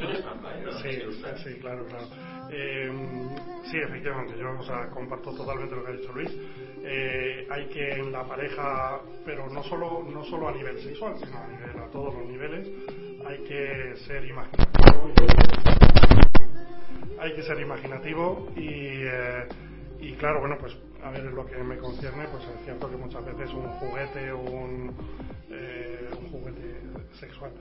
sí, 0.82 1.00
sí, 1.44 1.60
claro, 1.62 1.86
claro. 1.86 2.08
Eh, 2.50 2.92
sí, 3.66 3.78
efectivamente, 3.78 4.34
yo 4.36 4.50
o 4.60 4.64
sea, 4.64 4.88
comparto 4.90 5.32
totalmente 5.32 5.76
lo 5.76 5.86
que 5.86 5.92
ha 5.92 5.96
dicho 5.96 6.12
Luis. 6.12 6.32
Eh, 6.84 7.46
hay 7.52 7.68
que 7.68 7.92
en 7.92 8.12
la 8.12 8.24
pareja, 8.24 9.00
pero 9.24 9.48
no 9.48 9.62
solo, 9.62 10.04
no 10.12 10.24
solo 10.24 10.50
a 10.50 10.54
nivel 10.54 10.80
sexual, 10.80 11.14
sino 11.20 11.38
a, 11.38 11.48
nivel, 11.50 11.84
a 11.84 11.92
todos 11.92 12.16
los 12.16 12.26
niveles, 12.26 12.68
hay 13.28 13.38
que 13.44 13.96
ser 14.08 14.26
imaginativo. 14.26 15.14
Hay 17.20 17.36
que 17.36 17.44
ser 17.44 17.60
imaginativo 17.60 18.52
y, 18.56 19.04
eh, 19.04 19.48
y 20.04 20.14
claro, 20.16 20.42
bueno, 20.42 20.58
pues 20.60 20.76
a 21.02 21.12
ver, 21.12 21.24
lo 21.24 21.46
que 21.46 21.56
me 21.64 21.78
concierne, 21.78 22.26
pues 22.28 22.44
es 22.44 22.66
cierto 22.66 22.90
que 22.90 22.98
muchas 22.98 23.24
veces 23.26 23.54
un 23.54 23.70
juguete 23.80 24.34
un, 24.34 24.94
eh, 25.50 26.10
un 26.20 26.30
juguete 26.30 26.82
sexual, 27.14 27.52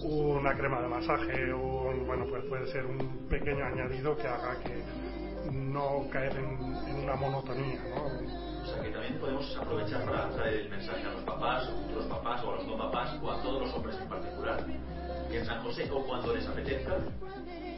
una 0.00 0.56
crema 0.56 0.80
de 0.80 0.88
masaje, 0.88 1.54
un, 1.54 2.04
bueno, 2.04 2.26
pues 2.28 2.44
puede 2.46 2.66
ser 2.66 2.84
un 2.84 3.28
pequeño 3.28 3.64
añadido 3.64 4.16
que 4.16 4.26
haga 4.26 4.58
que 4.60 4.82
no 5.52 6.08
caer 6.10 6.32
en, 6.36 7.04
una 7.04 7.14
monotonía, 7.14 7.80
¿no? 7.94 8.06
O 8.06 8.66
sea 8.66 8.82
que 8.82 8.90
también 8.90 9.18
podemos 9.20 9.56
aprovechar 9.56 10.04
para 10.04 10.26
lanzar 10.26 10.48
el 10.48 10.68
mensaje 10.70 11.06
a 11.06 11.12
los 11.12 11.22
papás, 11.22 11.68
o 11.68 11.82
futuros 11.82 12.06
papás, 12.06 12.44
o 12.44 12.52
a 12.52 12.56
los 12.56 12.66
no 12.66 12.76
papás, 12.76 13.20
o 13.22 13.30
a 13.30 13.42
todos 13.42 13.62
los 13.62 13.74
hombres 13.74 13.96
en 14.00 14.08
particular, 14.08 14.64
que 15.30 15.38
en 15.38 15.46
San 15.46 15.62
José 15.62 15.88
o 15.92 16.04
cuando 16.04 16.34
les 16.34 16.46
apetezca, 16.48 16.96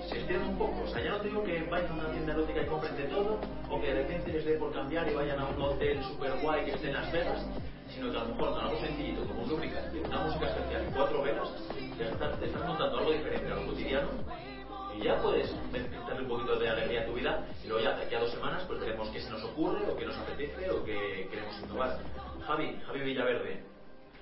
se 0.08 0.18
estiren 0.18 0.42
un 0.42 0.58
poco. 0.58 0.82
O 0.84 0.88
sea, 0.88 1.02
ya 1.02 1.10
no 1.10 1.20
te 1.20 1.28
digo 1.28 1.42
que 1.44 1.62
vayan 1.70 1.90
a 1.90 1.94
una 1.94 2.10
tienda 2.12 2.32
erótica 2.32 2.62
y 2.62 2.66
compren 2.66 2.96
de 2.96 3.04
todo, 3.04 3.38
o 3.70 3.80
que 3.80 3.86
de 3.86 4.02
repente 4.02 4.32
les 4.32 4.44
dé 4.44 4.54
por 4.56 4.72
cambiar 4.72 5.08
y 5.10 5.14
vayan 5.14 5.38
a 5.40 5.46
un 5.48 5.60
hotel 5.62 6.02
super 6.04 6.32
guay 6.42 6.64
que 6.64 6.72
esté 6.72 6.88
en 6.88 6.94
Las 6.94 7.12
Vegas, 7.12 7.46
sino 7.94 8.10
que 8.10 8.16
a 8.18 8.20
lo 8.24 8.28
mejor 8.30 8.50
con 8.54 8.64
algo 8.64 8.80
sencillito, 8.80 9.24
como 9.26 9.42
un 9.42 9.48
lubricante, 9.50 10.00
una 10.00 10.18
música 10.24 10.46
especial 10.48 10.86
y 10.88 10.92
cuatro 10.94 11.22
velas, 11.22 11.48
ya 11.98 12.06
estás, 12.08 12.38
te 12.40 12.46
estás 12.46 12.64
montando 12.66 12.98
algo 12.98 13.10
diferente 13.12 13.50
a 13.50 13.54
lo 13.54 13.66
cotidiano 13.66 14.08
y 14.98 15.02
ya 15.04 15.20
puedes 15.22 15.50
darle 16.06 16.22
un 16.22 16.28
poquito 16.28 16.58
de 16.58 16.68
alegría 16.68 17.02
a 17.02 17.06
tu 17.06 17.12
vida 17.14 17.46
y 17.64 17.68
luego 17.68 17.82
ya 17.84 17.96
de 17.96 18.04
aquí 18.04 18.14
a 18.14 18.20
dos 18.20 18.30
semanas 18.32 18.64
pues 18.66 18.80
veremos 18.80 19.08
qué 19.10 19.20
se 19.20 19.30
nos 19.30 19.42
ocurre 19.44 19.80
o 19.90 19.96
qué 19.96 20.04
nos 20.06 20.16
apetece 20.16 20.70
o 20.70 20.84
qué 20.84 21.28
queremos 21.30 21.54
innovar. 21.62 21.98
Javi, 22.46 22.78
Javi 22.86 23.00
Villaverde, 23.00 23.62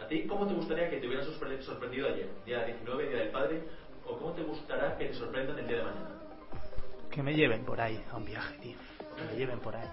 ¿a 0.02 0.06
ti 0.08 0.26
cómo 0.26 0.46
te 0.46 0.54
gustaría 0.54 0.90
que 0.90 0.96
te 0.98 1.06
hubieran 1.06 1.26
sorpre- 1.26 1.60
sorprendido 1.62 2.08
ayer, 2.08 2.28
día 2.44 2.64
19, 2.64 3.08
día 3.08 3.18
del 3.18 3.30
padre, 3.30 3.62
o 4.06 4.18
cómo 4.18 4.32
te 4.32 4.42
gustará 4.42 4.96
que 4.96 5.06
te 5.06 5.14
sorprendan 5.14 5.58
el 5.58 5.66
día 5.68 5.78
de 5.78 5.84
mañana? 5.84 6.10
Que 7.10 7.22
me 7.22 7.34
lleven 7.34 7.64
por 7.64 7.80
ahí 7.80 8.02
a 8.10 8.16
un 8.16 8.24
viaje, 8.24 8.58
tío. 8.58 8.76
Que 9.16 9.22
me 9.24 9.36
lleven 9.38 9.60
por 9.60 9.76
ahí. 9.76 9.88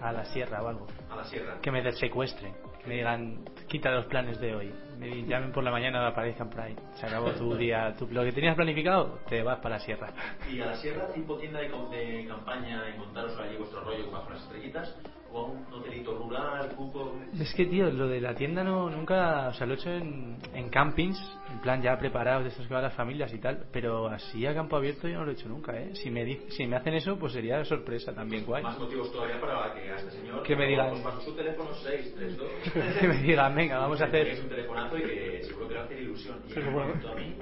A 0.00 0.12
la 0.12 0.24
sierra 0.24 0.62
o 0.62 0.68
algo. 0.68 0.86
A 1.10 1.16
la 1.16 1.24
sierra. 1.24 1.58
Que 1.60 1.70
me 1.70 1.92
secuestren. 1.92 2.54
Que 2.80 2.86
me 2.88 2.94
digan, 2.94 3.44
quita 3.68 3.90
los 3.90 4.06
planes 4.06 4.40
de 4.40 4.54
hoy. 4.54 4.74
Me 4.98 5.24
llamen 5.26 5.52
por 5.52 5.62
la 5.62 5.70
mañana 5.70 6.02
y 6.02 6.10
aparezcan 6.10 6.48
por 6.48 6.60
ahí. 6.60 6.76
Se 6.94 7.06
acabó 7.06 7.32
tu 7.32 7.54
día. 7.56 7.94
Tu, 7.98 8.08
lo 8.08 8.24
que 8.24 8.32
tenías 8.32 8.56
planificado, 8.56 9.20
te 9.28 9.42
vas 9.42 9.58
para 9.58 9.76
la 9.76 9.80
sierra. 9.80 10.10
¿Y 10.50 10.60
a 10.60 10.66
la 10.66 10.76
sierra 10.76 11.08
tipo 11.12 11.36
tienda 11.36 11.60
de, 11.60 11.68
de 11.68 12.26
campaña 12.26 12.88
y 12.94 12.98
montaros 12.98 13.38
allí 13.38 13.56
vuestro 13.56 13.80
rollo 13.82 14.10
bajo 14.10 14.30
las 14.30 14.42
estrellitas? 14.42 14.96
¿O 15.34 15.40
a 15.40 15.44
un 15.46 15.66
hotelito 15.72 16.14
rural, 16.16 16.68
cupo? 16.76 17.12
Es 17.40 17.52
que, 17.54 17.66
tío, 17.66 17.90
lo 17.90 18.06
de 18.06 18.20
la 18.20 18.34
tienda 18.36 18.62
no 18.62 18.88
nunca, 18.88 19.48
o 19.48 19.52
sea, 19.52 19.66
lo 19.66 19.74
he 19.74 19.76
hecho 19.76 19.90
en, 19.90 20.36
en 20.54 20.68
campings, 20.68 21.18
en 21.50 21.58
plan 21.58 21.82
ya 21.82 21.98
preparados 21.98 22.44
de 22.44 22.50
estos 22.50 22.68
que 22.68 22.74
van 22.74 22.84
las 22.84 22.94
familias 22.94 23.32
y 23.34 23.38
tal, 23.38 23.66
pero 23.72 24.06
así 24.06 24.46
a 24.46 24.54
campo 24.54 24.76
abierto 24.76 25.08
yo 25.08 25.18
no 25.18 25.24
lo 25.24 25.32
he 25.32 25.34
hecho 25.34 25.48
nunca, 25.48 25.76
¿eh? 25.76 25.90
Si 25.96 26.08
me, 26.08 26.24
di- 26.24 26.40
si 26.50 26.66
me 26.68 26.76
hacen 26.76 26.94
eso, 26.94 27.18
pues 27.18 27.32
sería 27.32 27.64
sorpresa 27.64 28.14
también, 28.14 28.44
guay. 28.46 28.62
Más 28.62 28.78
motivos 28.78 29.10
todavía 29.10 29.40
para 29.40 29.74
que 29.74 29.90
a 29.90 29.96
este 29.96 30.12
señor... 30.12 30.42
Que 30.44 30.54
me 30.54 30.66
digan- 30.68 31.02
paso 31.02 31.20
su 31.20 31.34
teléfono 31.34 31.74
632... 31.74 32.94
que 33.00 33.08
me 33.08 33.16
digan, 33.18 33.54
venga, 33.56 33.78
vamos 33.78 34.00
a 34.00 34.04
Es 34.04 34.08
hacer... 34.10 34.40
un 34.40 34.48
telefonazo 34.48 34.98
y 34.98 35.02
que 35.02 35.42
seguro 35.42 35.66
que 35.66 35.74
le 35.74 35.80
hacer 35.80 35.98
ilusión. 36.00 36.36
Y 36.48 36.58
en 36.60 36.68
a 36.68 37.14
mí, 37.16 37.34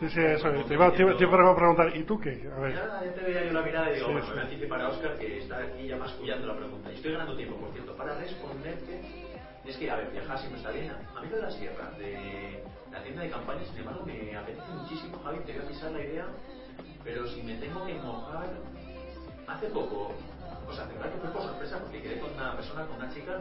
Sí, 0.00 0.08
sí, 0.08 0.20
eso. 0.20 0.48
Te 0.50 0.74
iba, 0.74 0.90
te 0.92 1.02
iba- 1.02 1.16
te 1.16 1.24
iba 1.24 1.50
a 1.50 1.54
preguntar, 1.54 1.94
¿y 1.94 2.02
tú 2.04 2.18
qué? 2.18 2.50
A 2.56 2.60
ver. 2.60 2.74
Ya, 2.74 3.04
ya 3.04 3.12
te 3.14 3.20
veía 3.20 3.44
yo 3.44 3.52
la 3.52 3.60
mirada 3.62 3.90
y 3.90 3.94
digo, 3.96 4.06
Sí, 4.06 4.12
bueno, 4.12 4.26
sí. 4.26 4.30
me 4.30 4.34
voy 4.34 4.40
a 4.40 4.44
anticipar 4.48 4.80
a 4.80 4.88
Oscar 4.88 5.18
que 5.18 5.38
está 5.40 5.58
aquí 5.58 5.86
ya 5.86 5.96
mascullando 5.98 6.46
la 6.46 6.56
pregunta. 6.56 6.90
Y 6.90 6.94
estoy 6.96 7.12
ganando 7.12 7.36
tiempo, 7.36 7.56
por 7.56 7.72
cierto, 7.72 7.94
para 7.96 8.14
responderte. 8.14 9.00
Es 9.66 9.76
que, 9.76 9.90
a 9.90 9.96
ver, 9.96 10.10
viajar 10.10 10.38
siempre 10.38 10.58
está 10.58 10.70
bien. 10.72 10.90
A 10.90 11.20
mí 11.20 11.28
lo 11.30 11.36
de 11.36 11.42
la 11.42 11.50
sierra, 11.50 11.90
de 11.98 12.64
la 12.90 13.02
tienda 13.02 13.22
de 13.22 13.30
campaña, 13.30 13.60
sin 13.66 13.78
embargo, 13.78 14.02
me 14.06 14.34
apetece 14.36 14.72
muchísimo, 14.72 15.18
Javi, 15.22 15.38
te 15.44 15.52
voy 15.52 15.62
a 15.64 15.68
pisar 15.68 15.92
la 15.92 16.00
idea. 16.02 16.26
Pero 17.04 17.26
si 17.28 17.42
me 17.42 17.54
tengo 17.56 17.84
que 17.84 17.94
mojar... 17.94 18.48
Hace 19.46 19.66
poco, 19.66 20.12
o 20.68 20.72
sea, 20.72 20.86
de 20.86 20.94
verdad 20.94 21.10
que 21.12 21.18
fue 21.18 21.30
por 21.30 21.42
sorpresa 21.42 21.78
porque 21.80 22.00
quedé 22.00 22.20
con 22.20 22.32
una 22.32 22.54
persona, 22.54 22.86
con 22.86 22.96
una 23.02 23.12
chica, 23.12 23.36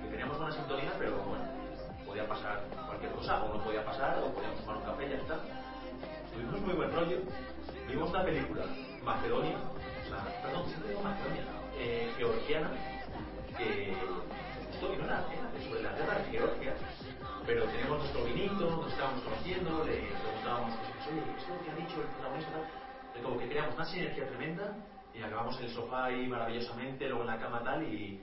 que 0.00 0.08
teníamos 0.08 0.38
buena 0.38 0.54
sintonía, 0.54 0.92
pero 0.96 1.16
bueno, 1.26 1.42
podía 2.06 2.28
pasar 2.28 2.62
cualquier 2.86 3.10
cosa, 3.10 3.42
o 3.42 3.56
no 3.56 3.64
podía 3.64 3.84
pasar, 3.84 4.22
o 4.22 4.30
podíamos 4.32 4.60
tomar 4.60 4.76
un 4.76 4.84
café 4.84 5.06
y 5.06 5.10
ya 5.10 5.16
está. 5.16 5.40
Muy 6.36 6.74
buen 6.74 6.92
rollo. 6.92 7.18
Vimos 7.88 8.10
una 8.10 8.24
película, 8.24 8.64
Macedonia, 9.02 9.58
o 9.58 10.08
sea, 10.08 10.42
perdón, 10.42 10.66
siempre 10.68 10.90
digo 10.90 11.02
Macedonia, 11.02 11.44
eh, 11.76 12.12
georgiana, 12.16 12.70
que 13.56 13.90
esto 13.90 14.88
no 14.96 15.04
era, 15.04 15.26
era 15.32 15.64
sobre 15.68 15.82
la 15.82 15.92
guerra 15.92 16.18
de 16.18 16.24
Georgia, 16.30 16.74
pero 17.46 17.64
teníamos 17.64 17.98
nuestro 17.98 18.24
vinito, 18.24 18.70
nos 18.70 18.92
estábamos 18.92 19.22
conociendo, 19.22 19.84
le 19.84 19.96
preguntábamos, 20.22 20.74
oye, 21.10 21.22
esto 21.36 21.52
que 21.64 21.70
ha 21.70 21.74
dicho 21.74 22.00
el 22.00 22.08
protagonista, 22.08 22.70
como 23.22 23.38
que 23.38 23.48
creamos 23.48 23.74
una 23.74 23.84
sinergia 23.84 24.28
tremenda 24.28 24.76
y 25.12 25.22
acabamos 25.22 25.58
en 25.58 25.64
el 25.64 25.70
sofá 25.70 26.04
ahí 26.06 26.26
maravillosamente, 26.28 27.08
luego 27.08 27.22
en 27.22 27.26
la 27.26 27.38
cama 27.38 27.62
tal, 27.64 27.82
y, 27.82 28.22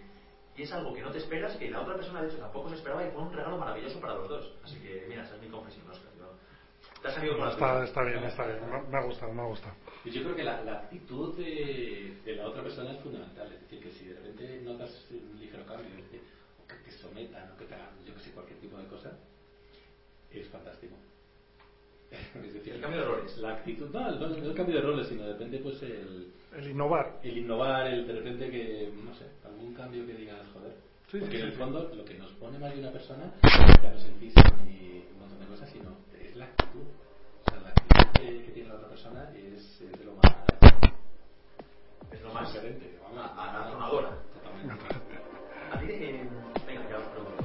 y 0.56 0.62
es 0.64 0.72
algo 0.72 0.94
que 0.94 1.02
no 1.02 1.12
te 1.12 1.18
esperas, 1.18 1.56
que 1.58 1.70
la 1.70 1.82
otra 1.82 1.96
persona 1.96 2.22
de 2.22 2.30
hecho 2.30 2.38
tampoco 2.38 2.70
se 2.70 2.76
esperaba 2.76 3.06
y 3.06 3.12
fue 3.12 3.22
un 3.22 3.34
regalo 3.34 3.58
maravilloso 3.58 4.00
para 4.00 4.16
los 4.16 4.30
dos. 4.30 4.54
Así 4.64 4.80
que, 4.80 5.06
mira, 5.10 5.24
esa 5.24 5.36
es 5.36 5.42
mi 5.42 5.50
confesión, 5.50 5.88
Oscar. 5.90 6.07
¿No? 7.04 7.10
Te 7.10 7.12
salido 7.16 7.38
con 7.38 7.46
la 7.46 7.52
Está, 7.54 7.84
está 7.84 8.04
bien, 8.04 8.24
está 8.24 8.46
bien. 8.46 8.60
Me- 8.92 8.98
ha 8.98 9.04
gustado, 9.04 9.34
me 9.34 9.42
ha 9.42 9.46
gustado. 9.46 9.74
Y 10.06 10.10
yo 10.12 10.24
creo 10.24 10.36
que 10.36 10.44
la, 10.44 10.64
la 10.64 10.74
actitud 10.80 11.36
de, 11.38 12.18
de 12.26 12.36
la 12.36 12.48
otra 12.48 12.64
persona 12.64 12.92
es 12.92 13.00
fundamental. 13.00 13.52
Es 13.52 13.62
decir, 13.62 13.80
que 13.82 13.92
si 13.92 14.06
de 14.06 14.16
repente 14.16 14.62
notas 14.64 15.06
un 15.12 15.40
ligero 15.40 15.66
cambio, 15.66 15.88
es 15.90 16.04
decir, 16.04 16.22
o 16.64 16.68
que 16.68 16.76
te 16.76 16.92
sometan, 16.92 17.52
o 17.52 17.58
que 17.58 17.66
te 17.66 17.74
hagan, 17.76 17.90
yo 18.06 18.14
que 18.14 18.20
sé, 18.22 18.32
cualquier 18.32 18.60
tipo 18.60 18.78
de 18.78 18.86
cosa, 18.88 19.18
es 20.32 20.48
fantástico. 20.50 20.96
Es 22.46 22.54
decir, 22.54 22.74
El 22.74 22.82
cambio 22.82 23.02
de 23.02 23.06
roles. 23.06 23.38
La 23.40 23.54
actitud, 23.54 23.90
no, 23.90 24.08
el, 24.10 24.20
no 24.20 24.28
el 24.50 24.54
cambio 24.56 24.76
de 24.76 24.82
roles, 24.82 25.08
sino 25.08 25.28
depende 25.28 25.58
pues 25.60 25.82
el, 25.84 26.32
El 26.56 26.70
innovar. 26.70 27.20
el 27.24 27.38
innovar, 27.38 27.88
el 27.88 28.08
de 28.08 28.14
repente 28.14 28.50
que, 28.50 28.92
no 29.04 29.14
sé, 29.16 29.26
algún 29.46 29.74
cambio 29.74 30.06
que 30.06 30.14
digas, 30.14 30.40
joder. 30.54 30.74
Sí, 31.12 31.20
Porque 31.20 31.36
sí, 31.36 31.42
en 31.42 31.48
el 31.48 31.54
sí. 31.54 31.58
fondo 31.60 31.92
lo 31.96 32.06
que 32.06 32.14
nos 32.16 32.32
pone 32.34 32.60
más 32.60 32.74
de 32.74 32.80
una 32.80 32.92
persona 32.92 33.34
ya 33.82 33.90
no 33.92 33.98
es 33.98 34.06
el 34.06 34.14
físico 34.16 34.42
ni 34.66 35.04
un 35.14 35.20
montón 35.20 35.40
de 35.40 35.46
cosas, 35.48 35.70
sino 35.72 35.96
la 36.38 36.46
actitud. 36.46 36.84
O 37.46 37.50
sea, 37.50 37.60
la 37.60 37.70
actitud 37.70 38.12
que, 38.14 38.44
que 38.46 38.52
tiene 38.52 38.70
la 38.70 38.76
otra 38.76 38.90
persona 38.90 39.30
es, 39.36 39.82
es 39.82 39.92
de 40.00 40.06
lo 40.06 40.14
más 40.14 40.34
Es 42.12 42.22
lo 42.22 42.34
más 42.34 42.54
diferente. 42.54 42.98
Vamos, 43.04 43.32
a-. 43.38 44.18
Totalmente. 44.34 44.86
A 45.72 45.80
ti, 45.80 45.86
eh, 45.90 46.30
venga, 46.66 46.90
ya 46.90 46.98
os 46.98 47.08
pregunto. 47.12 47.44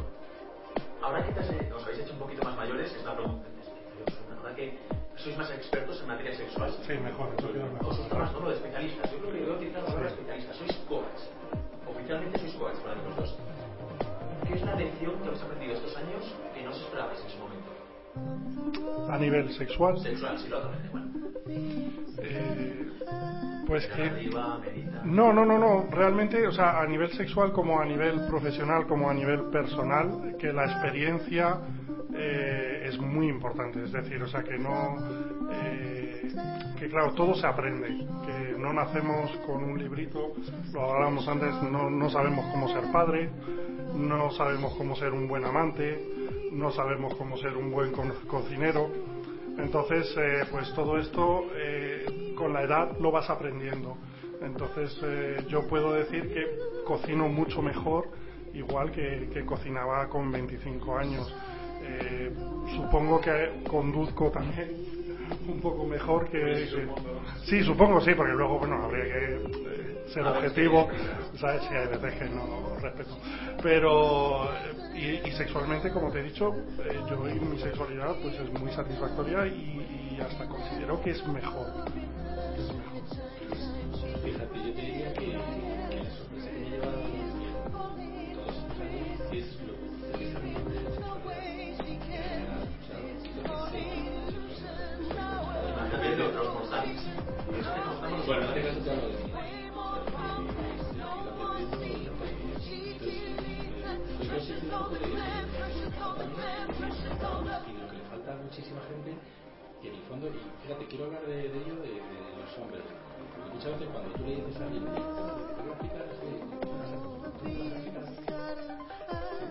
Ahora 1.03 1.25
que 1.27 1.33
te 1.33 1.41
has- 1.41 1.73
os 1.75 1.83
habéis 1.85 1.99
hecho 2.01 2.13
un 2.13 2.19
poquito 2.21 2.43
más 2.45 2.57
mayores, 2.57 2.93
es 2.95 3.05
la 3.05 3.15
pregunta. 3.17 3.47
es 3.61 3.69
que, 3.69 4.33
Ahora 4.39 4.55
que 4.55 4.79
sois 5.17 5.37
más 5.37 5.51
expertos 5.51 6.01
en 6.01 6.07
materia 6.07 6.35
sexual, 6.35 6.71
Sí, 6.87 6.93
mejor, 6.95 7.35
eso 7.39 7.53
queda 7.53 7.65
os 7.65 7.73
mejor. 7.73 7.97
gusta 7.97 8.15
más 8.19 8.33
¿no? 8.33 8.41
lo 8.41 8.49
de 8.51 8.55
especialistas. 8.57 9.11
Yo 9.11 9.19
creo 9.19 9.33
que 9.33 9.41
voy 9.43 9.51
a 9.53 9.57
utilizar 9.57 9.81
la 9.83 9.87
palabra 9.89 10.09
especialistas. 10.11 10.57
Sois 10.57 10.77
coaches. 10.89 11.31
Oficialmente 11.89 12.39
sois 12.39 12.55
coaches 12.55 12.81
para 12.81 12.95
mí 12.95 13.03
los 13.07 13.17
dos. 13.17 13.37
¿Qué 14.47 14.55
es 14.55 14.63
la 14.63 14.75
lección 14.75 15.19
que 15.21 15.27
habéis 15.29 15.43
aprendido 15.43 15.73
estos 15.75 15.97
años 15.97 16.23
que 16.55 16.63
no 16.63 16.71
os 16.71 16.81
esperabais 16.81 17.21
en 17.21 17.31
su? 17.31 17.42
A 19.09 19.19
nivel 19.19 19.53
sexual, 19.53 19.99
sí, 19.99 20.09
eh, 22.19 22.91
pues 23.67 23.87
que... 23.89 24.31
No, 25.05 25.33
no, 25.33 25.45
no, 25.45 25.59
no. 25.59 25.87
Realmente, 25.91 26.47
o 26.47 26.53
sea, 26.53 26.81
a 26.81 26.87
nivel 26.87 27.11
sexual 27.13 27.53
como 27.53 27.81
a 27.81 27.85
nivel 27.85 28.27
profesional, 28.27 28.87
como 28.87 29.09
a 29.09 29.15
nivel 29.15 29.45
personal, 29.45 30.37
que 30.39 30.53
la 30.53 30.65
experiencia 30.65 31.59
eh, 32.15 32.87
es 32.89 32.99
muy 32.99 33.29
importante. 33.29 33.83
Es 33.85 33.93
decir, 33.93 34.23
o 34.23 34.29
sea, 34.29 34.43
que 34.43 34.59
no... 34.59 34.99
eh, 35.51 36.33
que 36.79 36.89
claro, 36.89 37.13
todo 37.13 37.35
se 37.35 37.47
aprende. 37.47 37.89
Que 38.27 38.59
no 38.59 38.73
nacemos 38.73 39.31
con 39.47 39.63
un 39.65 39.79
librito, 39.79 40.33
lo 40.73 40.91
hablábamos 40.91 41.27
antes, 41.29 41.55
no, 41.63 41.89
no 41.89 42.11
sabemos 42.11 42.45
cómo 42.53 42.69
ser 42.69 42.91
padre, 42.93 43.31
no 43.95 44.31
sabemos 44.33 44.75
cómo 44.77 44.97
ser 44.97 45.13
un 45.13 45.29
buen 45.29 45.45
amante, 45.45 46.22
no 46.53 46.71
sabemos 46.71 47.15
cómo 47.17 47.37
ser 47.39 47.57
un 47.57 47.71
buen 47.71 47.93
co- 47.93 48.05
cocinero. 48.29 48.89
Entonces, 49.59 50.15
eh, 50.17 50.47
pues 50.51 50.73
todo 50.75 50.99
esto 50.99 51.47
eh, 51.57 52.35
con 52.37 52.53
la 52.53 52.63
edad 52.63 52.99
lo 53.01 53.11
vas 53.11 53.29
aprendiendo. 53.31 53.97
Entonces, 54.41 54.97
eh, 55.05 55.45
yo 55.49 55.67
puedo 55.67 55.93
decir 55.93 56.33
que 56.33 56.47
cocino 56.87 57.29
mucho 57.29 57.63
mejor, 57.63 58.07
igual 58.55 58.91
que, 58.93 59.29
que 59.33 59.45
cocinaba 59.45 60.09
con 60.09 60.31
25 60.33 60.97
años. 60.97 61.33
Eh, 61.85 62.33
supongo 62.77 63.21
que 63.21 63.65
conduzco 63.69 64.31
también 64.31 64.77
un 65.49 65.61
poco 65.61 65.85
mejor 65.87 66.29
que, 66.31 66.39
que- 66.39 66.89
sí 67.45 67.63
supongo 67.65 68.01
sí 68.01 68.13
porque 68.17 68.33
luego 68.33 68.59
bueno 68.59 68.85
habría 68.85 69.05
que 69.05 69.35
eh, 69.35 70.05
ser 70.13 70.25
objetivo 70.27 70.89
sabes 71.39 71.63
sí 71.69 71.75
hay 71.75 71.89
veces 71.89 72.15
que 72.19 72.25
no 72.29 72.77
respeto. 72.81 73.17
Pero 73.63 74.53
eh, 74.53 75.21
y, 75.25 75.29
y 75.29 75.33
sexualmente 75.33 75.91
como 75.91 76.11
te 76.11 76.21
he 76.21 76.23
dicho 76.25 76.55
eh, 76.85 77.01
yo 77.09 77.29
y 77.29 77.41
mi 77.41 77.59
sexualidad 77.59 78.17
pues 78.23 78.35
es 78.39 78.51
muy 78.53 78.71
satisfactoria 78.73 79.47
y, 79.47 80.15
y 80.17 80.21
hasta 80.21 80.47
considero 80.47 81.01
que 81.03 81.11
es 81.11 81.27
mejor. 81.27 81.67
Que 82.55 82.61
es 82.63 82.73
mejor. 82.75 83.03
Fíjate, 84.25 84.59
fíjate, 110.63 110.87
quiero 110.87 111.05
hablar 111.07 111.23
de, 111.27 111.47
ello 111.47 111.77
de, 111.83 112.01
los 112.39 112.59
hombres. 112.59 112.83
Muchas 113.53 113.73
veces 113.73 113.89
cuando 113.93 114.11
tú 114.15 114.25
le 114.25 114.37
dices 114.37 114.57
a 114.61 114.65
alguien. 114.65 114.83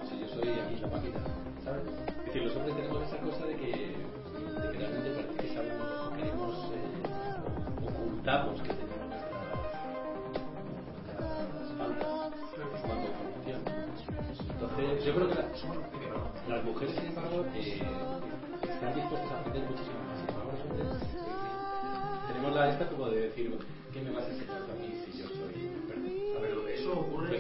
Si 0.10 0.20
yo 0.20 0.28
soy 0.28 0.50
aquí 0.60 0.76
la 0.82 0.88
máquina, 0.88 1.20
¿sabes? 1.64 1.84
Es 2.20 2.26
decir, 2.26 2.44
los 2.44 2.56
hombres 2.56 2.76
tenemos 2.76 3.04
esa 3.08 3.18
cosa 3.18 3.46
de 3.46 3.56
que, 3.56 3.68
de 3.68 4.72
que 4.72 4.78
realmente 4.78 5.10
parece 5.12 5.36
que 5.36 6.18
queremos, 6.18 6.72
eh, 6.74 7.04
ocultamos 7.88 8.62
que 8.62 8.70
tenemos 8.74 9.08
nuestras, 9.10 9.42
faltas 11.78 12.82
cuando 12.82 13.08
funciona. 13.34 13.72
Entonces, 14.50 15.06
yo 15.06 15.16
creo 15.16 15.28
que 15.30 15.36
la- 15.36 16.56
las 16.56 16.64
mujeres, 16.66 16.96
sin 16.96 17.06
embargo, 17.06 17.46
eh, 17.56 17.82
están 18.64 18.96
dispuestas 18.96 19.32
a 19.32 19.40
aprender 19.40 19.64
muchísimo 19.70 20.01
eh, 22.52 22.54
tenemos 22.54 22.56
la 22.56 22.70
esta 22.70 22.88
como 22.90 23.10
de 23.10 23.22
decir, 23.22 23.52
¿qué 23.94 24.02
me 24.02 24.12
vas 24.12 24.26
a 24.26 24.30
enseñar 24.30 24.62
a 24.62 24.76
mí 24.76 24.94
si 25.06 25.18
yo 25.18 25.28
soy 25.28 25.66
experto? 25.66 26.38
A 26.38 26.42
ver, 26.42 26.52
eso 26.76 26.92
ocurre 26.92 27.40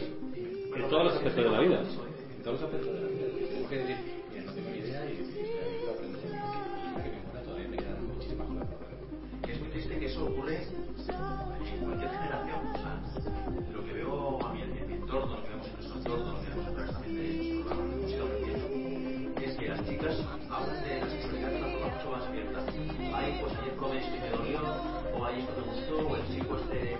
En 0.75 0.89
todos 0.89 1.03
los 1.05 1.13
aspectos 1.15 1.43
de 1.43 1.51
la 1.51 1.59
vida. 1.59 1.81
En 1.81 2.43
todos 2.43 2.61
los 2.61 2.63
aspectos 2.63 2.93
de 2.93 3.01
la 3.01 3.07
vida. 3.07 3.27
Tenemos 3.49 3.69
que 3.69 3.77
decir, 3.77 3.97
mira, 4.31 4.43
no 4.45 4.53
tengo 4.53 4.69
ni 4.69 4.77
idea 4.77 5.05
y 5.05 5.17
decir, 5.17 5.41
"Mira, 5.43 5.63
yo 5.67 5.77
quiero 5.77 5.91
aprender. 5.91 6.21
Y 6.21 7.03
que 7.03 7.09
me 7.11 7.43
todavía 7.43 7.67
me 7.67 7.77
quedan 7.77 8.07
muchísimas 8.07 8.47
cosas 8.47 8.67
por 8.67 8.77
hacer. 8.87 9.51
Es 9.51 9.59
muy 9.59 9.69
triste 9.69 9.99
que 9.99 10.05
eso 10.05 10.25
ocurre 10.25 10.55
en 10.63 11.85
cualquier 11.85 12.11
generación. 12.11 12.50
Esto 25.91 26.07
o 26.07 26.15
el 26.15 26.21
este 26.21 26.37
sé 26.57 26.97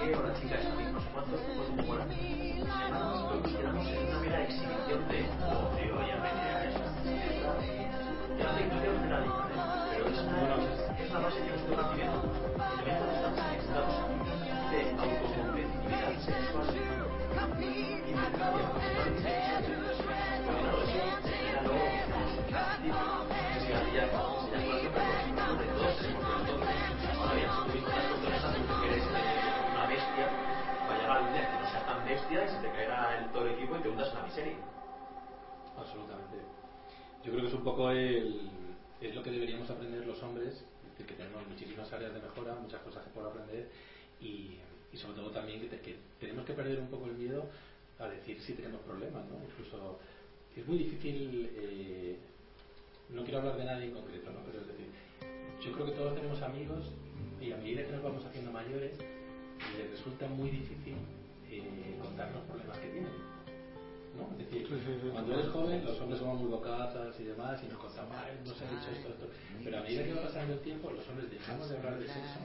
qué, 0.00 0.16
o 0.16 0.22
la 0.22 0.34
chica 0.34 0.56
esta 0.56 1.00
sé 1.00 1.08
cuánto, 1.12 1.36
pues 1.36 1.68
nos 3.40 3.52
quedamos 3.52 3.86
en 3.88 4.08
una 4.08 4.20
mera 4.20 4.42
exhibición 4.44 5.08
de, 5.08 5.28
oh, 5.44 5.68
tío, 5.76 5.94
ya 6.06 6.16
me 6.16 6.28
a. 6.30 6.70
Ya 8.38 8.44
no 8.46 8.58
¿eh? 9.20 9.28
pero 9.90 10.08
es 10.08 10.18
una, 10.20 10.40
es 10.98 11.10
una 11.10 11.20
base 11.20 11.40
que 11.42 11.50
en 12.00 12.10
estados 13.60 13.96
de 14.70 14.80
autocompetitividad 14.98 16.14
sexual 16.24 16.70
y 18.08 18.16
eso 23.72 23.90
que 23.92 24.39
bestia 32.30 32.44
y 32.46 32.48
se 32.48 32.62
te 32.66 32.72
caerá 32.72 33.18
el, 33.18 33.30
todo 33.32 33.46
el 33.46 33.54
equipo 33.54 33.76
y 33.76 33.80
te 33.80 33.88
hundas 33.88 34.08
en 34.08 34.14
la 34.14 34.22
miseria. 34.22 34.54
Absolutamente. 35.76 36.36
Yo 37.24 37.32
creo 37.32 37.42
que 37.42 37.48
es 37.48 37.54
un 37.54 37.64
poco 37.64 37.90
el, 37.90 38.50
es 39.00 39.14
lo 39.14 39.22
que 39.22 39.30
deberíamos 39.30 39.68
aprender 39.70 40.06
los 40.06 40.22
hombres, 40.22 40.54
es 40.54 40.90
decir, 40.92 41.06
que 41.06 41.14
tenemos 41.14 41.46
muchísimas 41.46 41.92
áreas 41.92 42.14
de 42.14 42.20
mejora, 42.20 42.54
muchas 42.54 42.80
cosas 42.80 43.04
por 43.14 43.26
aprender 43.26 43.68
y, 44.20 44.56
y 44.92 44.96
sobre 44.96 45.16
todo 45.16 45.30
también 45.30 45.60
que, 45.60 45.66
te- 45.66 45.80
que 45.80 45.96
tenemos 46.18 46.44
que 46.44 46.52
perder 46.52 46.78
un 46.80 46.88
poco 46.88 47.06
el 47.06 47.12
miedo 47.14 47.44
a 47.98 48.08
decir 48.08 48.40
si 48.40 48.54
tenemos 48.54 48.80
problemas, 48.82 49.24
¿no? 49.26 49.36
Incluso 49.44 49.98
es 50.56 50.66
muy 50.66 50.78
difícil, 50.78 51.50
eh, 51.54 52.16
no 53.10 53.22
quiero 53.22 53.38
hablar 53.38 53.56
de 53.56 53.64
nadie 53.64 53.84
en 53.86 53.92
concreto, 53.92 54.30
¿no? 54.30 54.40
Pero 54.46 54.60
es 54.62 54.68
decir, 54.68 54.86
yo 55.62 55.72
creo 55.72 55.86
que 55.86 55.92
todos 55.92 56.14
tenemos 56.14 56.40
amigos 56.42 56.90
y 57.40 57.52
a 57.52 57.56
medida 57.56 57.84
que 57.84 57.92
nos 57.92 58.02
vamos 58.02 58.24
haciendo 58.24 58.50
mayores, 58.50 58.92
les 59.76 59.90
resulta 59.90 60.26
muy 60.26 60.48
difícil 60.50 60.94
eh, 61.58 61.98
contar 62.00 62.30
los 62.32 62.42
problemas 62.44 62.78
que 62.78 62.88
tienen. 62.88 63.12
¿no? 64.16 64.30
Es 64.38 64.50
decir, 64.50 65.10
cuando 65.12 65.34
eres 65.34 65.48
joven, 65.48 65.84
los 65.84 66.00
hombres 66.00 66.20
somos 66.20 66.40
muy 66.40 66.50
bocazas 66.50 67.18
y 67.20 67.24
demás, 67.24 67.60
y 67.62 67.68
nos 67.68 67.78
contamos, 67.78 68.16
ah, 68.16 68.28
nos 68.44 68.60
han 68.62 68.70
dicho 68.70 68.90
esto, 68.90 69.08
esto. 69.08 69.28
Pero 69.62 69.78
a 69.78 69.82
medida 69.82 70.04
que 70.04 70.14
va 70.14 70.22
pasando 70.22 70.54
el 70.54 70.60
tiempo, 70.60 70.90
los 70.90 71.08
hombres 71.08 71.30
dejamos 71.30 71.68
de 71.68 71.76
hablar 71.76 71.98
de 71.98 72.06
sexo. 72.06 72.40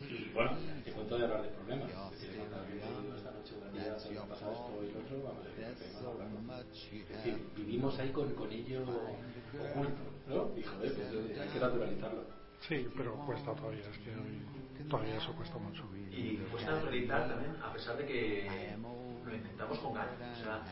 Y 0.00 0.30
bueno, 0.32 0.52
te 0.84 0.92
cuento 0.92 1.18
de 1.18 1.24
hablar 1.24 1.42
de 1.42 1.48
problemas. 1.48 1.90
Es 2.12 2.20
decir, 2.20 2.40
esta 2.40 3.30
noche 3.32 3.54
un 3.56 3.72
día 3.72 3.98
se 3.98 4.18
ha 4.18 4.22
pasado 4.24 4.52
esto 4.52 4.84
y 4.84 4.92
lo 4.92 5.00
otro, 5.00 5.22
vamos 5.24 5.46
a 5.46 5.58
ver, 5.58 6.62
Es 6.70 7.08
decir, 7.08 7.46
vivimos 7.56 7.98
ahí 7.98 8.10
con, 8.10 8.32
con 8.34 8.52
ello 8.52 8.82
oculto, 8.82 10.02
¿no? 10.28 10.52
Y 10.56 10.62
joder, 10.62 10.94
pues 10.94 11.40
hay 11.40 11.48
que 11.48 11.58
naturalizarlo. 11.58 12.37
Sí, 12.60 12.88
pero 12.96 13.14
cuesta 13.26 13.54
todavía, 13.54 13.80
es 13.80 13.98
que 13.98 14.84
todavía 14.84 15.16
eso 15.16 15.32
cuesta 15.32 15.58
mucho. 15.58 15.84
Y 16.10 16.36
cuesta 16.50 16.72
naturalizar 16.72 17.28
también, 17.28 17.56
a 17.62 17.72
pesar 17.72 17.96
de 17.96 18.06
que 18.06 18.76
lo 19.24 19.34
intentamos 19.34 19.78
con 19.78 19.94
ganas. 19.94 20.38
O 20.38 20.42
sea, 20.42 20.62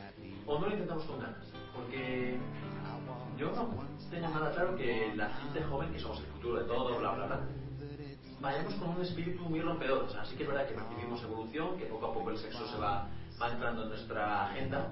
o 0.46 0.58
no 0.58 0.66
lo 0.66 0.72
intentamos 0.72 1.04
con 1.04 1.20
ganas. 1.20 1.46
Porque 1.74 2.36
yo 3.38 3.52
no 3.52 3.86
tengo 4.10 4.28
nada 4.28 4.50
claro 4.52 4.76
que 4.76 5.14
la 5.14 5.30
gente 5.30 5.62
joven, 5.62 5.92
que 5.92 6.00
somos 6.00 6.18
el 6.20 6.26
futuro 6.26 6.60
de 6.60 6.64
todo, 6.64 6.98
bla, 6.98 7.12
bla, 7.12 7.26
bla, 7.26 7.40
vayamos 8.40 8.74
con 8.74 8.90
un 8.90 9.02
espíritu 9.02 9.44
muy 9.44 9.60
rompedor. 9.60 10.04
O 10.04 10.10
sea, 10.10 10.24
sí 10.24 10.36
que 10.36 10.42
es 10.42 10.48
verdad 10.48 10.66
que 10.66 10.74
percibimos 10.74 11.22
evolución, 11.22 11.76
que 11.76 11.86
poco 11.86 12.06
a 12.06 12.14
poco 12.14 12.30
el 12.30 12.38
sexo 12.38 12.66
se 12.66 12.78
va, 12.78 13.08
va 13.40 13.52
entrando 13.52 13.82
en 13.84 13.88
nuestra 13.90 14.46
agenda, 14.46 14.88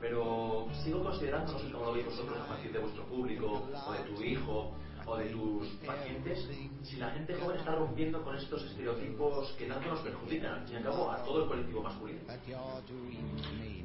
pero 0.00 0.68
sigo 0.84 1.02
considerando, 1.02 1.52
no 1.52 1.58
sé 1.58 1.70
cómo 1.70 1.86
lo 1.86 1.92
veis 1.92 2.06
vosotros 2.06 2.38
a 2.38 2.46
partir 2.46 2.72
de 2.72 2.78
vuestro 2.78 3.04
público 3.04 3.68
o 3.86 3.92
de 3.92 3.98
tu 4.00 4.22
hijo 4.22 4.72
o 5.06 5.16
de 5.16 5.26
tus 5.26 5.68
pacientes, 5.86 6.48
si 6.82 6.96
la 6.96 7.10
gente 7.10 7.34
joven 7.34 7.58
está 7.58 7.74
rompiendo 7.74 8.22
con 8.22 8.36
estos 8.36 8.62
estereotipos 8.64 9.54
que 9.58 9.66
tanto 9.66 9.88
nos 9.88 10.00
perjudican, 10.00 10.52
al 10.52 10.64
fin 10.66 10.74
y 10.74 10.76
al 10.78 10.82
cabo, 10.84 11.10
a 11.10 11.22
todo 11.22 11.44
el 11.44 11.48
colectivo 11.48 11.82
masculino. 11.82 12.20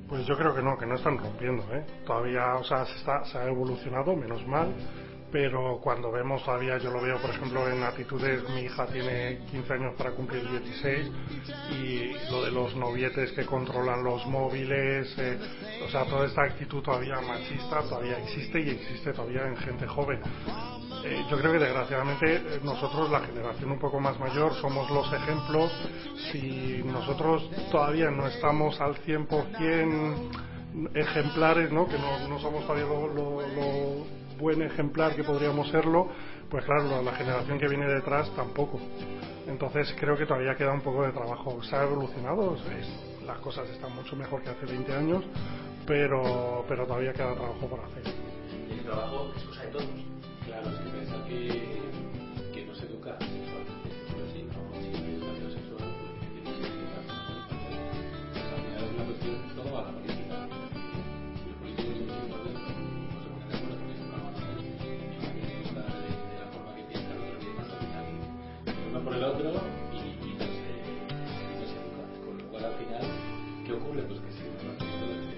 Pues 0.08 0.26
yo 0.26 0.36
creo 0.36 0.56
que 0.56 0.62
no, 0.62 0.78
que 0.78 0.86
no 0.86 0.96
están 0.96 1.18
rompiendo, 1.18 1.64
¿eh? 1.74 1.86
Todavía, 2.06 2.56
o 2.56 2.64
sea, 2.64 2.86
se, 2.86 2.96
está, 2.98 3.24
se 3.26 3.38
ha 3.38 3.48
evolucionado, 3.48 4.16
menos 4.16 4.46
mal, 4.48 4.74
pero 5.32 5.80
cuando 5.82 6.12
vemos 6.12 6.44
todavía, 6.44 6.78
yo 6.78 6.92
lo 6.92 7.02
veo 7.02 7.18
por 7.20 7.30
ejemplo 7.30 7.70
en 7.70 7.84
actitudes, 7.84 8.48
mi 8.50 8.62
hija 8.62 8.86
tiene 8.88 9.40
15 9.50 9.74
años 9.74 9.94
para 9.98 10.12
cumplir 10.12 10.48
16 10.50 11.12
y 11.72 12.30
lo 12.30 12.44
de 12.44 12.52
los 12.52 12.76
novietes 12.76 13.32
que 13.32 13.46
controlan 13.46 14.04
los 14.04 14.26
móviles, 14.28 15.16
eh, 15.18 15.40
o 15.86 15.90
sea, 15.90 16.06
toda 16.06 16.26
esta 16.26 16.44
actitud 16.44 16.82
todavía 16.82 17.22
machista 17.22 17.82
todavía 17.84 18.20
existe 18.20 18.60
y 18.60 18.70
existe 18.72 19.14
todavía 19.14 19.48
en 19.48 19.56
gente 19.58 19.88
joven. 19.88 20.20
Eh, 21.04 21.26
yo 21.30 21.38
creo 21.38 21.54
que 21.54 21.60
desgraciadamente 21.60 22.36
eh, 22.36 22.60
nosotros, 22.64 23.10
la 23.10 23.22
generación 23.22 23.72
un 23.72 23.80
poco 23.80 24.00
más 24.00 24.20
mayor, 24.20 24.54
somos 24.56 24.90
los 24.90 25.12
ejemplos. 25.14 25.72
Si 26.32 26.84
nosotros 26.86 27.50
todavía 27.72 28.12
no 28.12 28.28
estamos 28.28 28.80
al 28.80 28.96
100% 28.96 30.92
ejemplares, 30.94 31.72
¿no? 31.72 31.88
que 31.88 31.98
no, 31.98 32.28
no 32.28 32.40
somos 32.40 32.66
todavía 32.66 32.86
lo, 32.86 33.08
lo, 33.08 33.42
lo 33.42 34.06
buen 34.42 34.62
ejemplar 34.62 35.16
que 35.16 35.24
podríamos 35.24 35.70
serlo, 35.70 36.08
pues 36.50 36.66
claro, 36.66 37.02
la 37.02 37.14
generación 37.14 37.60
que 37.60 37.68
viene 37.68 37.88
detrás 37.88 38.30
tampoco. 38.36 38.80
Entonces 39.48 39.96
creo 40.00 40.18
que 40.18 40.26
todavía 40.26 40.56
queda 40.56 40.74
un 40.74 40.82
poco 40.82 41.04
de 41.04 41.12
trabajo. 41.12 41.62
Se 41.64 41.76
ha 41.76 41.84
evolucionado, 41.84 42.58
las 43.26 43.40
cosas 43.40 43.70
están 43.70 43.94
mucho 43.96 44.16
mejor 44.16 44.42
que 44.44 44.50
hace 44.50 44.66
20 44.66 44.94
años, 44.94 45.24
pero, 45.86 46.66
pero 46.68 46.86
todavía 46.86 47.14
queda 47.14 47.34
trabajo 47.36 47.68
por 47.68 47.80
hacer. 47.80 48.04
Todos. 49.72 50.11
Que, 51.32 51.48
que 52.52 52.66
no 52.66 52.76
se 52.76 52.88
educa 52.88 53.16
sexualmente, 53.20 53.88
si 54.36 54.44
no, 54.44 54.52
si 54.84 54.90
no 54.92 54.98
hay 55.00 55.16
educación 55.16 55.48
sexual, 55.48 55.88
pues 55.96 56.12
tiene 56.28 56.44
que 56.44 56.84
una 58.92 59.06
cuestión, 59.06 59.40
todo 59.56 59.72
a 59.80 59.82
la 59.84 59.92
política. 59.96 60.36
Los 61.48 61.56
políticos 61.56 61.96
no 62.04 62.12
se 62.12 62.28
ponen 62.28 62.52
de 62.52 62.60
que 65.32 65.40
de, 65.40 66.36
la 66.36 66.52
forma 66.52 66.76
que 66.76 66.84
piensa, 66.84 67.16
la 67.16 67.24
otra 67.24 67.40
tiene 67.40 67.56
más 67.56 67.72
al. 67.72 67.88
Uno 68.92 69.00
por 69.00 69.16
el 69.16 69.24
otro 69.24 69.48
y, 69.48 70.36
no 70.36 70.44
se, 70.52 70.68
educa. 71.80 72.04
Con 72.28 72.36
lo 72.40 72.44
cual, 72.52 72.66
al 72.66 72.76
final, 72.76 73.08
¿qué 73.66 73.72
ocurre? 73.72 74.04
Pues 74.04 74.20
que 74.20 74.32
si 74.36 74.44
no 74.44 74.60
tiene 74.60 74.76
los 74.76 74.84
estereotipos 74.84 75.32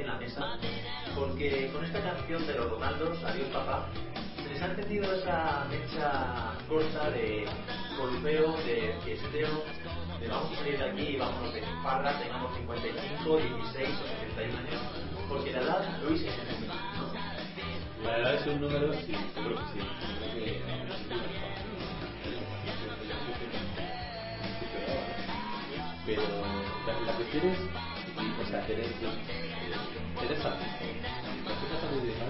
en 0.00 0.06
la 0.06 0.16
mesa, 0.16 0.58
porque 1.14 1.70
con 1.72 1.84
esta 1.84 2.02
canción 2.02 2.46
de 2.46 2.54
los 2.54 2.70
Ronaldos, 2.70 3.22
Adiós 3.24 3.48
Papá, 3.48 3.88
se 4.36 4.48
les 4.48 4.62
ha 4.62 4.66
encendido 4.66 5.12
esa 5.14 5.66
mecha 5.70 6.52
corta 6.68 7.10
de 7.10 7.46
golpeo, 7.98 8.52
de 8.64 8.94
fiesteo, 9.04 9.64
de 10.20 10.28
vamos 10.28 10.52
a 10.52 10.56
salir 10.56 10.78
de 10.78 10.90
aquí 10.90 11.02
y 11.02 11.16
vámonos 11.16 11.54
de 11.54 11.62
farra, 11.82 12.18
tengamos 12.18 12.54
55, 12.56 13.36
16 13.36 13.88
o 13.88 14.06
71 14.32 14.58
años, 14.58 14.82
porque 15.28 15.52
la 15.52 15.60
edad, 15.62 16.02
Luis, 16.02 16.22
es 16.22 16.34
¿no? 16.36 18.04
La 18.04 18.18
edad 18.18 18.34
es 18.34 18.46
un 18.46 18.60
número, 18.60 18.92
sí, 18.92 19.16
creo 19.34 19.58
sí. 19.72 19.80
Pero 26.06 26.22
la, 26.86 27.00
la 27.00 27.12
cuestión 27.16 27.46
es, 27.48 27.85
o 28.46 28.50
sea, 28.50 28.60
tener 28.66 28.86
salud. 30.38 30.58
La 31.44 31.52
tenga 31.60 31.80
salud 31.80 32.02
y 32.02 32.08
no 32.08 32.26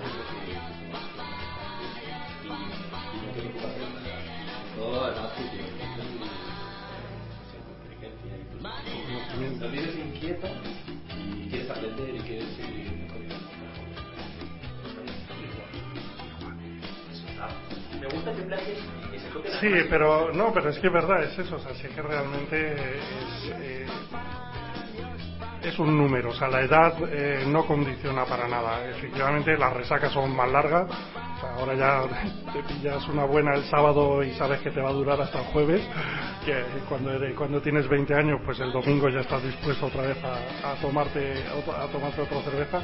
nada. 3.88 4.16
Todo 4.76 5.10
tienes 5.34 5.66
inteligencia 7.72 8.36
y 8.36 8.44
tus 8.50 8.62
conocimientos. 8.62 9.60
La 9.60 9.68
vida 9.68 9.88
es 9.88 9.96
inquieta 9.96 10.48
y 11.18 11.48
quieres 11.50 11.70
aprender 11.70 12.14
y 12.14 12.20
quieres 12.20 12.48
seguir 12.56 12.92
mejorando. 12.92 13.34
Me 18.00 18.06
gusta 18.08 18.32
que 18.32 18.44
la 18.46 18.58
Sí, 19.60 19.70
pero 19.90 20.32
no, 20.32 20.52
pero 20.52 20.70
es 20.70 20.78
que 20.78 20.86
es 20.86 20.92
verdad, 20.92 21.22
es 21.24 21.38
eso, 21.38 21.56
o 21.56 21.58
sea, 21.58 21.74
sí 21.74 21.88
que 21.88 22.02
realmente 22.02 22.72
es, 22.72 23.50
eh, 23.60 23.86
es 25.68 25.78
un 25.78 25.96
número, 25.96 26.30
o 26.30 26.34
sea, 26.34 26.48
la 26.48 26.60
edad 26.60 26.94
eh, 27.10 27.44
no 27.46 27.66
condiciona 27.66 28.24
para 28.24 28.46
nada. 28.46 28.88
Efectivamente, 28.88 29.56
las 29.56 29.72
resacas 29.72 30.12
son 30.12 30.34
más 30.34 30.50
largas, 30.50 30.86
ahora 31.42 31.74
ya 31.74 32.52
te 32.52 32.62
pillas 32.62 33.06
una 33.08 33.24
buena 33.24 33.54
el 33.54 33.64
sábado 33.64 34.22
y 34.22 34.32
sabes 34.34 34.60
que 34.60 34.70
te 34.70 34.80
va 34.80 34.90
a 34.90 34.92
durar 34.92 35.20
hasta 35.20 35.40
el 35.40 35.46
jueves, 35.46 35.82
que 36.44 36.54
cuando, 36.88 37.12
cuando 37.36 37.60
tienes 37.60 37.88
20 37.88 38.14
años, 38.14 38.40
pues 38.44 38.60
el 38.60 38.72
domingo 38.72 39.08
ya 39.08 39.20
estás 39.20 39.42
dispuesto 39.42 39.86
otra 39.86 40.02
vez 40.02 40.18
a, 40.22 40.74
tomarte, 40.80 41.34
a 41.44 41.86
tomarte 41.88 42.22
otra 42.22 42.42
cerveza. 42.42 42.80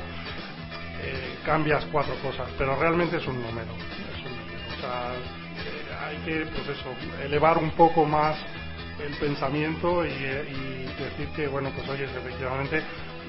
Eh, 1.04 1.38
cambias 1.44 1.84
cuatro 1.90 2.14
cosas, 2.22 2.48
pero 2.56 2.76
realmente 2.76 3.16
es 3.16 3.26
un 3.26 3.42
número, 3.42 3.72
es 3.74 4.24
un. 4.24 4.78
O 4.78 4.80
sea, 4.80 5.12
eh, 5.14 6.06
hay 6.06 6.16
que, 6.18 6.46
pues 6.46 6.78
eso, 6.78 6.94
elevar 7.24 7.58
un 7.58 7.70
poco 7.72 8.04
más 8.04 8.36
el 9.00 9.14
pensamiento 9.18 10.04
y, 10.04 10.10
eh, 10.10 10.44
y 10.50 11.02
decir 11.02 11.28
que, 11.34 11.48
bueno, 11.48 11.70
pues 11.74 11.88
oye, 11.88 12.04
efectivamente 12.04 12.82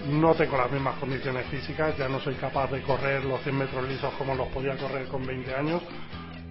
no 0.09 0.33
tengo 0.35 0.57
las 0.57 0.71
mismas 0.71 0.95
condiciones 0.99 1.45
físicas, 1.47 1.97
ya 1.97 2.09
no 2.09 2.19
soy 2.19 2.35
capaz 2.35 2.69
de 2.71 2.81
correr 2.81 3.23
los 3.25 3.41
100 3.41 3.57
metros 3.57 3.87
lisos 3.87 4.13
como 4.15 4.35
los 4.35 4.47
podía 4.49 4.75
correr 4.77 5.07
con 5.07 5.25
20 5.25 5.55
años, 5.55 5.81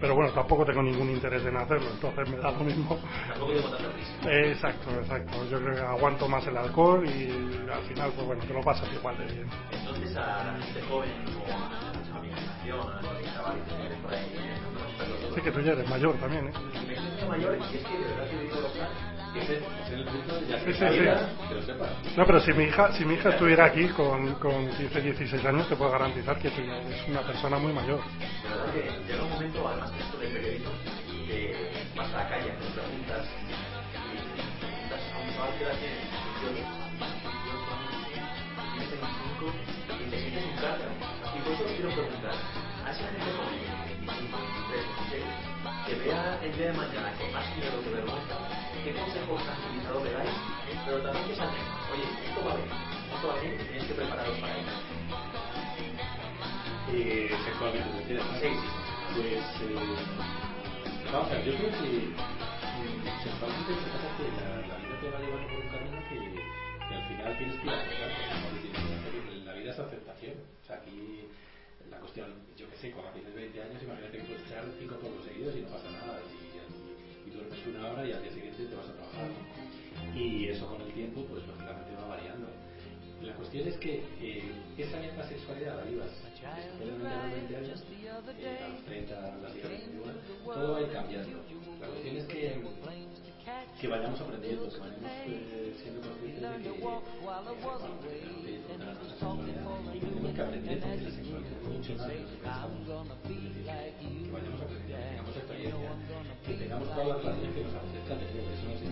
pero 0.01 0.15
bueno, 0.17 0.33
tampoco 0.33 0.65
tengo 0.65 0.83
ningún 0.83 1.11
interés 1.11 1.45
en 1.45 1.57
hacerlo, 1.57 1.91
entonces 1.93 2.29
me 2.29 2.37
da 2.39 2.51
lo 2.51 2.61
mismo. 2.65 2.99
Tampoco 3.29 3.53
tengo 3.53 3.69
tanta 3.69 3.93
prisa. 3.93 4.31
Eh, 4.33 4.51
Exacto, 4.51 4.91
exacto. 5.01 5.49
Yo 5.51 5.61
creo 5.61 5.75
que 5.75 5.81
aguanto 5.81 6.29
más 6.29 6.47
el 6.47 6.57
alcohol 6.57 7.07
y 7.07 7.71
al 7.71 7.83
final, 7.85 8.11
pues 8.17 8.27
bueno, 8.27 8.43
te 8.45 8.53
lo 8.53 8.63
pasas 8.63 8.89
igual 8.93 9.17
de 9.19 9.27
bien. 9.27 9.47
Entonces 9.71 10.17
a 10.17 10.45
la 10.45 10.61
gente 10.65 10.83
joven 10.89 11.11
o 11.39 12.17
a 12.17 12.21
mi 12.21 12.29
generación, 12.29 12.81
a 12.81 13.03
los 13.03 13.35
chavales 13.35 13.63
que 13.65 13.97
por 14.03 14.13
ahí, 14.15 14.27
eh, 14.35 15.33
Sí 15.35 15.41
que 15.41 15.51
tú 15.53 15.61
ya 15.61 15.73
eres 15.73 15.89
mayor 15.89 16.15
también, 16.17 16.49
¿eh? 16.49 16.53
Siento 17.23 17.29
mayor 17.29 17.59
y 17.59 17.77
es 17.77 17.85
que 17.85 17.99
de 17.99 18.05
verdad 18.05 18.31
que 18.31 18.37
digo 18.43 18.61
los 18.61 18.73
Que 19.33 19.41
ese 19.41 19.57
es 19.57 19.93
el 19.93 20.05
punto, 20.05 20.41
ya 20.49 20.59
Sí, 20.59 20.65
que 20.67 20.73
sí, 20.75 20.79
sabía, 20.81 21.19
sí. 21.19 21.49
que 21.49 21.55
lo 21.55 21.63
sepas. 21.63 21.89
No, 22.17 22.27
pero 22.27 22.41
si 22.41 22.53
mi 22.53 22.65
hija, 22.65 22.93
si 22.93 23.05
mi 23.05 23.15
hija 23.15 23.29
estuviera 23.31 23.65
aquí 23.67 23.89
con, 23.89 24.35
con 24.35 24.69
15, 24.77 25.01
16 25.01 25.45
años, 25.47 25.69
te 25.69 25.77
puedo 25.77 25.91
garantizar 25.91 26.39
que 26.39 26.49
eres 26.49 27.09
una 27.09 27.21
persona 27.23 27.59
muy 27.59 27.73
mayor. 27.73 28.01
Que 28.75 28.91
llega 29.11 29.23
un 29.25 29.31
momento, 29.31 29.67
además 29.69 29.91
que 29.93 30.01
esto 30.03 30.19
del 30.19 30.33
periodismo, 30.33 30.71
que 31.27 31.71
vas 31.97 32.13
a 32.13 32.17
la 32.19 32.29
calle, 32.29 32.51
haces 32.53 32.71
preguntas 32.73 33.27
y 33.33 34.17
preguntas 34.61 35.01
a 35.15 35.19
un 35.23 35.33
chaval 35.33 35.57
que 35.59 35.65
edad 35.65 35.77
tiene 35.81 35.97
18, 36.43 36.53
18 36.53 37.73
años, 37.73 37.97
tiene 38.69 39.01
25 39.01 39.49
y 39.97 40.11
te 40.11 40.17
sientes 40.21 40.45
un 40.45 40.57
cráter. 40.59 40.89
Y 40.93 41.41
por 41.41 41.53
eso 41.55 41.65
quiero 41.73 41.91
preguntar, 41.95 42.35
a 42.85 42.91
esa 42.91 43.05
gente 43.09 43.31
que 45.93 46.09
vea 46.09 46.41
el 46.43 46.57
día 46.57 46.67
de 46.67 46.73
mañana 46.73 47.13
con 47.19 47.33
más 47.33 47.45
miedo 47.57 47.77
que 47.85 47.91
vergüenza, 47.91 48.37
¿qué 48.83 48.93
consejos 48.95 49.43
tranquilizador 49.45 50.03
le 50.05 50.13
dais? 50.13 50.37
Pero 50.87 50.99
también 51.03 51.29
que 51.29 51.35
se. 51.37 51.43
Oye, 51.43 52.07
esto 52.25 52.41
va 52.49 52.57
bien, 52.57 52.71
esto 53.13 53.29
va 53.29 53.41
bien 53.41 53.53
y 53.53 53.65
tenéis 53.65 53.85
que 53.85 53.95
prepararos 53.95 54.39
para 54.41 54.57
ello. 54.57 54.73
Eh, 56.93 57.37
sexualmente, 57.45 57.91
¿me 57.93 58.01
entiendes? 58.01 58.27
Sí, 58.41 58.49
sí. 58.49 58.65
Pues, 59.13 59.45
eh, 59.69 59.77
vamos 61.13 61.29
a 61.29 61.35
ver, 61.35 61.45
yo 61.45 61.53
creo 61.61 61.71
que 61.77 61.89
mm, 62.09 63.05
sexualmente 63.21 63.73
que 63.77 63.89
pasa 63.93 64.09
que 64.17 64.25
la, 64.33 64.49
la 64.65 64.77
vida 64.81 64.97
te 64.97 65.11
va 65.13 65.19
llevando 65.21 65.47
por 65.53 65.61
un 65.61 65.69
camino 65.69 65.99
que, 66.09 66.17
que 66.89 66.95
al 66.97 67.05
final 67.05 67.37
tienes 67.37 67.57
que 67.61 67.67
ir 67.69 67.73
aceptando. 67.73 69.45
La 69.45 69.53
vida 69.53 69.71
es 69.73 69.79
aceptación. 69.79 70.35
O 70.41 70.65
sea, 70.65 70.77
aquí 70.77 71.29
la 71.93 71.99
cuestión, 72.01 72.33
yo 72.57 72.69
qué 72.71 72.77
sé, 72.77 72.91
cuando 72.91 73.13
tienes 73.13 73.35
20 73.35 73.63
años, 73.63 73.83
imagínate 73.83 74.19
que 74.19 74.25
puedes 74.25 74.43
echar 74.49 74.65
5 74.81 74.97
polvos 74.97 75.25
seguidos 75.25 75.55
y 75.57 75.61
no 75.61 75.69
pasa 75.69 75.91
nada. 75.93 76.19
Y, 76.25 77.29
y, 77.29 77.31
duermes 77.31 77.67
una 77.69 77.93
hora 77.93 78.09
y 78.09 78.13
al 78.13 78.23
día 78.23 78.33
siguiente 78.33 78.65
te 78.65 78.75
vas 78.75 78.89
a 78.89 78.93
trabajar. 78.97 79.29
¿no? 79.29 80.19
Y 80.19 80.49
eso 80.49 80.67
con 80.67 80.81
el 80.81 80.93
tiempo, 80.93 81.25
pues 81.29 81.47
lógicamente 81.47 81.95
va 81.95 82.09
variando. 82.09 82.49
La 83.23 83.35
cuestión 83.35 83.69
es 83.69 83.77
que 83.77 84.03
eh, 84.21 84.51
esa 84.77 84.99
misma 84.99 85.23
sexualidad 85.29 85.77
la 85.77 85.85
vivas 85.85 86.11
estupendamente 86.11 87.57
a 87.57 87.61
los 87.61 87.71
20 87.71 87.71
años, 87.71 87.85
eh, 88.37 88.59
a 88.65 88.69
los 88.69 88.85
30 88.85 89.37
la 89.37 89.51
sigues 89.51 89.95
igual, 89.95 90.21
todo 90.45 90.73
va 90.73 90.79
a 90.79 90.81
ir 90.81 90.93
cambiando. 90.93 91.39
La 91.81 91.87
cuestión 91.87 92.17
es 92.17 92.25
que, 92.25 92.63
que 93.81 93.89
vayamos 93.89 94.21
aprendiendo, 94.21 94.69
que 94.69 94.79
vayamos 94.79 95.03
eh, 95.27 95.75
siendo 95.83 96.01
conscientes 96.03 96.41
de 96.41 96.63
que, 96.63 96.69
eh, 96.69 96.73
que 96.73 97.51
que 100.33 100.43
de 103.23 103.53
que 104.01 104.95
tengamos 104.95 105.37
experiencia, 105.37 105.91
que 106.47 106.55
tengamos 106.55 106.89
todas 106.95 107.25
las 107.25 107.35
que 107.35 107.63
nos 107.63 107.75
que 108.29 108.63
nos 108.63 108.83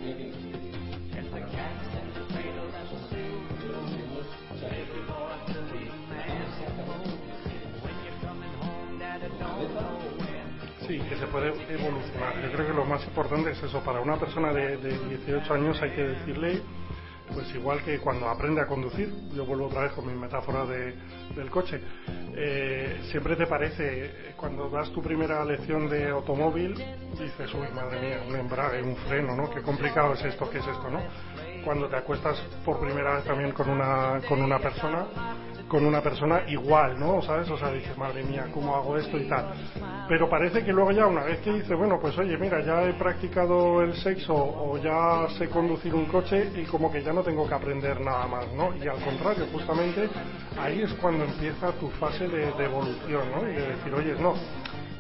Sí, 10.91 10.99
que 11.09 11.17
se 11.17 11.27
puede 11.29 11.49
evolucionar. 11.73 12.35
Yo 12.43 12.51
creo 12.53 12.67
que 12.67 12.73
lo 12.75 12.85
más 12.85 13.05
importante 13.05 13.53
es 13.53 13.63
eso. 13.63 13.81
Para 13.85 14.01
una 14.01 14.17
persona 14.17 14.53
de, 14.53 14.77
de 14.79 14.99
18 15.25 15.55
años 15.55 15.81
hay 15.83 15.91
que 15.93 16.03
decirle, 16.03 16.63
pues 17.33 17.55
igual 17.55 17.81
que 17.85 18.01
cuando 18.01 18.29
aprende 18.29 18.61
a 18.61 18.67
conducir, 18.67 19.09
yo 19.33 19.45
vuelvo 19.47 19.67
otra 19.67 19.83
vez 19.83 19.93
con 19.93 20.05
mi 20.09 20.15
metáfora 20.15 20.65
de- 20.67 20.95
del 21.37 21.49
coche, 21.49 21.81
eh, 22.35 23.03
siempre 23.13 23.37
te 23.37 23.47
parece, 23.47 24.33
cuando 24.37 24.69
das 24.69 24.91
tu 24.91 25.01
primera 25.01 25.45
lección 25.45 25.89
de 25.89 26.09
automóvil, 26.09 26.75
dices, 27.13 27.55
uy, 27.55 27.69
madre 27.73 28.01
mía, 28.01 28.25
un 28.29 28.35
embrague, 28.35 28.83
un 28.83 28.97
freno, 28.97 29.37
¿no? 29.37 29.49
Qué 29.51 29.63
complicado 29.63 30.15
es 30.15 30.25
esto, 30.25 30.51
qué 30.51 30.59
es 30.59 30.67
esto, 30.67 30.91
¿no? 30.91 31.01
Cuando 31.65 31.87
te 31.89 31.97
acuestas 31.99 32.37
por 32.65 32.81
primera 32.81 33.15
vez 33.15 33.25
también 33.27 33.53
con 33.53 33.71
una, 33.71 34.21
con 34.29 34.43
una 34.43 34.59
persona, 34.59 35.07
con 35.71 35.87
una 35.87 36.03
persona 36.03 36.43
igual, 36.49 36.99
¿no? 36.99 37.23
¿Sabes? 37.23 37.49
O 37.49 37.57
sea, 37.57 37.71
dices, 37.71 37.97
madre 37.97 38.25
mía, 38.25 38.49
¿cómo 38.53 38.75
hago 38.75 38.97
esto 38.97 39.17
y 39.17 39.29
tal? 39.29 39.55
Pero 40.09 40.29
parece 40.29 40.65
que 40.65 40.73
luego 40.73 40.91
ya 40.91 41.07
una 41.07 41.23
vez 41.23 41.39
que 41.39 41.53
dice, 41.53 41.77
bueno, 41.77 42.01
pues 42.01 42.19
oye, 42.19 42.37
mira, 42.37 42.61
ya 42.67 42.83
he 42.83 42.95
practicado 42.95 43.81
el 43.81 43.95
sexo 43.95 44.35
o 44.35 44.77
ya 44.79 45.29
sé 45.39 45.49
conducir 45.49 45.95
un 45.95 46.07
coche 46.07 46.51
y 46.57 46.65
como 46.65 46.91
que 46.91 47.05
ya 47.05 47.13
no 47.13 47.23
tengo 47.23 47.47
que 47.49 47.55
aprender 47.55 48.01
nada 48.01 48.27
más, 48.27 48.53
¿no? 48.53 48.75
Y 48.75 48.89
al 48.89 48.99
contrario, 48.99 49.47
justamente 49.53 50.09
ahí 50.61 50.83
es 50.83 50.93
cuando 50.95 51.25
empieza 51.25 51.71
tu 51.79 51.89
fase 51.91 52.27
de, 52.27 52.51
de 52.51 52.65
evolución, 52.65 53.31
¿no? 53.31 53.49
Y 53.49 53.55
de 53.55 53.69
decir, 53.69 53.95
oye, 53.95 54.15
no, 54.21 54.35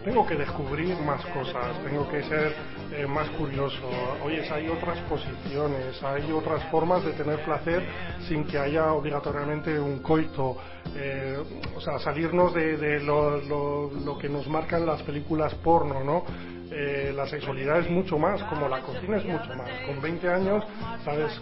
tengo 0.04 0.26
que 0.26 0.34
descubrir 0.36 0.96
más 1.00 1.24
cosas, 1.26 1.76
tengo 1.84 2.08
que 2.08 2.22
ser 2.24 2.54
eh, 2.92 3.06
más 3.06 3.28
curioso. 3.30 3.88
Oye, 4.24 4.42
hay 4.50 4.68
otras 4.68 4.98
posiciones, 5.08 6.02
hay 6.02 6.30
otras 6.32 6.62
formas 6.70 7.04
de 7.04 7.12
tener 7.12 7.44
placer 7.44 7.82
sin 8.26 8.44
que 8.44 8.58
haya 8.58 8.92
obligatoriamente 8.92 9.78
un 9.78 9.98
coito. 10.00 10.56
eh, 10.96 11.38
o 11.76 11.80
sea, 11.80 11.98
salirnos 11.98 12.52
de, 12.54 12.76
de 12.76 13.00
lo, 13.00 13.36
lo- 13.42 13.90
lo 14.04 14.18
que 14.18 14.28
nos 14.28 14.46
marcan 14.48 14.84
las 14.86 15.02
películas 15.02 15.54
porno, 15.56 16.02
¿no? 16.02 16.24
Eh, 16.72 17.12
la 17.14 17.26
sexualidad 17.26 17.80
es 17.80 17.90
mucho 17.90 18.16
más, 18.18 18.42
como 18.44 18.68
la 18.68 18.80
cocina 18.80 19.16
es 19.18 19.24
mucho 19.24 19.54
más. 19.56 19.68
Con 19.86 20.00
20 20.00 20.28
años, 20.28 20.64
sabes, 21.04 21.40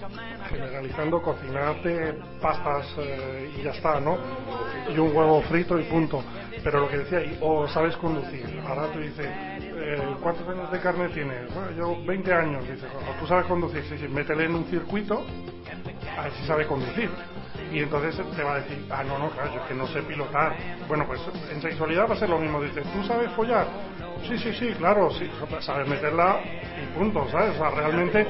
generalizando, 0.51 1.21
cocinarte 1.23 2.15
pastas 2.41 2.87
eh, 2.99 3.51
y 3.59 3.63
ya 3.63 3.71
está, 3.71 4.01
¿no? 4.01 4.17
Y 4.95 4.99
un 4.99 5.15
huevo 5.15 5.43
frito 5.43 5.79
y 5.79 5.85
punto. 5.85 6.23
Pero 6.63 6.81
lo 6.81 6.89
que 6.89 6.99
decía, 6.99 7.21
o 7.41 7.67
sabes 7.69 7.97
conducir. 7.97 8.45
Ahora 8.67 8.87
tú 8.93 9.01
dices, 9.01 9.27
eh, 9.27 10.03
¿cuántos 10.23 10.49
años 10.49 10.71
de 10.71 10.81
carne 10.81 11.09
tienes? 11.11 11.53
Bueno, 11.55 11.71
yo 11.77 12.05
20 12.05 12.33
años. 12.33 12.69
Dices, 12.69 12.85
o 12.85 13.21
tú 13.21 13.27
sabes 13.27 13.47
conducir, 13.47 13.83
sí, 13.85 13.99
sí, 13.99 14.09
métele 14.09 14.45
en 14.45 14.55
un 14.55 14.65
circuito, 14.67 15.25
a 16.17 16.23
ver 16.23 16.33
si 16.33 16.47
sabe 16.47 16.67
conducir. 16.67 17.11
Y 17.73 17.81
entonces 17.81 18.17
te 18.35 18.43
va 18.43 18.55
a 18.55 18.61
decir, 18.61 18.85
ah, 18.91 19.05
no, 19.05 19.19
no, 19.19 19.31
claro, 19.31 19.55
yo 19.55 19.61
es 19.61 19.67
que 19.67 19.75
no 19.75 19.87
sé 19.89 20.03
pilotar. 20.03 20.57
Bueno, 20.89 21.05
pues 21.07 21.21
en 21.53 21.61
sexualidad 21.61 22.09
va 22.09 22.15
a 22.15 22.19
ser 22.19 22.29
lo 22.29 22.39
mismo. 22.39 22.63
Dices, 22.63 22.85
¿tú 22.93 23.03
sabes 23.05 23.31
follar? 23.33 23.67
Sí, 24.27 24.39
sí, 24.39 24.53
sí, 24.55 24.75
claro, 24.79 25.11
sí, 25.11 25.31
sabes 25.61 25.89
meterla 25.89 26.41
y 26.43 26.99
punto, 26.99 27.29
¿sabes? 27.31 27.55
O 27.57 27.59
sea, 27.59 27.71
realmente, 27.71 28.27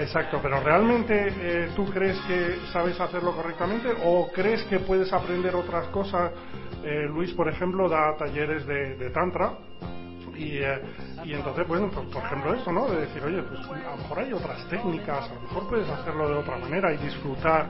exacto, 0.00 0.40
pero 0.42 0.60
¿realmente 0.60 1.14
eh, 1.40 1.70
tú 1.74 1.86
crees 1.86 2.18
que 2.26 2.58
sabes 2.72 3.00
hacerlo 3.00 3.34
correctamente 3.34 3.88
o 4.04 4.30
crees 4.32 4.62
que 4.64 4.80
puedes 4.80 5.12
aprender 5.12 5.54
otras 5.54 5.88
cosas? 5.88 6.32
Eh, 6.84 7.06
Luis, 7.08 7.32
por 7.32 7.48
ejemplo, 7.48 7.88
da 7.88 8.16
talleres 8.16 8.66
de, 8.66 9.10
tantra 9.10 9.58
y, 10.36 10.58
eh, 10.58 10.80
y 11.24 11.34
entonces, 11.34 11.66
bueno, 11.66 11.90
pues 11.92 12.06
por 12.06 12.22
ejemplo 12.22 12.54
eso, 12.54 12.72
¿no? 12.72 12.88
De 12.88 13.00
decir, 13.00 13.22
oye, 13.22 13.42
pues 13.42 13.60
a 13.66 13.90
lo 13.90 13.96
mejor 13.96 14.18
hay 14.20 14.32
otras 14.32 14.68
técnicas, 14.68 15.30
a 15.30 15.34
lo 15.34 15.40
mejor 15.42 15.68
puedes 15.68 15.88
hacerlo 15.88 16.28
de 16.28 16.34
otra 16.36 16.56
manera 16.58 16.92
y 16.94 16.98
disfrutar, 16.98 17.68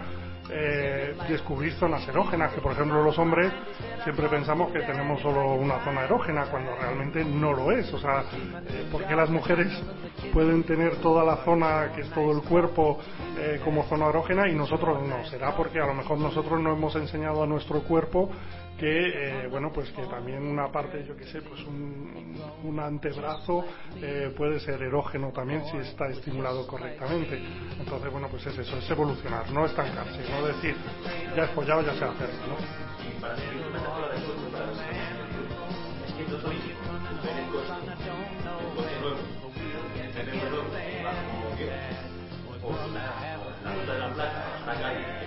eh, 0.51 1.15
descubrir 1.29 1.73
zonas 1.75 2.07
erógenas, 2.09 2.53
que 2.53 2.61
por 2.61 2.73
ejemplo 2.73 3.03
los 3.03 3.19
hombres 3.19 3.53
siempre 4.03 4.29
pensamos 4.29 4.73
que 4.73 4.81
tenemos 4.81 5.21
solo 5.21 5.55
una 5.55 5.79
zona 5.85 6.05
erógena 6.05 6.47
cuando 6.51 6.75
realmente 6.77 7.25
no 7.25 7.53
lo 7.53 7.73
es. 7.73 7.93
O 7.93 7.99
sea, 7.99 8.25
eh, 8.69 8.89
¿por 8.91 9.05
qué 9.05 9.15
las 9.15 9.31
mujeres 9.31 9.73
pueden 10.33 10.65
tener 10.65 10.97
toda 10.97 11.25
la 11.25 11.37
zona, 11.45 11.93
que 11.95 12.03
es 12.03 12.11
todo 12.11 12.33
el 12.33 12.43
cuerpo, 12.43 12.99
eh, 13.39 13.61
como 13.65 13.85
zona 13.85 14.09
erógena 14.09 14.49
y 14.49 14.55
nosotros 14.55 15.07
no? 15.07 15.25
Será 15.27 15.55
porque 15.55 15.81
a 15.81 15.87
lo 15.87 15.95
mejor 15.95 16.19
nosotros 16.19 16.61
no 16.61 16.73
hemos 16.73 16.95
enseñado 16.97 17.43
a 17.43 17.47
nuestro 17.47 17.81
cuerpo 17.83 18.31
que 18.79 19.43
eh, 19.43 19.49
bueno 19.49 19.73
pues 19.73 19.91
que 19.91 20.03
también 20.07 20.43
una 20.43 20.71
parte 20.71 21.05
yo 21.05 21.17
que 21.17 21.25
sé 21.25 21.43
pues 21.43 21.61
un, 21.65 22.41
un 22.63 22.81
antebrazo 22.81 23.65
eh, 23.97 24.33
puede 24.37 24.61
ser 24.61 24.81
erógeno 24.83 25.33
también 25.33 25.65
si 25.65 25.77
está 25.79 26.07
estimulado 26.09 26.67
correctamente 26.67 27.43
entonces 27.79 28.11
bueno 28.13 28.29
pues 28.31 28.47
es 28.47 28.59
eso 28.59 28.79
es 28.79 28.91
evolucionar 28.91 29.51
no 29.51 29.67
estancarse 29.67 30.23
no 30.31 30.47
decir 30.47 30.77
ya 31.37 31.45
he 31.45 31.49
follado 31.49 31.83
ya 31.83 31.95
sé 31.95 32.05
hacerlo 32.05 32.57
es 33.25 33.59
es 44.93 45.18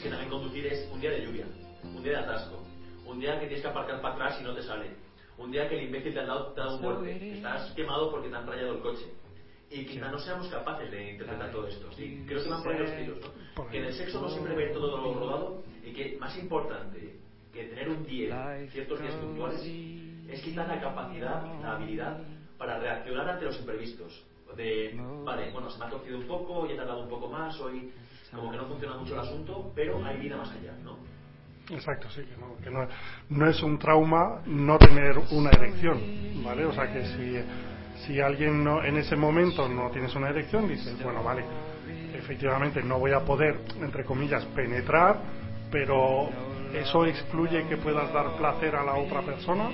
es 0.00 0.04
que 0.04 0.10
también 0.10 0.30
conducir 0.30 0.66
es 0.66 0.88
un 0.90 0.98
día 0.98 1.10
de 1.10 1.26
lluvia, 1.26 1.44
un 1.84 2.02
día 2.02 2.12
de 2.12 2.18
atasco, 2.20 2.62
un 3.04 3.20
día 3.20 3.38
que 3.38 3.46
tienes 3.46 3.60
que 3.60 3.68
aparcar 3.68 4.00
para 4.00 4.14
atrás 4.14 4.38
y 4.40 4.44
no 4.44 4.54
te 4.54 4.62
sale, 4.62 4.96
Un 5.36 5.50
día 5.50 5.68
que 5.68 5.76
el 5.76 5.84
imbécil 5.84 6.14
te 6.14 6.20
ha 6.20 6.24
dado, 6.24 6.52
te 6.52 6.60
un 6.62 6.82
golpe, 6.82 7.32
estás 7.36 7.70
quemado 7.72 8.10
porque 8.10 8.30
te 8.30 8.36
han 8.36 8.46
rayado 8.46 8.76
el 8.76 8.80
coche. 8.80 9.06
Y 9.70 9.84
quizá 9.84 10.10
no 10.10 10.18
seamos 10.18 10.48
capaces 10.48 10.90
de 10.90 11.12
interpretar 11.12 11.50
todo 11.50 11.66
esto. 11.66 11.88
Creo 12.26 12.42
que 12.42 12.48
van 12.48 12.62
por 12.62 12.72
ahí 12.72 12.78
los 12.78 12.96
tiros, 12.96 13.18
¿no? 13.20 13.68
Que 13.68 13.78
en 13.78 13.84
el 13.84 13.92
sexo 13.92 14.20
no 14.22 14.30
siempre 14.30 14.54
ve 14.54 14.68
todo 14.68 14.96
lo 14.96 15.14
rodado 15.14 15.62
y 15.84 15.92
que 15.92 16.16
más 16.18 16.36
importante 16.38 17.18
que 17.52 17.64
tener 17.64 17.88
un 17.90 18.04
10, 18.04 18.72
ciertos 18.72 19.00
días 19.00 19.14
puntuales, 19.16 19.60
es 19.62 20.40
quizá 20.42 20.66
la 20.66 20.80
capacidad, 20.80 21.44
la 21.60 21.72
habilidad 21.72 22.18
para 22.56 22.78
reaccionar 22.78 23.28
ante 23.28 23.44
los 23.44 23.58
imprevistos. 23.58 24.24
De, 24.56 24.98
vale, 25.24 25.52
bueno, 25.52 25.70
se 25.70 25.78
me 25.78 25.84
ha 25.84 25.90
torcido 25.90 26.18
un 26.18 26.26
poco, 26.26 26.66
ya 26.66 26.74
he 26.74 26.76
tardado 26.76 27.02
un 27.02 27.08
poco 27.08 27.28
más, 27.28 27.58
hoy 27.60 27.92
como 28.34 28.50
que 28.50 28.56
no 28.56 28.66
funciona 28.66 28.96
mucho 28.96 29.14
el 29.14 29.20
asunto, 29.20 29.72
pero 29.74 30.04
hay 30.04 30.18
vida 30.18 30.36
más 30.36 30.50
allá, 30.50 30.72
¿no? 30.84 30.96
Exacto, 31.70 32.08
sí, 32.10 32.22
que, 32.22 32.36
no, 32.36 32.56
que 32.62 32.70
no, 32.70 32.86
no 33.28 33.48
es 33.48 33.62
un 33.62 33.78
trauma 33.78 34.42
no 34.46 34.76
tener 34.78 35.16
una 35.30 35.50
erección, 35.50 36.00
¿vale? 36.44 36.64
O 36.64 36.72
sea 36.72 36.92
que 36.92 37.04
si, 37.04 38.04
si 38.04 38.20
alguien 38.20 38.64
no, 38.64 38.82
en 38.82 38.96
ese 38.96 39.14
momento 39.14 39.68
no 39.68 39.90
tienes 39.90 40.14
una 40.16 40.30
erección, 40.30 40.66
dices, 40.66 41.00
bueno, 41.02 41.22
vale, 41.22 41.44
efectivamente 42.14 42.82
no 42.82 42.98
voy 42.98 43.12
a 43.12 43.20
poder, 43.20 43.60
entre 43.80 44.04
comillas, 44.04 44.44
penetrar, 44.46 45.20
pero 45.70 46.28
¿eso 46.74 47.06
excluye 47.06 47.66
que 47.68 47.76
puedas 47.76 48.12
dar 48.12 48.36
placer 48.36 48.74
a 48.74 48.84
la 48.84 48.94
otra 48.94 49.22
persona? 49.22 49.70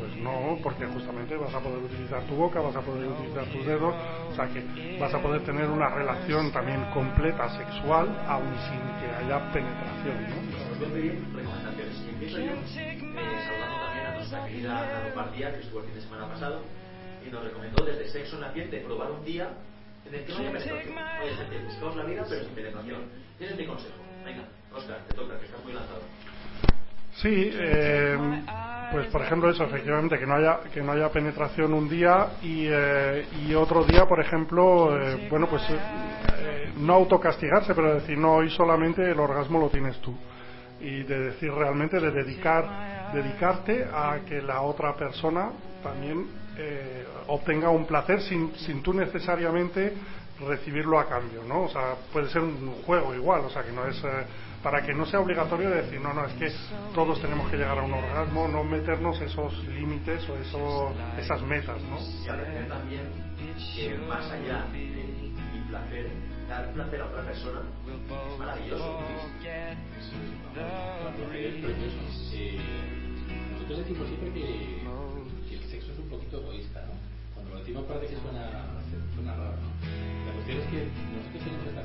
Pues 0.00 0.16
no, 0.16 0.58
porque 0.62 0.86
justamente 0.86 1.36
vas 1.36 1.54
a 1.54 1.60
poder 1.60 1.84
utilizar 1.84 2.22
tu 2.24 2.34
boca, 2.34 2.58
vas 2.60 2.74
a 2.74 2.80
poder 2.80 3.06
utilizar 3.06 3.44
tus 3.52 3.66
dedos, 3.66 3.94
o 4.30 4.34
sea 4.34 4.48
que 4.48 4.98
vas 4.98 5.12
a 5.12 5.20
poder 5.20 5.44
tener 5.44 5.68
una 5.68 5.90
relación 5.90 6.50
también 6.52 6.82
completa 6.94 7.50
sexual, 7.50 8.08
aun 8.26 8.48
sin 8.64 8.80
que 8.98 9.06
haya 9.14 9.52
penetración, 9.52 10.16
¿no? 10.30 10.36
Eh, 10.96 11.20
que 15.52 15.60
estuvo 15.60 15.80
el 15.80 15.86
fin 15.86 15.94
de 15.94 16.00
semana 16.00 16.28
pasado, 16.28 16.62
y 17.26 17.30
nos 17.30 17.44
recomendó 17.44 17.84
desde 17.84 18.08
Sexo 18.08 18.38
Naciente 18.38 18.80
probar 18.80 19.10
un 19.10 19.22
día 19.22 19.50
en 20.06 20.14
el 20.14 20.24
que 20.24 20.32
no 20.32 20.38
haya 20.38 20.52
penetración. 20.52 20.96
Oye, 21.22 21.34
gente, 21.36 21.58
buscaos 21.66 21.96
la 21.96 22.04
vida, 22.04 22.24
pero 22.26 22.44
sin 22.44 22.54
penetración. 22.54 23.02
Ese 23.38 23.52
es 23.52 23.58
mi 23.58 23.66
consejo. 23.66 23.96
Venga, 24.24 24.44
Oscar, 24.74 25.04
te 25.06 25.14
toca, 25.14 25.38
que 25.38 25.44
estás 25.44 25.62
muy 25.62 25.74
lanzado. 25.74 26.00
Sí, 27.22 27.50
eh, 27.52 28.16
pues 28.92 29.06
por 29.08 29.20
ejemplo 29.20 29.50
eso, 29.50 29.64
efectivamente, 29.64 30.18
que 30.18 30.26
no 30.26 30.36
haya, 30.36 30.60
que 30.72 30.80
no 30.80 30.92
haya 30.92 31.10
penetración 31.10 31.74
un 31.74 31.86
día 31.86 32.38
y, 32.40 32.66
eh, 32.66 33.28
y 33.42 33.54
otro 33.54 33.84
día, 33.84 34.06
por 34.06 34.20
ejemplo, 34.20 34.98
eh, 34.98 35.26
bueno, 35.28 35.46
pues 35.46 35.62
eh, 35.68 35.76
eh, 36.38 36.72
no 36.76 36.94
autocastigarse, 36.94 37.74
pero 37.74 37.94
decir, 37.94 38.16
no, 38.16 38.36
hoy 38.36 38.48
solamente 38.50 39.02
el 39.02 39.20
orgasmo 39.20 39.60
lo 39.60 39.68
tienes 39.68 39.98
tú. 40.00 40.16
Y 40.80 41.02
de 41.02 41.18
decir 41.18 41.52
realmente, 41.52 42.00
de 42.00 42.10
dedicar, 42.10 43.12
dedicarte 43.12 43.84
a 43.92 44.20
que 44.26 44.40
la 44.40 44.62
otra 44.62 44.96
persona 44.96 45.50
también 45.82 46.26
eh, 46.56 47.04
obtenga 47.26 47.68
un 47.68 47.86
placer 47.86 48.22
sin, 48.22 48.54
sin 48.56 48.82
tú 48.82 48.94
necesariamente 48.94 49.92
recibirlo 50.40 50.98
a 50.98 51.06
cambio, 51.06 51.42
¿no? 51.46 51.64
O 51.64 51.68
sea, 51.68 51.96
puede 52.10 52.30
ser 52.30 52.40
un 52.40 52.82
juego 52.86 53.14
igual, 53.14 53.42
o 53.44 53.50
sea, 53.50 53.62
que 53.62 53.72
no 53.72 53.86
es... 53.86 54.02
para 54.62 54.82
que 54.82 54.92
no 54.92 55.06
sea 55.06 55.20
obligatorio 55.20 55.70
decir, 55.70 56.00
no, 56.00 56.12
no, 56.12 56.26
es 56.26 56.32
que 56.34 56.52
todos 56.94 57.20
tenemos 57.20 57.50
que 57.50 57.56
llegar 57.56 57.78
a 57.78 57.82
un 57.82 57.92
orgasmo, 57.92 58.46
no 58.48 58.62
meternos 58.62 59.20
esos 59.20 59.56
límites 59.64 60.28
o 60.28 60.36
eso, 60.36 60.92
esas 61.18 61.40
metas, 61.42 61.80
¿no? 61.82 61.98
Y 61.98 62.28
aprender 62.28 62.68
también 62.68 63.08
que 63.74 63.98
más 64.06 64.30
allá 64.30 64.66
de 64.72 65.20
placer, 65.68 66.10
dar 66.48 66.72
placer 66.72 67.00
a 67.00 67.06
otra 67.06 67.22
persona 67.24 67.60
es 67.86 68.38
maravilloso. 68.38 68.98
Precioso. 71.62 72.00
Nosotros 73.52 73.78
decimos 73.78 74.08
siempre 74.08 74.32
que, 74.32 74.80
el 75.54 75.64
sexo 75.70 75.92
es 75.92 75.98
un 75.98 76.08
poquito 76.10 76.38
egoísta, 76.38 76.80
¿no? 76.82 76.92
Cuando 77.34 77.54
lo 77.54 77.60
decimos 77.60 77.84
parece 77.84 78.14
que 78.14 78.20
suena, 78.20 78.66
suena 79.14 79.34
raro, 79.36 79.56
¿no? 79.56 79.70
La 80.26 80.32
cuestión 80.34 80.58
es 80.58 80.66
que 80.66 80.88
nosotros 81.16 81.44
tenemos 81.44 81.62
que 81.64 81.70
estar 81.70 81.84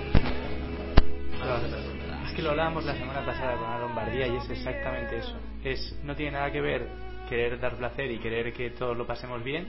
que 2.41 2.45
lo 2.45 2.51
hablábamos 2.51 2.83
la 2.85 2.95
semana 2.95 3.23
pasada 3.23 3.55
con 3.55 3.69
la 3.69 3.77
Lombardía 3.79 4.25
y 4.27 4.35
es 4.37 4.49
exactamente 4.49 5.17
eso. 5.17 5.37
Es, 5.63 5.95
no 6.03 6.15
tiene 6.15 6.31
nada 6.31 6.51
que 6.51 6.59
ver 6.59 6.87
querer 7.29 7.59
dar 7.59 7.75
placer 7.77 8.09
y 8.11 8.17
querer 8.17 8.51
que 8.51 8.71
todos 8.71 8.97
lo 8.97 9.05
pasemos 9.05 9.43
bien 9.43 9.67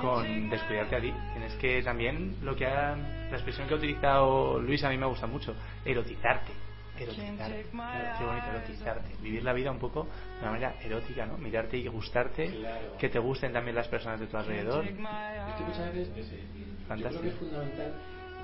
con 0.00 0.48
descuidarte 0.48 0.94
a 0.96 1.00
ti. 1.00 1.12
Tienes 1.32 1.54
que 1.56 1.82
también, 1.82 2.36
lo 2.42 2.54
que 2.54 2.66
ha, 2.66 2.94
la 2.96 3.32
expresión 3.36 3.66
que 3.66 3.74
ha 3.74 3.76
utilizado 3.76 4.60
Luis 4.60 4.82
a 4.84 4.90
mí 4.90 4.96
me 4.96 5.06
gusta 5.06 5.26
mucho, 5.26 5.54
erotizarte. 5.84 6.52
Erotizarte. 7.00 7.66
Qué 7.70 8.24
bonito, 8.24 8.46
erotizarte. 8.48 9.16
Vivir 9.20 9.42
la 9.42 9.52
vida 9.52 9.70
un 9.72 9.78
poco 9.80 10.04
de 10.04 10.42
una 10.42 10.50
manera 10.52 10.74
erótica, 10.80 11.26
¿no? 11.26 11.36
Mirarte 11.36 11.76
y 11.78 11.86
gustarte, 11.88 12.46
Claro. 12.48 12.96
que 12.96 13.08
te 13.08 13.18
gusten 13.18 13.52
también 13.52 13.74
las 13.74 13.88
personas 13.88 14.20
de 14.20 14.26
tu 14.28 14.36
alrededor. 14.36 14.84
Es 14.84 14.94
que 14.94 15.64
muchas 15.64 15.92
veces 15.94 16.16
es, 16.16 16.32
eh, 16.32 16.44
yo 16.56 16.86
Fantástico. 16.86 17.20
creo 17.20 17.22
que 17.22 17.28
es 17.28 17.34
fundamental, 17.34 17.92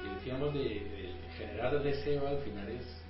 que 0.02 0.08
decíamos 0.16 0.54
de, 0.54 0.60
de 0.60 1.14
generar 1.38 1.82
deseo 1.82 2.28
al 2.28 2.38
final 2.38 2.68
es, 2.68 3.03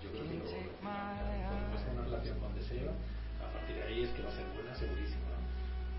vas 0.84 1.82
a 1.82 1.90
una 1.92 2.04
relación 2.04 2.38
con 2.38 2.54
deseo, 2.54 2.92
a 3.40 3.48
partir 3.48 3.76
de 3.76 3.82
ahí 3.88 3.98
es 4.04 4.10
que 4.12 4.22
va 4.22 4.28
a 4.28 4.36
ser 4.36 4.46
buena, 4.52 4.74
segurísimo. 4.76 5.24
¿no? 5.32 5.40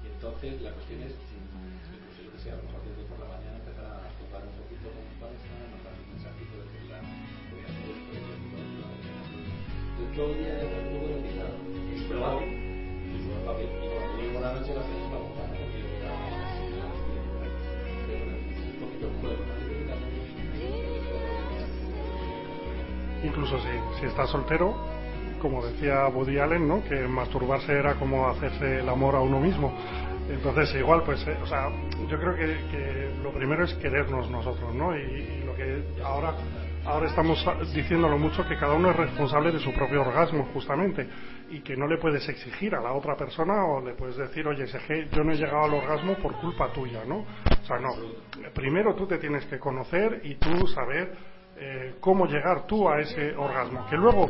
Y 0.06 0.14
entonces 0.14 0.62
la 0.62 0.72
cuestión 0.78 1.02
es, 1.02 1.14
si, 1.26 1.36
incluso 1.42 2.20
yo 2.22 2.30
que 2.30 2.40
sé, 2.40 2.54
a 2.54 2.58
lo 2.62 2.64
mejor 2.70 2.86
desde 2.86 3.04
por 3.10 3.18
la 3.18 3.30
mañana 3.34 3.58
empezar 3.58 3.86
a 3.86 4.06
jugar 4.22 4.46
un 4.46 4.56
poquito 4.62 4.86
con 4.94 5.04
tu 5.10 5.16
pareja, 5.18 5.50
mandar 5.74 5.94
un 5.98 6.08
mensajito 6.14 6.54
de 6.62 6.66
que 6.70 6.80
la 6.90 7.00
voy 7.50 7.62
a 7.62 7.68
hacer 7.68 7.86
esto, 7.90 8.10
y 8.10 8.18
esto, 8.22 8.32
y 8.32 8.46
esto, 8.46 8.66
y 8.66 9.18
esto. 9.22 9.38
Yo 9.96 10.04
todo 10.14 10.30
el 10.32 10.38
día 10.38 10.54
tengo 10.62 11.02
un 11.02 11.26
súper 11.98 12.20
fácil. 12.22 12.50
Y 12.54 13.18
súper 13.26 13.42
fácil. 13.46 13.66
Y 13.66 13.88
cuando 13.90 14.14
llego 14.22 14.40
la 14.40 14.54
noche 14.54 14.72
va 14.76 14.82
a 14.82 15.05
Incluso 23.26 23.60
si, 23.60 24.00
si 24.00 24.06
estás 24.06 24.30
soltero, 24.30 24.76
como 25.42 25.66
decía 25.66 26.08
Woody 26.08 26.40
Allen, 26.40 26.68
¿no? 26.68 26.84
que 26.84 27.08
masturbarse 27.08 27.74
era 27.74 27.96
como 27.96 28.28
hacerse 28.28 28.80
el 28.80 28.90
amor 28.90 29.16
a 29.16 29.22
uno 29.22 29.40
mismo. 29.40 29.74
Entonces, 30.30 30.74
igual, 30.76 31.04
pues, 31.04 31.26
eh, 31.28 31.38
o 31.42 31.46
sea, 31.46 31.70
yo 32.10 32.20
creo 32.20 32.36
que, 32.36 32.46
que 32.72 33.12
lo 33.22 33.32
primero 33.32 33.64
es 33.64 33.74
querernos 33.76 34.30
nosotros, 34.30 34.74
¿no? 34.74 34.98
Y, 34.98 35.02
y 35.02 35.44
lo 35.46 35.56
que 35.56 35.84
ahora, 36.04 36.34
ahora 36.84 37.06
estamos 37.06 37.46
diciéndolo 37.76 38.18
mucho, 38.18 38.44
que 38.48 38.58
cada 38.58 38.74
uno 38.74 38.90
es 38.90 38.96
responsable 38.96 39.52
de 39.52 39.60
su 39.60 39.72
propio 39.72 40.02
orgasmo, 40.02 40.48
justamente, 40.52 41.08
y 41.52 41.60
que 41.60 41.78
no 41.78 41.88
le 41.88 42.00
puedes 42.00 42.28
exigir 42.28 42.74
a 42.74 42.82
la 42.82 42.94
otra 42.94 43.16
persona 43.16 43.66
o 43.66 43.82
le 43.86 43.94
puedes 43.94 44.18
decir, 44.18 44.48
oye, 44.48 44.66
yo 45.12 45.24
no 45.24 45.32
he 45.32 45.36
llegado 45.36 45.66
al 45.66 45.74
orgasmo 45.76 46.16
por 46.16 46.34
culpa 46.42 46.74
tuya, 46.74 47.06
¿no? 47.06 47.18
O 47.18 47.66
sea, 47.66 47.78
no. 47.78 47.90
Primero 48.54 48.96
tú 48.96 49.06
te 49.06 49.20
tienes 49.20 49.46
que 49.46 49.60
conocer 49.60 50.22
y 50.24 50.36
tú 50.36 50.66
saber 50.68 51.35
eh, 51.58 51.96
cómo 52.00 52.26
llegar 52.26 52.66
tú 52.68 52.88
a 52.90 53.00
ese 53.00 53.36
orgasmo. 53.36 53.86
Que 53.90 53.96
luego 53.98 54.28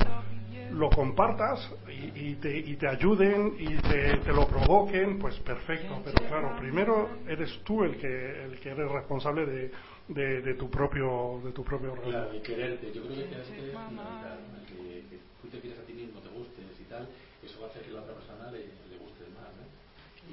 lo 0.71 0.89
compartas 0.89 1.71
y, 1.88 2.32
y 2.32 2.36
te, 2.36 2.57
y 2.57 2.76
te 2.76 2.88
ayuden 2.88 3.55
y 3.57 3.76
te, 3.78 4.17
te 4.17 4.34
lo 4.34 4.47
provoquen, 4.47 5.19
pues 5.19 5.39
perfecto. 5.39 6.01
Pero 6.03 6.28
claro, 6.28 6.55
primero 6.57 7.09
eres 7.28 7.59
tú 7.63 7.84
el 7.84 7.97
que, 7.97 8.43
el 8.43 8.59
que 8.59 8.69
eres 8.69 8.91
responsable 8.91 9.45
de, 9.45 9.71
de, 10.07 10.53
tu 10.55 10.69
propio 10.69 11.41
de 11.43 11.51
tu 11.51 11.63
propio 11.63 11.93
orgasmo. 11.93 12.11
Claro, 12.11 12.36
y 12.36 12.39
quererte. 12.41 12.91
Yo 12.93 13.03
creo 13.03 13.15
que 13.15 13.23
es. 13.23 13.49
El 13.49 13.71
que, 14.67 15.03
que 15.09 15.19
tú 15.41 15.47
te 15.49 15.59
quieres 15.59 15.80
a 15.80 15.84
ti 15.84 15.93
mismo, 15.93 16.19
te 16.19 16.30
gustes 16.30 16.65
y 16.80 16.84
tal, 16.89 17.07
eso 17.43 17.59
va 17.61 17.67
a 17.67 17.69
hacer 17.69 17.84
que 17.84 17.91
la 17.91 18.01
otra 18.01 18.13
persona 18.13 18.51
le, 18.51 18.59
le 18.59 18.97
guste 18.99 19.23
más. 19.34 19.49
¿no? 19.55 19.65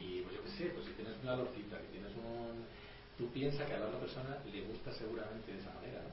Y 0.01 0.23
pues 0.23 0.37
yo 0.37 0.43
qué 0.43 0.51
sé, 0.51 0.65
pues 0.75 0.87
si 0.87 0.93
tienes 0.93 1.15
una 1.23 1.37
lorcita, 1.37 1.79
que 1.79 1.89
tienes 1.93 2.13
un. 2.17 2.67
Tú 3.17 3.31
piensas 3.31 3.69
que 3.69 3.75
a 3.75 3.79
la 3.79 3.87
otra 3.87 4.01
persona 4.01 4.39
le 4.45 4.61
gusta 4.63 4.93
seguramente 4.93 5.53
esa 5.55 5.73
manera. 5.75 6.03
¿no? 6.03 6.11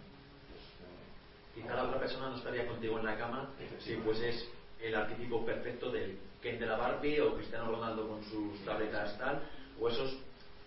Pues, 0.52 0.64
eh, 0.84 1.49
Quizá 1.62 1.76
la 1.76 1.84
otra 1.84 2.00
persona 2.00 2.30
no 2.30 2.38
estaría 2.38 2.66
contigo 2.66 3.00
en 3.00 3.06
la 3.06 3.18
cama 3.18 3.50
si 3.80 3.96
fueses 3.98 4.50
el 4.82 4.96
arquetipo 4.96 5.46
perfecto 5.46 5.92
del 5.92 6.18
Ken 6.42 6.58
de 6.58 6.66
la 6.66 6.78
Barbie 6.78 7.20
o 7.20 7.36
Cristiano 7.36 7.70
Ronaldo 7.70 8.08
con 8.08 8.24
sus 8.24 8.64
tabletas 8.64 9.18
tal, 9.18 9.42
o 9.78 9.90
esos 9.90 10.18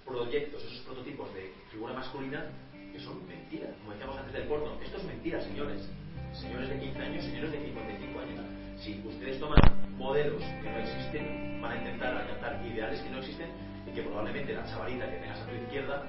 proyectos, 0.05 0.63
esos 0.63 0.81
prototipos 0.81 1.33
de 1.33 1.51
figura 1.71 1.95
masculina 1.95 2.45
que 2.93 3.01
son 3.01 3.27
mentiras. 3.27 3.71
Como 3.79 3.93
decíamos 3.93 4.19
antes 4.19 4.35
del 4.35 4.45
porno, 4.45 4.79
esto 4.85 4.99
es 4.99 5.05
mentira, 5.05 5.41
señores. 5.41 5.89
Señores 6.35 6.69
de 6.69 6.79
15 6.79 6.99
años, 6.99 7.25
señores 7.25 7.53
de 7.53 7.59
55 7.65 8.21
años. 8.21 8.41
Si 8.79 9.03
ustedes 9.07 9.41
toman 9.41 9.61
modelos 9.97 10.43
que 10.43 10.71
no 10.71 10.79
existen, 10.79 11.63
van 11.63 11.73
a 11.73 11.79
intentar 11.79 12.17
alcanzar 12.17 12.61
ideales 12.67 13.01
que 13.01 13.11
no 13.11 13.19
existen 13.19 13.49
y 13.87 13.95
que 13.95 14.03
probablemente 14.03 14.53
la 14.53 14.67
chavalita 14.67 15.11
que 15.11 15.17
tengas 15.17 15.41
a 15.41 15.47
tu 15.47 15.55
izquierda 15.55 16.05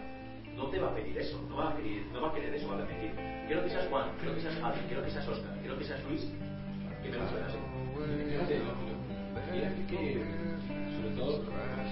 no 0.55 0.67
te 0.67 0.79
va 0.79 0.89
a 0.89 0.95
pedir 0.95 1.17
eso, 1.17 1.41
no 1.49 1.55
va 1.55 1.71
a 1.71 1.75
querer, 1.75 2.05
no 2.13 2.21
va 2.21 2.29
a 2.29 2.33
querer 2.33 2.53
eso, 2.53 2.67
va 2.67 2.75
a 2.75 2.81
decir, 2.81 3.11
quiero 3.47 3.63
que 3.63 3.69
seas 3.69 3.87
Juan, 3.89 4.09
quiero 4.19 4.35
que 4.35 4.41
seas 4.41 4.55
Javi, 4.55 4.79
quiero 4.87 5.03
que 5.03 5.11
seas 5.11 5.27
Oscar, 5.27 5.57
quiero 5.61 5.77
que 5.77 5.83
seas 5.85 6.03
Luis, 6.05 6.31
que 7.01 7.09
me 7.09 7.17
lo 7.17 7.29
suenas. 7.29 7.53
Fíjate, 8.29 8.59
lo 8.59 8.73
que 9.87 10.23
sobre 10.95 11.09
todo, 11.15 11.43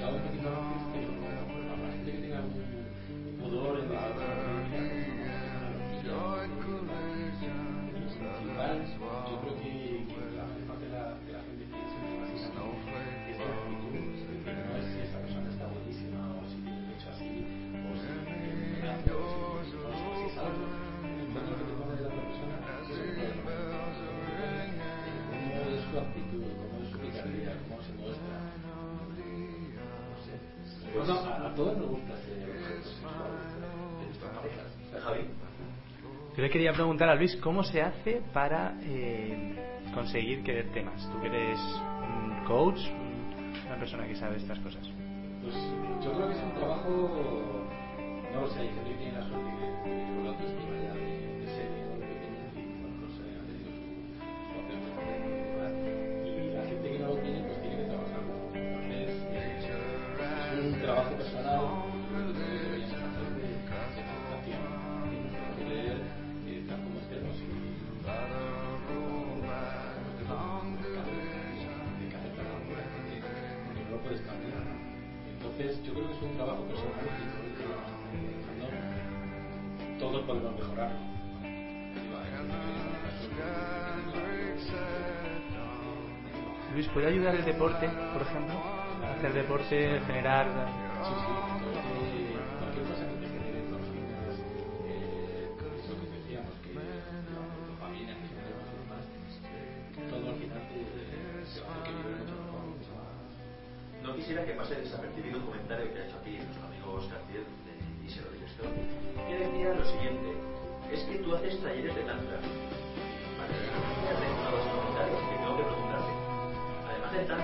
dado 0.01 0.16
un 0.16 0.22
poquito 0.22 0.49
la 0.49 1.91
gente 1.91 2.12
que 2.12 2.18
tenga 2.18 2.38
algún 2.38 2.62
pudor 3.39 3.80
en 3.80 3.91
la 3.91 4.01
yo 9.30 9.39
creo 9.41 9.55
que 9.62 9.71
quería 36.52 36.74
preguntar 36.74 37.10
a 37.10 37.16
Luis 37.16 37.36
cómo 37.38 37.64
se 37.64 37.82
hace 37.82 38.22
para 38.34 38.74
eh, 38.84 39.56
conseguir 39.93 40.43
querer 40.43 40.72
temas. 40.72 41.10
Tú 41.12 41.20
que 41.22 41.28
eres 41.28 41.60
un 42.04 42.45
coach, 42.45 42.78
un- 42.80 43.66
una 43.68 43.78
persona 43.80 44.06
que 44.06 44.16
sabe 44.16 44.38
estas 44.38 44.60
cosas. 44.60 44.88
Pues 45.41 45.56
yo 46.04 46.12
creo 46.14 46.28
que 46.28 46.34
es 46.36 46.43
un 46.43 46.54
trabajo, 46.54 47.20
no 48.34 48.41
lo 48.41 48.47
sé, 48.49 48.60
gente 48.60 48.89
que 48.91 48.95
tiene 48.97 49.14
la 49.14 49.24
suerte 49.24 49.49
de 49.49 49.62
de 50.22 50.30
de, 50.32 50.81
de 50.81 50.81
ayudar 87.22 87.36
el 87.36 87.46
deporte, 87.46 87.88
por 88.14 88.24
ejemplo? 88.24 88.56
Hacer 89.18 89.34
deporte, 89.34 90.02
generar... 90.08 90.48
Sí, 91.04 91.10
sí, 91.14 91.16
eh, 91.16 91.18
mucho 102.66 102.90
más. 102.98 103.14
No 104.04 104.16
quisiera 104.16 104.44
que 104.46 104.54
pase 104.54 104.76
desapercibido 104.76 105.40
un 105.40 105.46
comentario 105.46 105.94
que 105.94 106.00
ha 106.00 106.06
hecho 106.08 106.18
aquí 106.22 106.38
nuestro 106.38 106.66
amigo 106.66 106.94
Oscar 106.94 107.20
de 107.28 107.44
lo 109.76 109.86
siguiente, 109.86 110.34
es 110.92 111.04
que 111.04 111.20
tú 111.20 111.36
haces 111.36 111.62
talleres 111.62 111.96
de 111.96 112.02
tantra. 112.02 112.40
Del 117.12 117.28
tantra, 117.28 117.43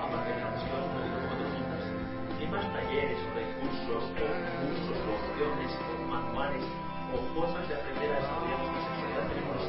aparte 0.00 0.32
de 0.32 0.40
las 0.40 0.64
cosas 0.64 0.88
como 0.88 2.38
¿qué 2.38 2.48
más 2.48 2.64
talleres 2.72 3.18
o 3.20 3.34
recursos 3.36 4.00
o 4.00 4.24
cursos 4.64 4.96
opciones 4.96 5.76
o 5.76 6.08
manuales 6.08 6.64
o 7.12 7.20
formas 7.34 7.68
de 7.68 7.74
aprender 7.74 8.10
a 8.12 8.16
desarrollar 8.16 8.64
sexualidad 8.80 9.28
tenemos 9.28 9.60
los 9.60 9.68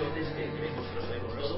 hombres, 0.00 0.28
que 0.32 0.48
creemos 0.56 0.84
que 0.88 0.94
lo 0.94 1.02
sabemos 1.02 1.32
pero 1.34 1.48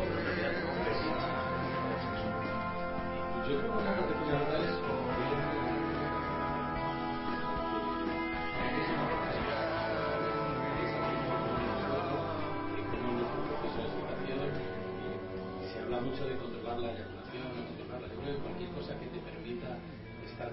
no 3.63 3.87
fundamental 4.19 4.63
es 4.65 4.75
conocer 4.83 5.66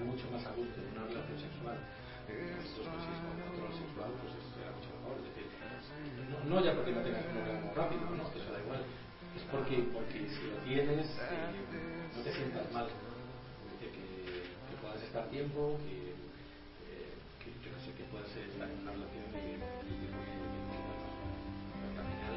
mucho 0.00 0.26
más 0.30 0.42
a 0.46 0.52
gusto 0.56 0.80
en 0.80 0.90
una 0.96 1.06
relación 1.06 1.38
sexual, 1.38 1.78
pues 2.26 2.88
con 2.88 3.36
control 3.38 3.72
sexual, 3.74 4.10
pues 4.18 4.32
será 4.54 4.72
mucho 4.74 4.90
mejor. 4.98 5.20
No, 6.48 6.60
ya 6.60 6.74
porque 6.74 6.92
no 6.92 7.00
tengas 7.00 7.24
un 7.30 7.38
orgasmo 7.38 7.72
rápido, 7.74 8.02
no, 8.10 8.24
eso 8.28 8.52
da 8.52 8.60
igual. 8.60 8.82
Es 9.36 9.42
porque, 9.50 9.82
porque 9.92 10.28
si 10.28 10.42
lo 10.46 10.56
tienes, 10.62 11.06
eh, 11.18 11.50
no 12.16 12.22
te 12.22 12.32
sientas 12.32 12.70
mal. 12.72 12.86
Que, 13.80 13.90
que 13.90 14.74
puedas 14.80 15.02
estar 15.02 15.26
tiempo, 15.28 15.78
que, 15.82 16.14
eh, 16.86 17.14
yo 17.64 17.72
no 17.72 17.78
sé, 17.82 17.92
que 17.96 18.04
puedas 18.12 18.28
estar 18.30 18.68
en 18.68 18.78
una 18.84 18.92
relación 18.92 19.24
y 19.34 19.58
al 21.98 22.06
final, 22.06 22.36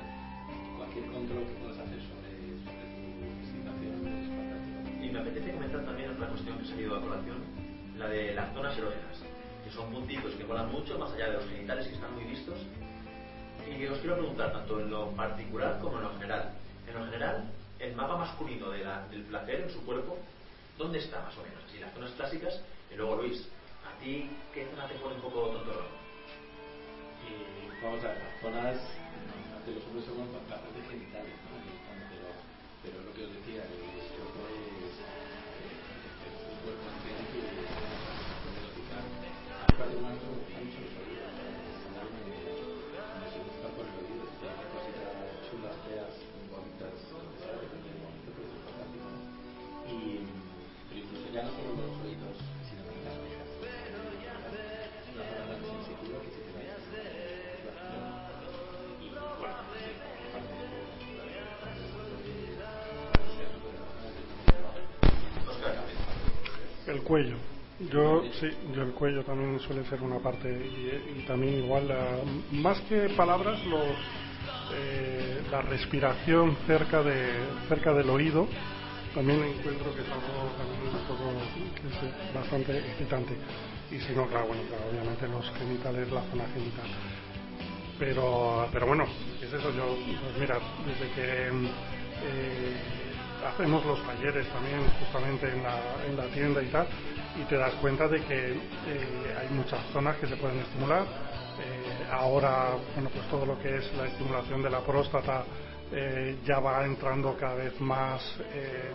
cualquier 0.78 1.06
control 1.12 1.44
que 1.46 1.56
puedas 1.62 1.78
hacer 1.78 2.00
sobre, 2.08 2.32
sobre 2.64 2.84
tu 2.88 3.30
excitación 3.44 4.08
es 4.08 4.28
fantástico. 4.32 4.80
Y 5.04 5.10
me 5.12 5.20
apetece 5.20 5.54
comentar 5.54 5.84
también 5.86 6.12
otra 6.12 6.28
cuestión 6.32 6.58
que 6.58 6.64
ha 6.64 6.68
salido 6.68 6.96
a 6.96 7.02
colación, 7.02 7.38
la 7.98 8.08
de 8.08 8.34
las 8.34 8.54
zonas 8.54 8.78
erógenas, 8.78 9.18
que 9.64 9.72
son 9.72 9.92
puntitos 9.92 10.34
que 10.36 10.44
molan 10.46 10.72
mucho, 10.72 10.98
más 10.98 11.12
allá 11.14 11.28
de 11.28 11.34
los 11.34 11.46
genitales 11.50 11.88
que 11.88 11.94
están 11.96 12.14
muy 12.14 12.24
vistos. 12.26 12.60
Y 13.68 13.86
os 13.86 14.00
quiero 14.00 14.18
preguntar, 14.18 14.52
tanto 14.54 14.80
en 14.80 14.90
lo 14.90 15.08
particular 15.12 15.78
como 15.80 15.98
en 15.98 16.04
lo 16.04 16.14
general. 16.14 16.52
En 16.88 16.94
lo 16.96 17.06
general, 17.06 17.50
el 17.80 17.96
mapa 17.96 18.18
masculino 18.18 18.70
de 18.70 18.84
la- 18.84 19.06
del 19.08 19.24
placer 19.24 19.62
en 19.62 19.70
su 19.72 19.84
cuerpo, 19.86 20.18
¿dónde 20.78 21.00
está 21.00 21.22
más 21.22 21.38
o 21.38 21.44
menos? 21.44 21.60
Así, 21.68 21.78
las 21.80 21.94
zonas 21.94 22.12
clásicas. 22.12 22.62
Y 22.92 22.96
luego, 22.96 23.18
Luis, 23.18 23.46
¿a 23.86 24.00
ti 24.02 24.30
qué 24.54 24.66
zona 24.72 24.88
te 24.88 24.96
pone 24.96 25.16
un 25.16 25.22
poco 25.22 25.50
tontorrón? 25.50 25.92
Y 27.28 27.84
vamos 27.84 28.04
a 28.04 28.08
ver, 28.08 28.18
las 28.18 28.42
zonas 28.42 28.78
de 29.66 29.72
los 29.76 29.84
hombres 29.86 30.06
somos 30.06 30.28
la 30.50 30.56
parte 30.58 30.80
genital, 30.90 31.26
¿no? 31.28 31.60
pero, 32.10 32.28
pero 32.84 33.04
lo 33.04 33.14
que 33.14 33.24
os 33.26 33.34
decía, 33.36 33.62
el 33.68 33.84
cuello. 67.08 67.57
Yo 67.80 68.24
sí, 68.40 68.48
yo 68.76 68.84
el 68.84 68.92
cuello 68.94 69.24
también 69.24 69.60
suele 69.60 69.86
ser 69.86 70.02
una 70.02 70.20
parte 70.20 70.50
y, 70.50 71.20
y 71.20 71.22
también 71.28 71.60
igual 71.60 71.88
la- 71.88 72.20
más 72.54 72.80
que 72.82 73.10
palabras 73.16 73.64
los 73.68 73.84
eh, 74.74 75.44
la 75.52 75.62
respiración 75.62 76.58
cerca 76.68 77.04
de 77.04 77.48
cerca 77.70 77.94
del 77.94 78.10
oído 78.10 78.48
también 79.14 79.44
encuentro 79.44 79.94
que 79.94 80.02
es 80.02 80.08
algo 80.08 80.52
también 80.58 80.82
un 80.94 81.08
poco 81.08 81.32
que 81.82 81.88
es 81.88 82.34
bastante 82.34 82.78
excitante. 82.80 83.38
Y 83.92 84.00
si 84.00 84.14
no 84.14 84.28
claro 84.28 84.48
bueno 84.48 84.64
claro, 84.70 84.84
obviamente 84.92 85.28
los 85.28 85.50
genitales 85.52 86.12
la 86.12 86.22
zona 86.24 86.48
genital. 86.48 86.88
Pero 88.00 88.70
pero 88.74 88.88
bueno 88.88 89.06
es 89.42 89.54
eso 89.54 89.72
yo 89.72 89.96
pues 90.24 90.38
mira 90.40 90.60
desde 90.86 91.10
que 91.14 91.48
eh, 92.24 92.78
hacemos 93.48 93.86
los 93.86 94.02
talleres 94.06 94.48
también 94.50 94.80
justamente 95.00 95.50
en 95.52 95.64
la, 95.64 95.80
en 96.08 96.18
la 96.18 96.26
tienda 96.34 96.62
y 96.62 96.68
tal 96.68 96.88
y 97.40 97.44
te 97.46 97.58
das 97.58 97.74
cuenta 97.76 98.08
de 98.08 98.24
que 98.24 98.52
eh, 98.54 99.38
hay 99.40 99.50
muchas 99.50 99.80
zonas 99.94 100.18
que 100.18 100.28
se 100.28 100.36
pueden 100.38 100.60
estimular. 100.60 101.04
Eh, 101.04 102.08
ahora 102.12 102.76
bueno 102.94 103.10
pues 103.10 103.28
todo 103.30 103.46
lo 103.46 103.60
que 103.60 103.78
es 103.78 103.94
la 103.96 104.06
estimulación 104.06 104.62
de 104.62 104.70
la 104.70 104.82
próstata 104.82 105.44
eh, 105.92 106.38
ya 106.46 106.60
va 106.60 106.86
entrando 106.86 107.36
cada 107.36 107.56
vez 107.56 107.80
más 107.82 108.22
eh, 108.54 108.92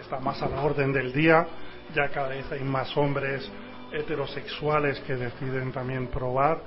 está 0.00 0.20
más 0.20 0.40
a 0.42 0.48
la 0.48 0.62
orden 0.62 0.92
del 0.92 1.12
día, 1.12 1.46
ya 1.94 2.08
cada 2.08 2.28
vez 2.28 2.50
hay 2.52 2.60
más 2.60 2.94
hombres 2.96 3.50
heterosexuales 3.92 5.00
que 5.00 5.16
deciden 5.16 5.72
también 5.72 6.08
probar 6.08 6.60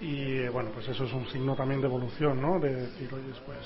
y 0.00 0.48
bueno 0.48 0.70
pues 0.72 0.88
eso 0.88 1.04
es 1.04 1.12
un 1.12 1.26
signo 1.28 1.54
también 1.54 1.80
de 1.80 1.86
evolución 1.86 2.40
no 2.40 2.58
de 2.58 2.74
decir 2.74 3.12
oye 3.12 3.32
pues 3.44 3.58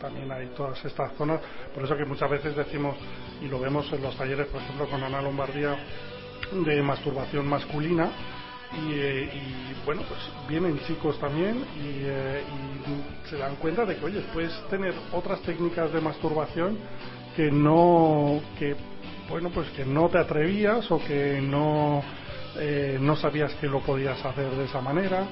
también 0.00 0.30
hay 0.32 0.46
todas 0.56 0.82
estas 0.84 1.12
zonas. 1.16 1.40
Por 1.74 1.84
eso 1.84 1.96
que 1.96 2.04
muchas 2.04 2.30
veces 2.30 2.56
decimos 2.56 2.96
y 3.42 3.48
lo 3.48 3.60
vemos 3.60 3.90
en 3.92 4.02
los 4.02 4.16
talleres 4.16 4.46
por 4.46 4.62
ejemplo 4.62 4.88
con 4.88 5.02
Ana 5.02 5.20
Lombardía 5.20 5.76
de 6.64 6.82
masturbación 6.82 7.46
masculina. 7.46 8.10
Y, 8.72 8.92
eh, 8.94 9.30
y, 9.32 9.84
bueno 9.84 10.02
pues 10.08 10.20
vienen 10.48 10.80
chicos 10.80 11.16
también 11.20 11.58
y, 11.76 12.00
eh, 12.02 12.42
y, 12.42 13.28
se 13.28 13.36
dan 13.36 13.54
cuenta 13.56 13.84
de 13.84 13.96
que 13.96 14.04
oye 14.04 14.20
puedes 14.32 14.52
tener 14.68 14.92
otras 15.12 15.40
técnicas 15.42 15.92
de 15.92 16.00
masturbación 16.00 16.76
que 17.36 17.52
no 17.52 18.40
que 18.58 18.74
bueno 19.28 19.50
pues 19.50 19.68
que 19.70 19.84
no 19.84 20.08
te 20.08 20.18
atrevías 20.18 20.90
o 20.90 20.98
que 20.98 21.40
no 21.40 22.02
eh, 22.56 22.98
no 23.00 23.14
sabías 23.14 23.54
que 23.56 23.68
lo 23.68 23.80
podías 23.80 24.24
hacer 24.24 24.50
de 24.50 24.64
esa 24.64 24.80
manera 24.80 25.24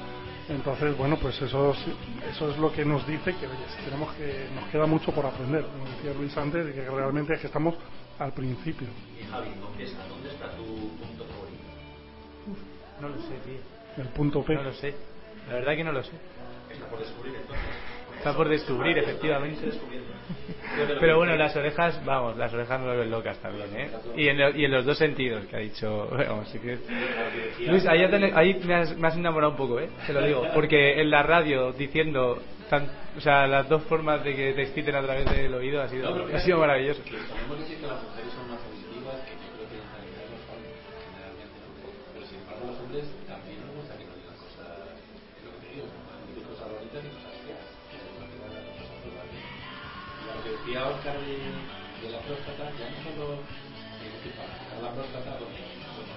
entonces 0.49 0.97
bueno 0.97 1.17
pues 1.17 1.41
eso 1.41 1.75
eso 2.29 2.51
es 2.51 2.59
lo 2.59 2.73
que 2.73 2.85
nos 2.85 3.07
dice 3.07 3.35
que 3.37 3.47
oye, 3.47 3.65
tenemos 3.85 4.13
que 4.15 4.49
nos 4.55 4.69
queda 4.71 4.87
mucho 4.87 5.13
por 5.13 5.27
aprender 5.27 5.65
como 5.65 5.85
decía 5.85 6.13
Luis 6.15 6.37
antes 6.37 6.67
de 6.67 6.73
que 6.73 6.91
realmente 6.91 7.35
es 7.35 7.41
que 7.41 7.47
estamos 7.47 7.75
al 8.19 8.33
principio. 8.33 8.89
Y 9.21 9.25
Javi 9.25 9.51
confiesa 9.61 10.07
dónde 10.09 10.31
está 10.31 10.51
tu 10.57 10.65
punto 10.65 11.25
favorito 11.25 11.63
no 13.03 13.09
lo 13.09 13.17
sé 13.17 13.35
tío. 13.45 13.61
El 13.97 14.09
punto 14.11 14.45
P 14.45 14.55
no 14.55 14.63
lo 14.63 14.73
sé. 14.75 14.95
La 15.49 15.55
verdad 15.55 15.75
que 15.75 15.85
no 15.85 15.93
lo 15.93 16.05
sé. 16.05 16.13
Está 16.71 16.87
por 16.87 17.01
descubrir 17.01 17.35
entonces 17.35 17.92
está 18.19 18.35
por 18.35 18.49
descubrir 18.49 18.99
efectivamente. 18.99 19.71
Pero 21.01 21.17
bueno 21.19 21.37
las 21.37 21.55
orejas 21.57 22.03
vamos 22.05 22.37
las 22.37 22.53
orejas 22.55 22.81
me 22.81 22.87
vuelven 22.87 23.11
locas 23.11 23.39
también 23.39 23.69
¿eh? 23.75 23.91
y, 24.17 24.29
en, 24.29 24.59
y 24.59 24.65
en 24.65 24.71
los 24.71 24.85
dos 24.85 24.97
sentidos 24.97 25.45
que 25.47 25.57
ha 25.57 25.59
dicho 25.59 26.09
vamos, 26.29 26.49
sí 26.49 26.59
que... 26.59 26.79
Luis 27.67 27.87
ahí, 27.87 28.03
ahí 28.35 28.61
me, 28.65 28.75
has, 28.75 28.97
me 28.97 29.09
has 29.09 29.17
enamorado 29.17 29.53
un 29.53 29.59
poco 29.59 29.81
¿eh? 29.81 29.91
te 30.07 30.13
lo 30.13 30.25
digo 30.25 30.47
porque 30.55 31.01
en 31.01 31.11
la 31.11 31.23
radio 31.23 31.73
diciendo 31.73 32.41
tan, 32.71 32.89
o 33.17 33.21
sea 33.21 33.47
las 33.47 33.69
dos 33.69 33.83
formas 33.83 34.25
de 34.25 34.35
que 34.35 34.53
te 34.53 34.63
exciten 34.63 34.95
a 34.95 35.03
través 35.03 35.27
del 35.31 35.53
oído 35.53 35.83
ha 35.83 35.89
sido, 35.89 36.27
ha 36.35 36.41
sido 36.41 36.59
maravilloso 36.59 37.03
Y 50.73 50.75
lo 50.75 50.81
que 50.81 50.89
decía 50.89 50.97
Oscar 50.97 51.21
de, 51.21 51.37
de 52.01 52.13
la 52.13 52.21
próstata, 52.25 52.65
ya 52.81 52.89
no 52.89 52.97
solo 53.05 53.45
decir, 54.01 54.33
para 54.33 54.81
la 54.81 54.95
próstata, 54.97 55.37
porque 55.37 55.61
son 55.93 56.09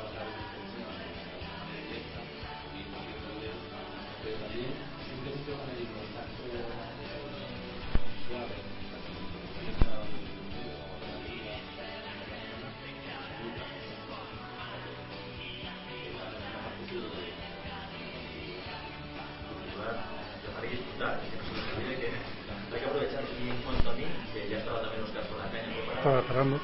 estaba 26.06 26.22
esperando 26.22 26.60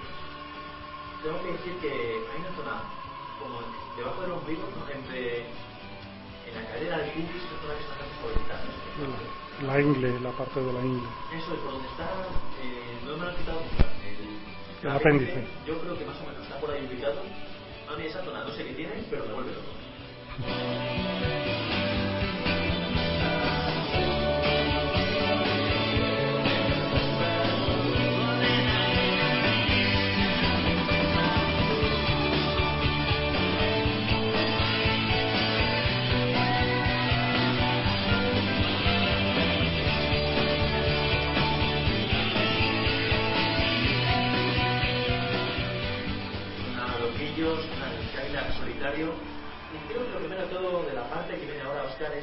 tengo 1.23 1.41
que 1.41 1.51
decir 1.53 1.73
que 1.81 1.89
hay 1.89 2.39
una 2.45 2.53
zona 2.55 2.83
como 3.41 3.57
debajo 3.97 4.21
del 4.21 4.31
ombligo 4.33 4.69
entre 4.93 5.39
en 6.45 6.53
la 6.53 6.61
cadera 6.69 6.97
del 6.99 7.09
pubis 7.09 7.41
una 7.49 7.57
zona 7.61 7.73
que 7.73 7.81
está 7.81 7.95
casi 7.97 8.13
favorita 8.21 8.53
la, 9.65 9.73
la 9.73 9.81
ingle 9.81 10.19
la 10.19 10.31
parte 10.31 10.59
de 10.61 10.73
la 10.73 10.79
ingle. 10.81 11.07
Eso 11.33 11.53
es 11.55 11.59
por 11.61 11.71
donde 11.73 11.87
está 11.87 12.05
eh, 12.61 12.99
no 13.03 13.17
me 13.17 13.25
lo 13.25 13.29
han 13.31 13.35
quitado 13.37 13.61
nunca 13.61 13.85
el, 14.05 14.87
El 14.87 14.95
apéndice. 14.95 15.47
yo 15.65 15.79
creo 15.81 15.97
que 15.97 16.05
más 16.05 16.17
o 16.21 16.25
menos 16.27 16.43
está 16.43 16.59
por 16.59 16.69
ahí 16.69 16.85
ubicado. 16.85 17.21
A 17.91 17.97
mí 17.97 18.05
esa 18.05 18.23
zona 18.23 18.43
no 18.43 18.51
sé 18.51 18.63
qué 18.63 18.73
tiene 18.73 18.93
pero 19.09 19.25
me 19.25 19.33
vuelve 19.33 19.53
loco 19.53 19.71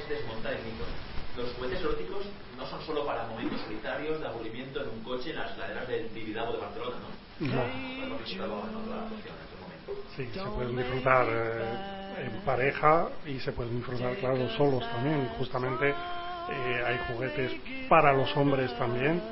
desmontar 0.09 0.53
el 0.55 0.63
mito. 0.65 0.85
Los 1.37 1.53
juguetes 1.55 1.81
eróticos 1.81 2.25
no 2.57 2.67
son 2.67 2.83
solo 2.83 3.07
para 3.07 3.27
momentos 3.27 3.61
solitarios 3.63 4.21
de 4.21 4.27
aburrimiento 4.27 4.83
en 4.83 4.89
un 4.89 5.05
coche 5.05 5.31
en 5.31 5.37
las 5.37 5.57
laderas 5.57 5.87
del 5.87 6.09
Tibidabo 6.09 6.53
de 6.53 6.59
Barcelona, 6.59 6.97
¿no? 6.99 7.47
No. 7.47 7.63
Podemos 7.63 8.19
disfrutarlo 8.25 8.69
en 8.69 8.77
otra 8.77 8.97
ocasión, 9.07 9.35
en 9.39 9.45
otro 9.47 9.59
momento. 9.63 10.03
Sí, 10.17 10.29
se 10.35 10.43
pueden 10.57 10.77
disfrutar 10.77 11.27
eh, 11.31 12.25
en 12.27 12.41
pareja 12.45 13.09
y 13.27 13.39
se 13.39 13.53
pueden 13.53 13.77
disfrutar, 13.77 14.17
claro, 14.17 14.49
solos 14.57 14.83
también. 14.91 15.29
Justamente 15.39 15.91
eh, 15.91 16.83
hay 16.85 16.99
juguetes 17.07 17.53
para 17.89 18.13
los 18.13 18.37
hombres 18.37 18.77
también, 18.77 19.23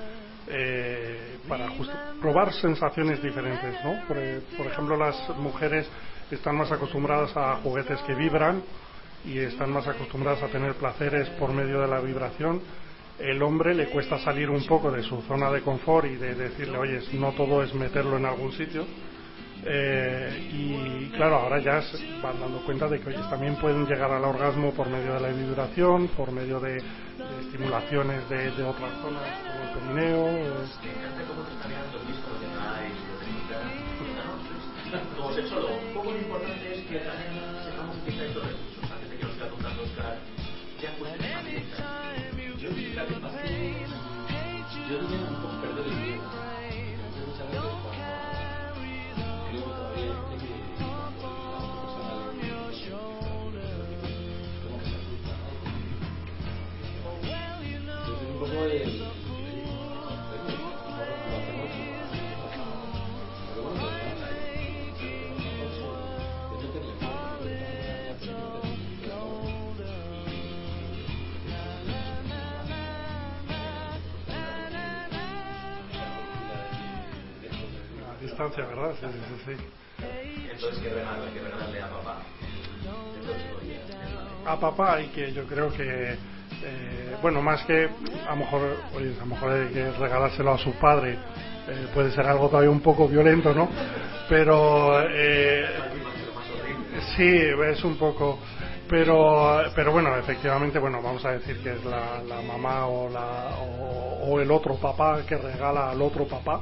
eh, 0.46 1.38
para 1.48 1.68
just- 1.70 1.90
probar 2.20 2.52
sensaciones 2.52 3.20
diferentes, 3.20 3.74
¿no? 3.84 4.00
Por, 4.06 4.16
por 4.56 4.66
ejemplo, 4.66 4.96
las 4.96 5.28
mujeres 5.30 5.88
están 6.30 6.56
más 6.56 6.70
acostumbradas 6.70 7.36
a 7.36 7.56
juguetes 7.56 8.00
que 8.02 8.14
vibran 8.14 8.62
y 9.26 9.38
están 9.38 9.70
más 9.72 9.86
acostumbradas 9.86 10.42
a 10.42 10.48
tener 10.48 10.74
placeres 10.74 11.28
por 11.30 11.52
medio 11.52 11.80
de 11.80 11.88
la 11.88 12.00
vibración. 12.00 12.60
El 13.18 13.42
hombre 13.42 13.74
le 13.74 13.86
cuesta 13.86 14.18
salir 14.18 14.50
un 14.50 14.64
poco 14.66 14.90
de 14.90 15.02
su 15.02 15.20
zona 15.22 15.50
de 15.50 15.62
confort 15.62 16.06
y 16.06 16.16
de 16.16 16.34
decirle, 16.34 16.78
oye, 16.78 17.00
no 17.14 17.32
todo 17.32 17.62
es 17.62 17.74
meterlo 17.74 18.16
en 18.18 18.26
algún 18.26 18.52
sitio. 18.52 18.84
Eh, 19.64 20.50
y 20.52 21.08
claro, 21.16 21.36
ahora 21.36 21.58
ya 21.58 21.80
se 21.82 21.96
van 22.22 22.38
dando 22.38 22.64
cuenta 22.64 22.86
de 22.88 23.00
que 23.00 23.08
oye, 23.08 23.18
también 23.30 23.56
pueden 23.56 23.86
llegar 23.86 24.10
al 24.12 24.22
orgasmo 24.22 24.72
por 24.72 24.88
medio 24.88 25.14
de 25.14 25.20
la 25.20 25.28
vibración, 25.28 26.08
por 26.08 26.30
medio 26.30 26.60
de, 26.60 26.74
de 26.74 27.40
estimulaciones 27.40 28.28
de, 28.28 28.50
de 28.52 28.62
otras 28.62 28.92
zonas, 29.00 29.24
como 29.42 29.62
el 29.62 29.70
perineo. 30.04 30.28
eh, 30.28 30.52
No, 39.46 39.52
contando 39.52 39.82
Oscar 39.82 40.18
ya 40.82 40.90
cuestiones 40.98 41.68
más. 41.70 42.60
Yo 42.60 42.70
que 43.06 43.16
más 43.20 43.32
que 43.42 43.86
yo 44.88 44.98
diría 44.98 45.25
distancia, 78.36 78.66
¿verdad? 78.66 78.94
Sí, 79.00 79.06
sí, 79.10 79.56
sí. 79.56 79.64
Entonces, 80.52 80.82
¿qué 80.82 80.90
regalo 80.90 81.22
a 81.24 81.88
papá? 81.88 82.22
A 84.44 84.60
papá 84.60 85.00
y 85.00 85.06
que 85.08 85.32
yo 85.32 85.44
creo 85.46 85.72
que 85.72 86.12
eh, 86.12 87.16
bueno 87.22 87.40
más 87.40 87.64
que 87.64 87.88
a 88.26 88.30
lo 88.30 88.36
mejor 88.36 88.76
oye, 88.94 89.14
a 89.16 89.20
lo 89.20 89.26
mejor 89.26 89.52
hay 89.52 89.68
que 89.72 89.90
regalárselo 89.92 90.52
a 90.52 90.58
su 90.58 90.72
padre 90.74 91.14
eh, 91.68 91.88
puede 91.92 92.12
ser 92.12 92.26
algo 92.26 92.48
todavía 92.48 92.70
un 92.70 92.80
poco 92.80 93.08
violento 93.08 93.52
no 93.52 93.68
pero 94.28 95.00
eh, 95.02 95.66
sí 97.16 97.26
es 97.26 97.84
un 97.84 97.96
poco 97.96 98.38
pero 98.88 99.64
pero 99.74 99.92
bueno 99.92 100.16
efectivamente 100.16 100.78
bueno 100.78 101.02
vamos 101.02 101.24
a 101.24 101.32
decir 101.32 101.60
que 101.62 101.72
es 101.72 101.84
la, 101.84 102.22
la 102.22 102.40
mamá 102.42 102.86
o 102.86 103.08
la 103.10 103.56
o, 103.60 104.30
o 104.30 104.40
el 104.40 104.50
otro 104.50 104.76
papá 104.76 105.22
que 105.26 105.36
regala 105.36 105.90
al 105.90 106.00
otro 106.00 106.26
papá 106.26 106.60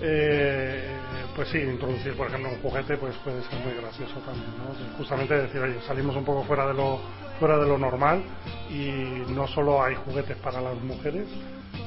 eh, 0.00 0.96
pues 1.34 1.48
sí, 1.48 1.58
introducir, 1.58 2.14
por 2.14 2.28
ejemplo, 2.28 2.50
un 2.50 2.60
juguete 2.60 2.96
pues 2.96 3.14
puede 3.16 3.42
ser 3.42 3.58
muy 3.60 3.74
gracioso 3.74 4.14
también, 4.20 4.50
¿no? 4.58 4.96
Justamente 4.98 5.34
decir, 5.34 5.60
oye, 5.60 5.80
salimos 5.86 6.16
un 6.16 6.24
poco 6.24 6.44
fuera 6.44 6.66
de 6.66 6.74
lo 6.74 7.00
fuera 7.38 7.58
de 7.58 7.66
lo 7.66 7.76
normal 7.76 8.22
y 8.70 9.30
no 9.30 9.46
solo 9.48 9.82
hay 9.82 9.94
juguetes 9.94 10.36
para 10.38 10.60
las 10.60 10.76
mujeres 10.82 11.26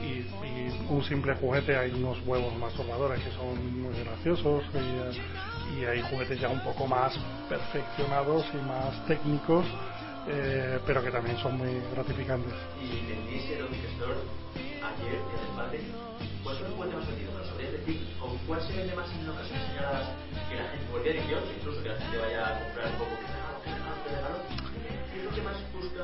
y, 0.04 0.26
un 0.90 1.04
simple 1.04 1.36
juguete 1.36 1.78
hay 1.78 1.92
unos 1.92 2.18
huevos 2.26 2.56
masturbadores 2.58 3.24
que 3.24 3.30
son 3.32 3.82
muy 3.82 3.94
graciosos 4.04 4.64
y, 4.74 4.78
eh, 4.78 5.80
y 5.80 5.86
hay 5.86 6.02
juguetes 6.02 6.40
ya 6.40 6.50
un 6.50 6.64
poco 6.64 6.88
más 6.88 7.14
perfeccionados 7.48 8.44
y 8.54 8.58
más 8.68 9.06
técnicos 9.06 9.66
eh, 10.28 10.80
pero 10.86 11.04
que 11.04 11.12
también 11.12 11.38
son 11.38 11.58
muy 11.58 11.82
gratificantes. 11.94 12.54
Y 12.82 13.12
el 13.12 13.64
Store, 13.94 14.20
ayer, 14.84 15.12
Día 15.12 15.42
del 15.42 15.56
Padre, 15.56 15.80
¿cuál 16.44 16.58
el 16.58 17.34
más? 17.34 17.39
¿Con 18.50 18.58
cuál 18.58 18.68
se 18.68 18.78
vende 18.78 18.96
más 18.96 19.06
en 19.14 19.30
ocasiones 19.30 19.64
señaladas 19.68 20.10
que 20.50 20.56
la 20.56 20.70
gente, 20.70 20.98
el 20.98 21.04
día 21.04 21.38
18, 21.38 21.46
incluso 21.60 21.84
que 21.84 21.90
la 21.90 21.96
gente 21.98 22.18
vaya 22.18 22.48
a 22.48 22.60
comprar 22.60 22.88
un 22.88 22.98
poco, 22.98 23.12
qué 23.22 23.28
regalo, 23.30 23.62
regalo, 23.64 23.96
qué 24.04 24.10
regalo? 24.10 24.38
¿Qué 25.14 25.20
es 25.20 25.24
lo 25.24 25.30
que 25.30 25.42
más 25.44 25.72
busca 25.72 26.04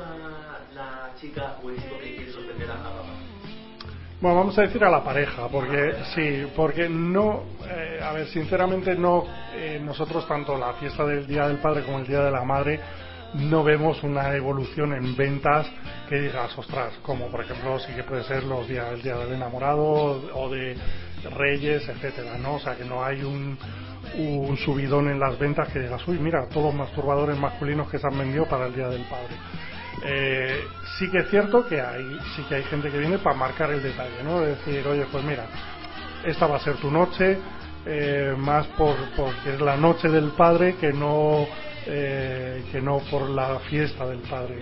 la 0.75 1.11
chica 1.19 1.57
o 1.63 1.69
el 1.71 1.75
chico 1.77 1.97
que 1.97 2.15
quiere 2.15 2.31
sorprender 2.31 2.69
a, 2.69 2.73
a 2.75 2.83
papá? 2.83 3.13
Bueno, 4.21 4.37
vamos 4.37 4.57
a 4.59 4.61
decir 4.61 4.83
a 4.83 4.91
la 4.91 5.03
pareja, 5.03 5.47
porque 5.47 5.95
sí, 6.13 6.47
porque 6.55 6.87
no, 6.87 7.45
eh, 7.67 7.99
a 7.99 8.13
ver, 8.13 8.27
sinceramente 8.27 8.93
no, 8.93 9.25
eh, 9.55 9.81
nosotros 9.83 10.27
tanto 10.27 10.55
la 10.55 10.73
fiesta 10.73 11.03
del 11.03 11.25
Día 11.25 11.47
del 11.47 11.57
Padre 11.57 11.83
como 11.83 11.97
el 11.97 12.05
Día 12.05 12.21
de 12.21 12.31
la 12.31 12.43
Madre 12.43 12.79
no 13.33 13.63
vemos 13.63 14.01
una 14.03 14.35
evolución 14.35 14.93
en 14.93 15.15
ventas 15.15 15.67
que 16.07 16.19
digas, 16.19 16.55
ostras, 16.57 16.93
como 17.01 17.27
por 17.27 17.41
ejemplo 17.41 17.79
sí 17.79 17.91
que 17.93 18.03
puede 18.03 18.23
ser 18.23 18.43
los 18.43 18.67
días, 18.67 18.91
el 18.93 19.01
Día 19.01 19.17
del 19.17 19.33
Enamorado 19.33 19.83
o 19.83 20.49
de 20.49 20.77
Reyes, 21.29 21.87
etcétera, 21.87 22.37
¿no? 22.37 22.55
O 22.55 22.59
sea 22.59 22.75
que 22.75 22.85
no 22.85 23.03
hay 23.03 23.23
un, 23.23 23.57
un 24.17 24.57
subidón 24.57 25.09
en 25.09 25.19
las 25.19 25.37
ventas 25.37 25.69
que 25.69 25.79
digas, 25.79 26.05
uy, 26.07 26.17
mira, 26.19 26.47
todos 26.49 26.67
los 26.67 26.75
masturbadores 26.75 27.37
masculinos 27.37 27.89
que 27.89 27.99
se 27.99 28.07
han 28.07 28.17
vendido 28.17 28.45
para 28.45 28.67
el 28.67 28.75
Día 28.75 28.87
del 28.87 29.03
Padre. 29.03 29.35
Eh, 30.03 30.63
sí 30.97 31.09
que 31.09 31.19
es 31.19 31.29
cierto 31.29 31.67
que 31.67 31.81
hay, 31.81 32.19
sí 32.35 32.43
que 32.43 32.55
hay 32.55 32.63
gente 32.63 32.91
que 32.91 32.97
viene 32.97 33.17
para 33.17 33.35
marcar 33.35 33.71
el 33.71 33.81
detalle, 33.81 34.23
¿no? 34.23 34.41
Decir, 34.41 34.85
oye, 34.87 35.05
pues 35.11 35.23
mira, 35.23 35.45
esta 36.23 36.47
va 36.47 36.57
a 36.57 36.59
ser 36.59 36.75
tu 36.77 36.91
noche, 36.91 37.37
eh, 37.85 38.33
más 38.37 38.67
por 38.67 38.95
porque 39.15 39.53
es 39.53 39.61
la 39.61 39.77
noche 39.77 40.09
del 40.09 40.29
padre 40.31 40.75
que 40.75 40.91
no 40.91 41.47
eh, 41.87 42.65
que 42.71 42.81
no 42.81 42.99
por 43.11 43.29
la 43.29 43.59
fiesta 43.59 44.07
del 44.07 44.19
padre. 44.19 44.59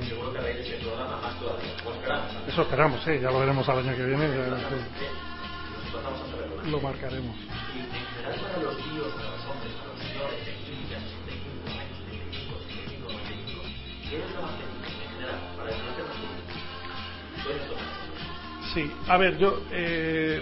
Eso 2.48 2.62
esperamos, 2.62 3.02
sí, 3.04 3.20
ya 3.22 3.32
lo 3.32 3.40
veremos 3.40 3.68
al 3.70 3.80
año 3.80 3.96
que 3.96 4.06
viene, 4.06 4.28
lo 6.66 6.80
marcaremos. 6.82 7.36
Y 7.76 7.80
en 7.80 8.06
general 8.16 8.40
para 8.42 8.58
los 8.60 8.78
tíos, 8.78 9.08
para 9.16 9.30
los 9.32 9.46
hombres, 9.46 9.72
para 9.74 9.90
los 9.94 10.00
señores 10.00 10.46
de 10.46 10.54
15 10.54 10.96
a 10.96 11.00
65 11.00 11.80
años, 11.80 11.98
75, 12.08 12.60
75, 12.70 13.12
95, 13.12 13.62
¿qué 14.10 14.16
es 14.20 14.32
lo 14.36 14.42
más 14.42 14.54
técnico 14.58 14.86
en 14.88 15.10
general 15.14 15.40
para 15.58 15.70
el 15.72 15.78
carácter 15.78 16.06
masculino? 16.06 16.44
Puedes 17.44 17.64
tomar. 17.70 17.90
Sí, 18.74 18.92
a 19.08 19.18
ver, 19.18 19.38
yo. 19.38 19.60
Eh, 19.72 20.42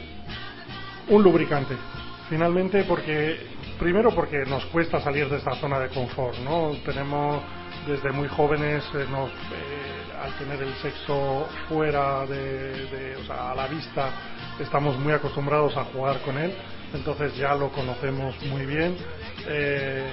un 1.09 1.23
lubricante. 1.23 1.75
Finalmente, 2.29 2.83
porque. 2.85 3.59
Primero, 3.79 4.11
porque 4.13 4.37
nos 4.47 4.63
cuesta 4.67 5.01
salir 5.01 5.27
de 5.27 5.37
esta 5.37 5.55
zona 5.55 5.79
de 5.79 5.89
confort, 5.89 6.37
¿no? 6.39 6.71
Tenemos. 6.85 7.41
Desde 7.87 8.11
muy 8.11 8.27
jóvenes, 8.27 8.83
eh, 8.93 9.07
nos, 9.09 9.31
eh, 9.31 10.13
al 10.21 10.31
tener 10.37 10.61
el 10.61 10.71
sexo 10.75 11.49
fuera 11.67 12.27
de- 12.27 13.15
O 13.19 13.23
sea, 13.23 13.51
a 13.51 13.55
la 13.55 13.65
vista, 13.67 14.11
estamos 14.61 14.97
muy 14.99 15.13
acostumbrados 15.13 15.75
a 15.77 15.85
jugar 15.85 16.21
con 16.21 16.37
él. 16.37 16.53
Entonces 16.93 17.35
ya 17.37 17.55
lo 17.55 17.69
conocemos 17.69 18.35
muy 18.45 18.65
bien. 18.65 18.95
Eh, 19.47 20.09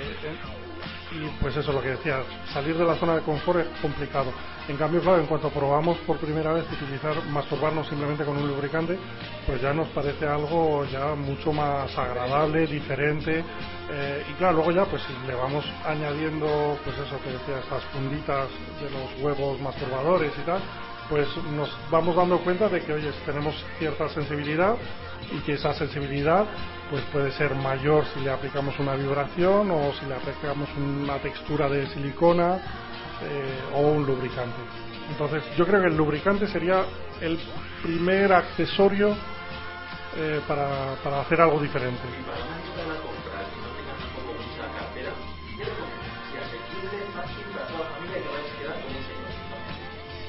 y 1.10 1.26
pues 1.40 1.56
eso 1.56 1.70
es 1.70 1.74
lo 1.74 1.82
que 1.82 1.90
decía, 1.90 2.22
salir 2.52 2.76
de 2.76 2.84
la 2.84 2.94
zona 2.96 3.16
de 3.16 3.22
confort 3.22 3.60
es 3.60 3.80
complicado. 3.80 4.30
En 4.68 4.76
cambio, 4.76 5.00
claro, 5.00 5.20
en 5.20 5.26
cuanto 5.26 5.48
probamos 5.48 5.96
por 5.98 6.18
primera 6.18 6.52
vez 6.52 6.66
utilizar, 6.70 7.24
masturbarnos 7.30 7.88
simplemente 7.88 8.24
con 8.24 8.36
un 8.36 8.46
lubricante, 8.46 8.98
pues 9.46 9.62
ya 9.62 9.72
nos 9.72 9.88
parece 9.88 10.26
algo 10.26 10.84
ya 10.84 11.14
mucho 11.14 11.52
más 11.52 11.96
agradable, 11.96 12.66
diferente. 12.66 13.42
eh, 13.90 14.26
y 14.30 14.34
claro, 14.34 14.56
luego 14.56 14.72
ya 14.72 14.84
pues 14.84 15.02
le 15.26 15.34
vamos 15.34 15.64
añadiendo, 15.86 16.78
pues 16.84 16.98
eso 16.98 17.18
que 17.22 17.30
decía, 17.30 17.58
estas 17.58 17.82
funditas 17.84 18.48
de 18.82 18.90
los 18.90 19.22
huevos 19.22 19.58
masturbadores 19.60 20.32
y 20.36 20.42
tal, 20.42 20.60
pues 21.08 21.28
nos 21.54 21.70
vamos 21.90 22.16
dando 22.16 22.38
cuenta 22.40 22.68
de 22.68 22.80
que, 22.82 22.92
oye, 22.92 23.10
tenemos 23.24 23.54
cierta 23.78 24.08
sensibilidad 24.10 24.76
y 25.32 25.38
que 25.40 25.54
esa 25.54 25.74
sensibilidad 25.74 26.46
pues 26.90 27.02
puede 27.12 27.30
ser 27.32 27.54
mayor 27.54 28.04
si 28.14 28.20
le 28.20 28.30
aplicamos 28.30 28.78
una 28.78 28.94
vibración 28.94 29.70
o 29.70 29.92
si 29.94 30.06
le 30.06 30.14
aplicamos 30.14 30.68
una 30.76 31.18
textura 31.18 31.68
de 31.68 31.86
silicona 31.88 32.56
eh, 33.22 33.74
o 33.74 33.80
un 33.80 34.06
lubricante. 34.06 34.56
Entonces, 35.10 35.42
yo 35.56 35.66
creo 35.66 35.80
que 35.80 35.88
el 35.88 35.96
lubricante 35.96 36.46
sería 36.46 36.84
el 37.20 37.38
primer 37.82 38.32
accesorio 38.32 39.16
eh, 40.16 40.40
para, 40.46 40.96
para 41.02 41.20
hacer 41.20 41.40
algo 41.40 41.60
diferente. 41.60 42.02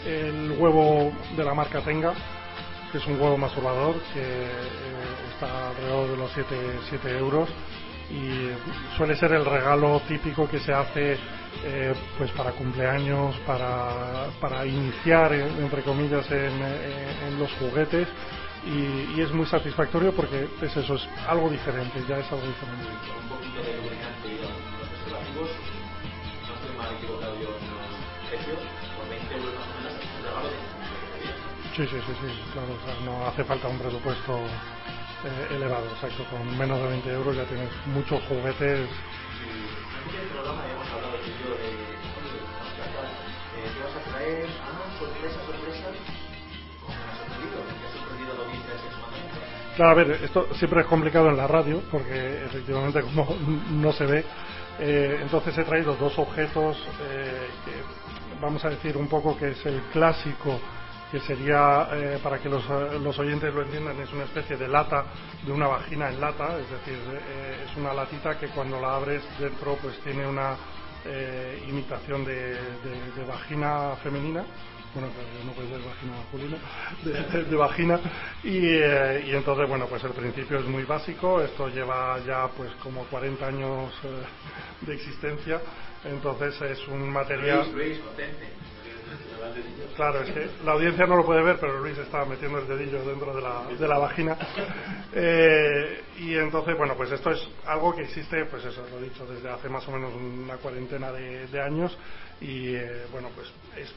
El 0.05 0.51
huevo 0.57 1.11
de 1.35 1.43
la 1.43 1.53
marca 1.53 1.81
Tenga, 1.81 2.13
que 2.91 2.97
es 2.97 3.05
un 3.05 3.19
huevo 3.19 3.37
masturbador 3.37 3.95
que 4.13 4.21
eh, 4.21 4.49
está 5.33 5.69
alrededor 5.69 6.09
de 6.09 6.17
los 6.17 6.31
7, 6.89 7.17
euros 7.17 7.49
y 8.09 8.49
suele 8.97 9.15
ser 9.15 9.33
el 9.33 9.45
regalo 9.45 10.01
típico 10.07 10.49
que 10.49 10.59
se 10.59 10.73
hace 10.73 11.17
eh, 11.63 11.93
pues 12.17 12.31
para 12.31 12.51
cumpleaños, 12.51 13.35
para, 13.45 14.27
para 14.41 14.65
iniciar, 14.65 15.33
entre 15.33 15.83
comillas, 15.83 16.29
en, 16.31 16.61
eh, 16.61 17.27
en 17.27 17.39
los 17.39 17.51
juguetes 17.53 18.07
y, 18.65 19.17
y 19.17 19.21
es 19.21 19.31
muy 19.31 19.45
satisfactorio 19.45 20.13
porque 20.13 20.47
es 20.61 20.75
eso, 20.75 20.95
es 20.95 21.07
algo 21.27 21.49
diferente, 21.49 22.03
ya 22.07 22.17
es 22.17 22.31
algo 22.31 22.45
diferente. 22.47 22.87
Con 23.07 23.23
un 23.23 23.29
poquito 23.29 23.61
de 23.61 23.77
lubricante 23.77 24.27
y 24.27 24.37
los, 24.41 24.49
los 24.49 24.89
preservativos, 24.89 25.49
no 26.47 26.53
estoy 26.55 26.77
mal 26.77 26.93
equivocado 26.97 27.35
yo 27.35 27.49
en 27.49 27.69
los 27.69 28.29
precios, 28.29 28.59
por 28.97 29.09
20 29.09 29.35
euros 29.35 29.53
más 29.55 29.78
Sí, 31.75 31.87
sí, 31.87 31.95
sí, 32.05 32.13
sí, 32.19 32.27
claro, 32.51 32.73
o 32.73 32.81
sea, 32.83 32.99
no 33.05 33.25
hace 33.25 33.43
falta 33.45 33.67
un 33.69 33.79
presupuesto 33.79 34.37
eh, 35.23 35.55
elevado, 35.55 35.85
exacto, 35.87 36.25
con 36.29 36.57
menos 36.57 36.77
de 36.81 36.87
20 36.89 37.09
euros 37.13 37.37
ya 37.37 37.45
tienes 37.45 37.69
muchos 37.85 38.21
juguetes. 38.23 38.89
En 40.11 40.19
el 40.19 40.27
programa 40.27 40.61
habíamos 40.63 40.87
hablado 40.91 41.15
tú 41.23 41.29
y 41.29 41.43
yo 41.43 41.55
de, 41.55 41.71
eh, 43.55 43.69
¿qué 43.75 43.83
vas 43.83 43.95
a 43.95 44.09
traer? 44.11 44.47
Ah, 44.63 44.99
sorpresa, 44.99 45.39
sorpresa. 45.45 45.87
¿Cómo 46.83 46.95
me 46.99 47.11
ha 47.11 47.15
sorprendido? 47.15 47.59
¿Te 47.63 47.85
ha 47.87 47.91
sorprendido 47.95 48.33
la 48.35 48.41
audiencia 48.43 48.73
de 48.73 48.79
Sexo 48.79 48.99
Mandamento? 48.99 49.39
Claro, 49.75 49.91
a 49.91 49.95
ver, 49.95 50.07
esto 50.23 50.47
siempre 50.55 50.81
es 50.81 50.87
complicado 50.87 51.29
en 51.29 51.37
la 51.37 51.47
radio, 51.47 51.81
porque 51.91 52.43
efectivamente 52.45 53.01
como 53.03 53.27
no 53.71 53.93
se 53.93 54.05
ve, 54.05 54.25
eh, 54.79 55.19
entonces 55.21 55.57
he 55.57 55.63
traído 55.63 55.95
dos 55.95 56.17
objetos 56.19 56.75
eh, 57.01 57.47
que 57.63 58.08
vamos 58.41 58.63
a 58.65 58.69
decir 58.69 58.97
un 58.97 59.07
poco 59.07 59.37
que 59.37 59.49
es 59.51 59.65
el 59.65 59.81
clásico, 59.93 60.59
que 61.11 61.19
sería, 61.21 61.87
eh, 61.93 62.19
para 62.21 62.39
que 62.39 62.49
los, 62.49 62.63
eh, 62.69 62.99
los 63.01 63.17
oyentes 63.19 63.53
lo 63.53 63.63
entiendan, 63.63 63.99
es 63.99 64.11
una 64.13 64.25
especie 64.25 64.57
de 64.57 64.67
lata, 64.67 65.05
de 65.45 65.51
una 65.51 65.67
vagina 65.67 66.09
en 66.09 66.21
lata, 66.21 66.57
es 66.59 66.69
decir, 66.69 66.99
eh, 67.13 67.65
es 67.69 67.75
una 67.77 67.93
latita 67.93 68.37
que 68.39 68.47
cuando 68.49 68.79
la 68.79 68.95
abres 68.95 69.23
dentro 69.39 69.75
pues 69.81 69.97
tiene 70.03 70.27
una 70.27 70.55
eh, 71.05 71.63
imitación 71.67 72.25
de, 72.25 72.33
de- 72.53 73.11
vagina 73.25 73.95
femenina, 74.03 74.45
bueno, 74.93 75.09
no 75.45 75.53
puede 75.53 75.69
ser 75.69 75.79
vagina 75.81 76.13
masculina, 76.17 76.57
de, 77.03 77.43
de- 77.45 77.55
vagina, 77.55 77.99
y, 78.43 78.57
y 79.29 79.35
entonces, 79.35 79.67
bueno, 79.67 79.87
pues 79.87 80.03
el 80.03 80.11
principio 80.13 80.59
es 80.59 80.65
muy 80.65 80.83
básico, 80.83 81.41
esto 81.41 81.69
lleva 81.69 82.19
ya 82.25 82.47
pues 82.55 82.71
como 82.83 83.03
40 83.05 83.47
años 83.47 83.93
de 84.81 84.93
existencia, 84.95 85.61
entonces 86.05 86.61
es 86.61 86.87
un 86.87 87.09
material... 87.09 87.69
Luis, 87.73 87.99
Luis. 87.99 88.01
Claro, 89.95 90.21
es 90.21 90.31
que 90.31 90.49
la 90.63 90.73
audiencia 90.73 91.05
no 91.05 91.17
lo 91.17 91.25
puede 91.25 91.43
ver, 91.43 91.57
pero 91.59 91.79
Luis 91.79 91.97
está 91.97 92.23
metiendo 92.23 92.59
el 92.59 92.67
dedillo 92.67 93.03
dentro 93.03 93.35
de 93.35 93.41
la, 93.41 93.65
de 93.77 93.87
la 93.87 93.97
vagina. 93.97 94.37
Eh, 95.13 96.01
y 96.19 96.35
entonces, 96.35 96.77
bueno, 96.77 96.93
pues 96.95 97.11
esto 97.11 97.31
es 97.31 97.45
algo 97.65 97.93
que 97.95 98.03
existe, 98.03 98.45
pues 98.45 98.63
eso, 98.63 98.85
lo 98.89 98.99
he 98.99 99.09
dicho, 99.09 99.25
desde 99.25 99.49
hace 99.49 99.67
más 99.67 99.85
o 99.87 99.91
menos 99.91 100.13
una 100.13 100.55
cuarentena 100.57 101.11
de, 101.11 101.47
de 101.47 101.61
años. 101.61 101.97
Y 102.39 102.75
eh, 102.75 103.07
bueno, 103.11 103.29
pues 103.35 103.51
es 103.75 103.93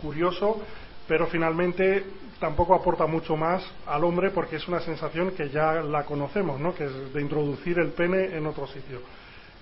curioso, 0.00 0.62
pero 1.08 1.26
finalmente 1.26 2.04
tampoco 2.38 2.74
aporta 2.74 3.06
mucho 3.06 3.36
más 3.36 3.64
al 3.86 4.04
hombre 4.04 4.30
porque 4.30 4.56
es 4.56 4.68
una 4.68 4.80
sensación 4.80 5.32
que 5.32 5.48
ya 5.48 5.74
la 5.82 6.04
conocemos, 6.04 6.60
¿no? 6.60 6.74
Que 6.74 6.84
es 6.84 7.12
de 7.12 7.20
introducir 7.20 7.78
el 7.78 7.92
pene 7.92 8.36
en 8.36 8.46
otro 8.46 8.66
sitio. 8.66 9.00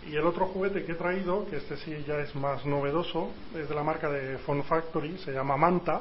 Y 0.09 0.17
el 0.17 0.27
otro 0.27 0.47
juguete 0.47 0.85
que 0.85 0.93
he 0.93 0.97
traído, 0.97 1.47
que 1.49 1.57
este 1.57 1.77
sí 1.77 2.05
ya 2.07 2.19
es 2.19 2.35
más 2.35 2.65
novedoso, 2.65 3.31
es 3.55 3.69
de 3.69 3.75
la 3.75 3.83
marca 3.83 4.09
de 4.09 4.39
Fun 4.39 4.65
Factory, 4.65 5.19
se 5.19 5.33
llama 5.33 5.57
Manta. 5.57 6.01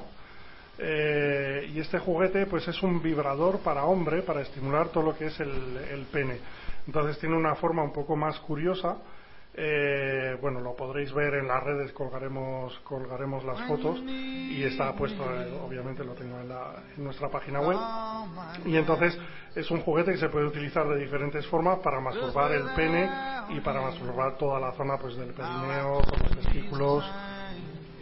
Eh, 0.78 1.70
y 1.74 1.80
este 1.80 2.00
juguete 2.00 2.46
pues 2.46 2.66
es 2.70 2.82
un 2.82 3.02
vibrador 3.02 3.60
para 3.60 3.84
hombre 3.84 4.22
para 4.22 4.42
estimular 4.42 4.88
todo 4.90 5.04
lo 5.04 5.18
que 5.18 5.26
es 5.26 5.40
el, 5.42 5.78
el 5.92 6.06
pene. 6.06 6.40
Entonces 6.88 7.20
tiene 7.20 7.36
una 7.36 7.56
forma 7.56 7.84
un 7.84 7.92
poco 7.92 8.16
más 8.16 8.40
curiosa. 8.40 8.98
Eh, 9.62 10.38
bueno, 10.42 10.62
lo 10.62 10.74
podréis 10.74 11.12
ver 11.14 11.34
en 11.34 11.48
las 11.50 11.62
redes, 11.62 11.92
colgaremos, 11.92 12.80
colgaremos 12.86 13.44
las 13.44 13.60
fotos 13.68 14.00
y 14.08 14.64
está 14.64 14.94
puesto, 14.96 15.22
eh, 15.36 15.52
obviamente 15.62 16.02
lo 16.06 16.14
tengo 16.14 16.40
en, 16.40 16.48
la- 16.48 16.82
en 16.96 17.04
nuestra 17.04 17.28
página 17.30 17.60
web. 17.60 17.78
Y 18.66 18.78
entonces 18.78 19.18
es 19.56 19.70
un 19.70 19.82
juguete 19.82 20.14
que 20.14 20.18
se 20.18 20.30
puede 20.30 20.46
utilizar 20.46 20.88
de 20.88 20.96
diferentes 20.98 21.46
formas 21.48 21.80
para 21.80 22.00
masturbar 22.00 22.54
el 22.54 22.70
pene 22.74 23.10
y 23.50 23.60
para 23.60 23.82
masturbar 23.82 24.38
toda 24.38 24.62
la 24.62 24.72
zona 24.74 24.98
pues 24.98 25.18
del 25.18 25.34
perineo, 25.34 26.04
con 26.04 26.20
los 26.24 26.38
testículos. 26.38 27.04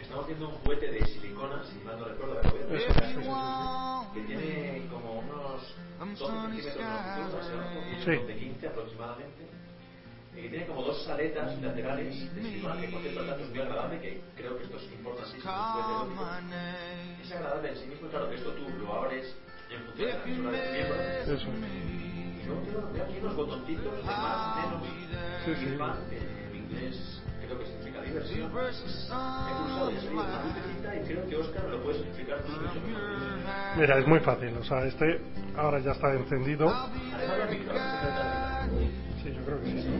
Estamos 0.00 0.26
viendo 0.28 0.48
un 0.50 0.54
juguete 0.58 0.92
de 0.92 1.06
silicona, 1.06 1.64
si 1.64 1.84
mal 1.84 1.98
no 1.98 2.04
recuerdo, 2.06 2.40
Eso, 2.40 2.92
sí, 2.94 3.00
sí, 3.14 3.22
sí. 3.22 4.14
que 4.14 4.20
tiene 4.26 4.86
como 4.92 5.18
unos 5.18 5.76
12 5.98 6.16
centímetros 6.16 6.74
de 6.76 6.84
longitud, 6.84 7.38
hacia 7.40 7.54
abajo, 7.54 7.80
y 7.90 8.04
Sí. 8.04 8.26
de 8.26 8.36
15 8.36 8.66
aproximadamente, 8.68 9.42
y 10.38 10.42
que 10.42 10.48
tiene 10.50 10.66
como 10.66 10.82
dos 10.82 11.08
aletas 11.08 11.60
laterales 11.60 12.34
de 12.34 12.42
silicona, 12.42 12.80
que 12.80 12.88
por 12.88 13.02
cierto 13.02 13.20
el 13.20 13.26
dato 13.26 13.42
es 13.42 13.50
muy 13.50 13.58
agradable, 13.60 14.00
que 14.00 14.20
creo 14.36 14.56
que 14.56 14.64
esto 14.64 14.76
es 14.76 14.82
erótico. 14.84 15.26
Es 17.22 17.32
agradable 17.32 17.68
en 17.70 17.76
sí 17.76 17.86
mismo, 17.86 18.08
claro 18.08 18.30
que 18.30 18.36
esto 18.36 18.52
tú 18.52 18.68
lo 18.78 18.94
abres 18.94 19.34
en 19.70 19.82
función 19.84 20.08
de 20.08 20.14
la 20.14 20.20
fisura 20.20 20.50
de 20.52 20.58
tu 20.58 20.72
miembro, 20.72 20.96
Eso. 21.02 21.48
y 21.48 22.46
luego 22.46 22.62
tengo 22.62 22.92
veo 22.92 23.04
aquí 23.04 23.18
unos 23.20 23.36
botoncitos 23.36 23.96
de 23.96 24.02
más, 24.04 24.56
menos, 24.56 24.82
Sí, 25.44 25.54
sí. 25.56 25.64
y 25.66 25.74
en 26.46 26.56
inglés 26.56 27.22
creo 27.44 27.58
que 27.58 27.66
significa 27.66 28.02
diversión. 28.02 28.46
He 28.46 28.48
pulsado, 28.48 29.90
ya 29.90 30.00
se 30.00 30.08
digo, 30.08 30.22
una 30.22 30.44
lucecita 30.44 30.96
y 30.96 31.00
creo 31.04 31.26
que 31.28 31.36
Oscar 31.36 31.64
lo 31.64 31.82
puedes 31.82 32.02
explicar 32.02 32.42
tú 32.42 32.52
mucho 32.52 32.80
mejor. 32.86 33.02
Mira, 33.76 33.98
es 33.98 34.06
muy 34.06 34.20
fácil. 34.20 34.56
O 34.56 34.64
sea, 34.64 34.84
este 34.84 35.20
ahora 35.56 35.78
ya 35.80 35.92
está 35.92 36.12
encendido. 36.14 36.68
Además. 36.68 37.50
Sí, 39.22 39.32
yo 39.34 39.44
creo 39.44 39.60
que 39.60 39.66
sí. 39.66 39.97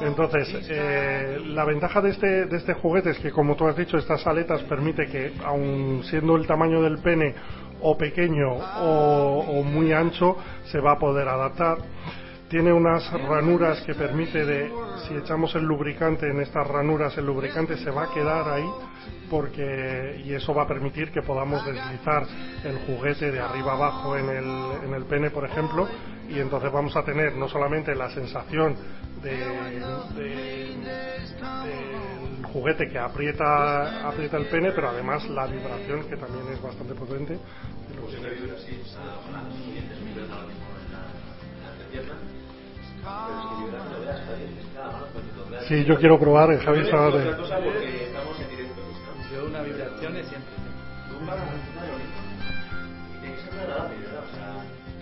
Entonces, 0.00 0.48
eh, 0.70 1.38
la 1.46 1.64
ventaja 1.64 2.00
de 2.00 2.10
este, 2.10 2.46
de 2.46 2.56
este 2.56 2.74
juguete 2.74 3.10
es 3.10 3.18
que, 3.18 3.30
como 3.30 3.56
tú 3.56 3.66
has 3.66 3.76
dicho, 3.76 3.96
estas 3.96 4.26
aletas 4.26 4.62
permite 4.62 5.06
que, 5.06 5.32
aun 5.44 6.02
siendo 6.04 6.36
el 6.36 6.46
tamaño 6.46 6.82
del 6.82 6.98
pene 6.98 7.34
o 7.80 7.96
pequeño 7.96 8.52
o, 8.52 9.44
o 9.46 9.62
muy 9.62 9.92
ancho, 9.92 10.36
se 10.64 10.80
va 10.80 10.92
a 10.92 10.98
poder 10.98 11.28
adaptar. 11.28 11.78
Tiene 12.48 12.72
unas 12.72 13.12
ranuras 13.12 13.82
que 13.82 13.94
permite 13.94 14.44
de, 14.44 14.70
si 15.06 15.14
echamos 15.14 15.54
el 15.54 15.64
lubricante 15.64 16.26
en 16.26 16.40
estas 16.40 16.66
ranuras, 16.66 17.16
el 17.18 17.26
lubricante 17.26 17.76
se 17.76 17.90
va 17.90 18.04
a 18.04 18.14
quedar 18.14 18.48
ahí 18.48 18.68
porque 19.28 20.22
y 20.24 20.32
eso 20.32 20.54
va 20.54 20.62
a 20.62 20.66
permitir 20.66 21.10
que 21.10 21.22
podamos 21.22 21.64
deslizar 21.66 22.24
el 22.64 22.78
juguete 22.86 23.30
de 23.30 23.40
arriba 23.40 23.72
abajo 23.72 24.16
en 24.16 24.28
el, 24.30 24.86
en 24.86 24.94
el 24.94 25.04
pene, 25.04 25.30
por 25.30 25.44
ejemplo, 25.44 25.86
y 26.28 26.38
entonces 26.38 26.72
vamos 26.72 26.96
a 26.96 27.04
tener 27.04 27.36
no 27.36 27.48
solamente 27.48 27.94
la 27.94 28.10
sensación 28.10 28.76
de, 29.22 29.30
de- 30.14 30.76
del 31.64 32.44
juguete 32.52 32.88
que 32.88 32.98
aprieta 32.98 34.08
aprieta 34.08 34.36
el 34.36 34.46
pene, 34.46 34.72
pero 34.72 34.88
además 34.90 35.28
la 35.28 35.46
vibración 35.46 36.08
que 36.08 36.16
también 36.16 36.46
es 36.52 36.62
bastante 36.62 36.94
potente. 36.94 37.38
los. 37.96 38.10
Sí, 45.68 45.84
yo 45.84 45.98
quiero 45.98 46.18
probar, 46.18 46.52
eh, 46.52 46.58
Javi 46.58 46.80
estaba 46.80 47.10
de-. 47.10 47.36
Yo 49.32 49.44
una 49.46 49.62
vibración 49.62 50.16
es 50.16 50.26
siempre. 50.28 50.52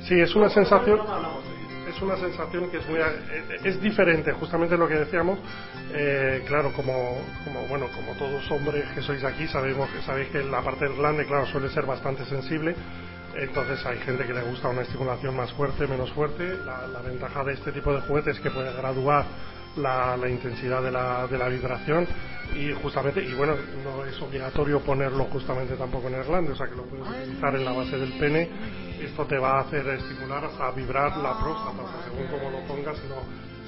Sí, 0.08 0.20
es 0.20 0.34
una 0.34 0.48
sensación. 0.50 1.00
Es 1.96 2.02
una 2.02 2.16
sensación 2.16 2.70
que 2.70 2.76
es 2.78 2.88
muy 2.88 2.98
eh, 2.98 3.60
es 3.64 3.80
diferente 3.80 4.32
justamente 4.32 4.76
lo 4.76 4.86
que 4.86 4.96
decíamos. 4.96 5.38
Eh, 5.94 6.44
claro 6.46 6.72
como 6.72 7.22
como 7.44 7.66
bueno 7.68 7.86
como 7.94 8.12
todos 8.12 8.50
hombres 8.50 8.84
que 8.94 9.00
sois 9.00 9.24
aquí 9.24 9.46
sabemos 9.48 9.88
que 9.90 10.02
sabéis 10.02 10.28
que 10.28 10.42
la 10.42 10.62
parte 10.62 10.84
del 10.84 10.96
glande 10.96 11.24
claro 11.24 11.46
suele 11.46 11.70
ser 11.70 11.86
bastante 11.86 12.24
sensible. 12.26 12.74
Entonces 13.34 13.84
hay 13.84 13.98
gente 13.98 14.26
que 14.26 14.32
le 14.32 14.42
gusta 14.42 14.68
una 14.68 14.82
estimulación 14.82 15.36
más 15.36 15.52
fuerte 15.52 15.86
menos 15.86 16.12
fuerte. 16.12 16.58
La, 16.64 16.86
la 16.86 17.00
ventaja 17.00 17.44
de 17.44 17.54
este 17.54 17.72
tipo 17.72 17.92
de 17.92 18.00
juguetes 18.02 18.36
es 18.36 18.42
que 18.42 18.50
puede 18.50 18.72
graduar 18.74 19.24
la, 19.76 20.16
la 20.16 20.28
intensidad 20.28 20.82
de 20.82 20.90
la, 20.90 21.26
de 21.26 21.38
la 21.38 21.48
vibración 21.48 22.06
y 22.54 22.72
justamente 22.82 23.22
y 23.22 23.34
bueno 23.34 23.54
no 23.84 24.04
es 24.04 24.20
obligatorio 24.20 24.80
ponerlo 24.80 25.24
justamente 25.24 25.74
tampoco 25.74 26.08
en 26.08 26.14
el 26.14 26.24
glande 26.24 26.52
o 26.52 26.56
sea 26.56 26.68
que 26.68 26.76
lo 26.76 26.84
puedes 26.84 27.06
utilizar 27.08 27.54
en 27.54 27.64
la 27.64 27.72
base 27.72 27.98
del 27.98 28.12
pene. 28.14 28.48
Esto 29.00 29.26
te 29.26 29.36
va 29.36 29.58
a 29.58 29.60
hacer 29.60 29.86
estimular 29.88 30.44
hasta 30.44 30.70
vibrar 30.70 31.16
la 31.18 31.38
próstata 31.38 31.82
o 31.82 31.88
sea, 31.88 32.02
según 32.04 32.26
como 32.28 32.50
lo 32.50 32.66
pongas 32.66 32.96
si 32.96 33.08
lo, 33.08 33.16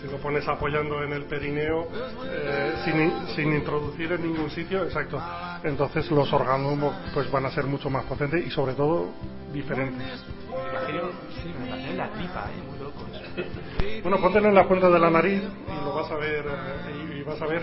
si 0.00 0.10
lo 0.10 0.18
pones 0.18 0.46
apoyando 0.48 1.02
en 1.02 1.12
el 1.12 1.24
perineo 1.24 1.88
eh, 2.24 2.72
sin, 2.84 3.36
sin 3.36 3.52
introducir 3.52 4.12
en 4.12 4.22
ningún 4.22 4.50
sitio 4.50 4.84
exacto. 4.84 5.20
Entonces 5.64 6.10
los 6.10 6.32
orgasmos 6.32 6.94
pues 7.12 7.30
van 7.30 7.46
a 7.46 7.50
ser 7.50 7.64
mucho 7.64 7.90
más 7.90 8.04
potentes 8.04 8.46
y 8.46 8.50
sobre 8.50 8.74
todo 8.74 9.10
diferentes 9.52 10.24
Me 10.48 10.70
imagino, 10.70 11.02
sí, 11.42 11.54
me 11.58 11.66
imagino 11.66 11.90
en 11.90 11.96
la 11.98 12.08
tripa, 12.10 12.50
¿eh? 12.50 12.62
muy 12.68 12.78
loco. 12.78 13.04
Bueno, 14.02 14.18
póntelo 14.20 14.48
en 14.48 14.54
la 14.54 14.66
punta 14.66 14.88
de 14.90 14.98
la 14.98 15.10
nariz 15.10 15.42
y 15.42 15.84
lo 15.84 15.94
vas 15.94 16.10
a 16.10 16.16
ver 16.16 16.44
eh, 16.46 17.16
y, 17.18 17.22
vas 17.22 17.40
a 17.40 17.46
ver 17.46 17.62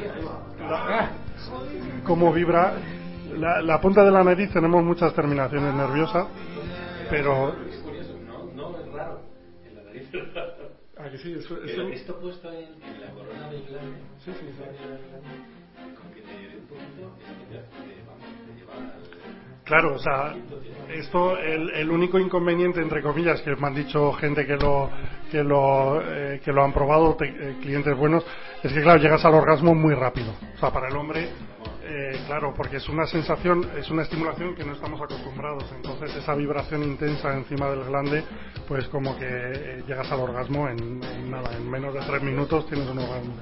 la- 0.60 1.12
cómo 2.04 2.32
vibra. 2.34 2.74
La, 3.38 3.62
la 3.62 3.82
punta 3.82 4.04
de 4.04 4.12
la 4.12 4.24
nariz 4.24 4.52
tenemos 4.54 4.84
muchas 4.84 5.14
terminaciones 5.14 5.74
nerviosas, 5.74 6.28
pero 7.10 7.50
Es 7.50 7.78
curioso, 7.80 8.14
no, 8.26 8.70
no 8.72 8.80
es 8.80 8.92
raro. 8.94 9.20
En 9.68 9.76
la 9.76 9.84
nariz 9.84 10.14
es 10.14 10.34
raro. 10.34 10.54
ah, 10.98 11.10
que 11.10 11.18
sí, 11.18 11.34
es- 11.34 11.46
es 11.46 11.78
un- 11.78 11.92
esto 11.92 12.16
puesto 12.20 12.52
en, 12.52 12.82
en 12.84 13.02
la 13.02 13.08
corona 13.12 13.50
del 13.50 13.64
glande, 13.66 13.98
Sí, 14.24 14.32
sí, 14.32 14.40
sí. 14.40 14.54
la 14.60 14.68
corona 14.68 14.96
del 14.96 15.08
glande, 15.10 15.36
con 16.00 16.12
que 16.14 16.22
te 16.22 16.58
un 16.58 16.68
poquito, 16.68 17.12
Claro, 19.66 19.96
o 19.96 20.00
sea, 20.00 20.36
esto, 20.94 21.38
el, 21.40 21.72
el 21.72 21.90
único 21.90 22.20
inconveniente, 22.20 22.82
entre 22.82 23.02
comillas, 23.02 23.42
que 23.42 23.56
me 23.56 23.68
han 23.68 23.74
dicho 23.74 24.14
gente 24.14 24.46
que 24.46 24.56
lo, 24.56 24.92
que 25.32 25.44
lo, 25.44 26.02
eh, 26.04 26.40
que 26.44 26.54
lo 26.54 26.64
han 26.64 26.72
probado, 26.72 27.18
eh, 27.20 27.56
clientes 27.62 27.98
buenos, 27.98 28.24
es 28.62 28.72
que, 28.72 28.82
claro, 28.84 29.02
llegas 29.02 29.26
al 29.26 29.34
orgasmo 29.34 29.74
muy 29.74 29.96
rápido. 29.96 30.34
O 30.56 30.60
sea, 30.60 30.72
para 30.72 30.88
el 30.88 30.96
hombre, 30.96 31.30
eh, 31.84 32.20
claro, 32.28 32.54
porque 32.56 32.78
es 32.78 32.88
una 32.90 33.08
sensación, 33.08 33.68
es 33.78 33.90
una 33.90 34.04
estimulación 34.04 34.54
que 34.54 34.64
no 34.64 34.74
estamos 34.74 35.02
acostumbrados. 35.02 35.66
Entonces, 35.76 36.16
esa 36.16 36.36
vibración 36.36 36.84
intensa 36.84 37.34
encima 37.34 37.68
del 37.70 37.86
glande, 37.86 38.24
pues 38.68 38.88
como 38.90 39.18
que 39.18 39.28
eh, 39.28 39.84
llegas 39.88 40.12
al 40.12 40.20
orgasmo 40.20 40.70
en, 40.70 41.04
en 41.04 41.32
nada, 41.32 41.56
en 41.58 41.70
menos 41.70 41.94
de 41.94 42.02
tres 42.02 42.22
minutos 42.22 42.68
tienes 42.68 42.88
un 42.88 43.00
orgasmo. 43.00 43.36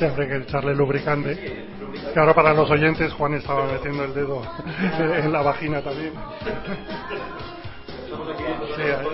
Siempre 0.00 0.26
que 0.26 0.36
echarle 0.36 0.74
lubricante. 0.74 1.36
Que 2.14 2.18
ahora 2.18 2.32
para 2.32 2.54
los 2.54 2.70
oyentes 2.70 3.12
Juan 3.12 3.34
estaba 3.34 3.70
metiendo 3.70 4.02
el 4.04 4.14
dedo 4.14 4.40
en 4.98 5.30
la 5.30 5.42
vagina 5.42 5.82
también. 5.82 6.14
Sí, 8.76 8.82
hay, 8.82 9.06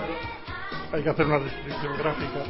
hay 0.93 1.03
que 1.03 1.11
hacer 1.11 1.27
una 1.27 1.41
descripción 1.41 1.99
gráfica. 1.99 2.45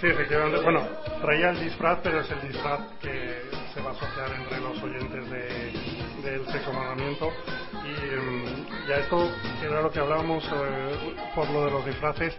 Sí, 0.00 0.06
efectivamente. 0.06 0.62
Bueno, 0.62 0.86
traía 1.20 1.50
el 1.50 1.58
disfraz, 1.58 1.98
pero 2.04 2.20
es 2.20 2.30
el 2.30 2.40
disfraz 2.48 2.80
que 3.02 3.50
se 3.74 3.80
va 3.80 3.90
a 3.90 3.92
asociar 3.94 4.30
entre 4.32 4.60
los 4.60 4.80
oyentes 4.80 5.28
de, 5.28 6.30
del 6.30 6.46
sexo 6.46 6.72
mandamiento. 6.72 7.32
Y, 7.84 8.55
mm, 8.86 8.88
y 8.88 8.92
a 8.92 8.96
esto, 8.98 9.30
era 9.62 9.82
lo 9.82 9.90
que 9.90 10.00
hablábamos 10.00 10.44
eh, 10.44 11.16
por 11.34 11.48
lo 11.50 11.64
de 11.64 11.70
los 11.70 11.86
disfraces, 11.86 12.36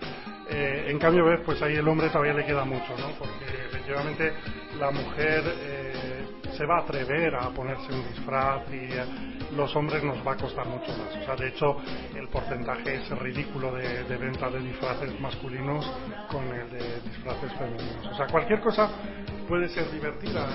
Eh, 0.50 0.86
en 0.92 0.98
cambio, 0.98 1.26
ves, 1.26 1.42
pues 1.46 1.62
ahí 1.62 1.76
el 1.76 1.86
hombre 1.88 2.08
todavía 2.08 2.34
le 2.34 2.46
queda 2.46 2.64
mucho, 2.64 2.96
¿no? 2.98 3.12
Porque 3.20 3.46
efectivamente 3.68 4.32
la 4.80 4.92
mujer 4.92 5.44
eh, 5.46 6.26
se 6.56 6.66
va 6.66 6.78
a 6.78 6.82
atrever 6.84 7.36
a 7.36 7.50
ponerse 7.50 7.92
un 7.92 8.08
disfraz 8.08 8.62
y 8.72 8.94
eh, 8.94 9.06
los 9.58 9.76
hombres 9.76 10.02
nos 10.04 10.26
va 10.26 10.32
a 10.32 10.38
costar 10.38 10.66
mucho 10.68 10.90
más. 10.98 11.16
O 11.22 11.26
sea, 11.26 11.36
de 11.36 11.50
hecho, 11.50 11.78
el 12.16 12.30
porcentaje 12.30 12.96
es 12.96 13.10
ridículo 13.20 13.74
de, 13.76 14.06
de 14.06 14.18
venta 14.18 14.50
de 14.50 14.60
disfraces 14.60 15.20
masculinos 15.20 15.86
con 16.32 16.48
el 16.48 16.70
de 16.72 17.02
disfraces 17.02 17.52
femeninos. 17.60 18.08
O 18.10 18.16
sea, 18.16 18.28
cualquier 18.28 18.62
cosa 18.62 18.90
puede 19.50 19.68
ser 19.68 19.92
divertida 19.92 20.48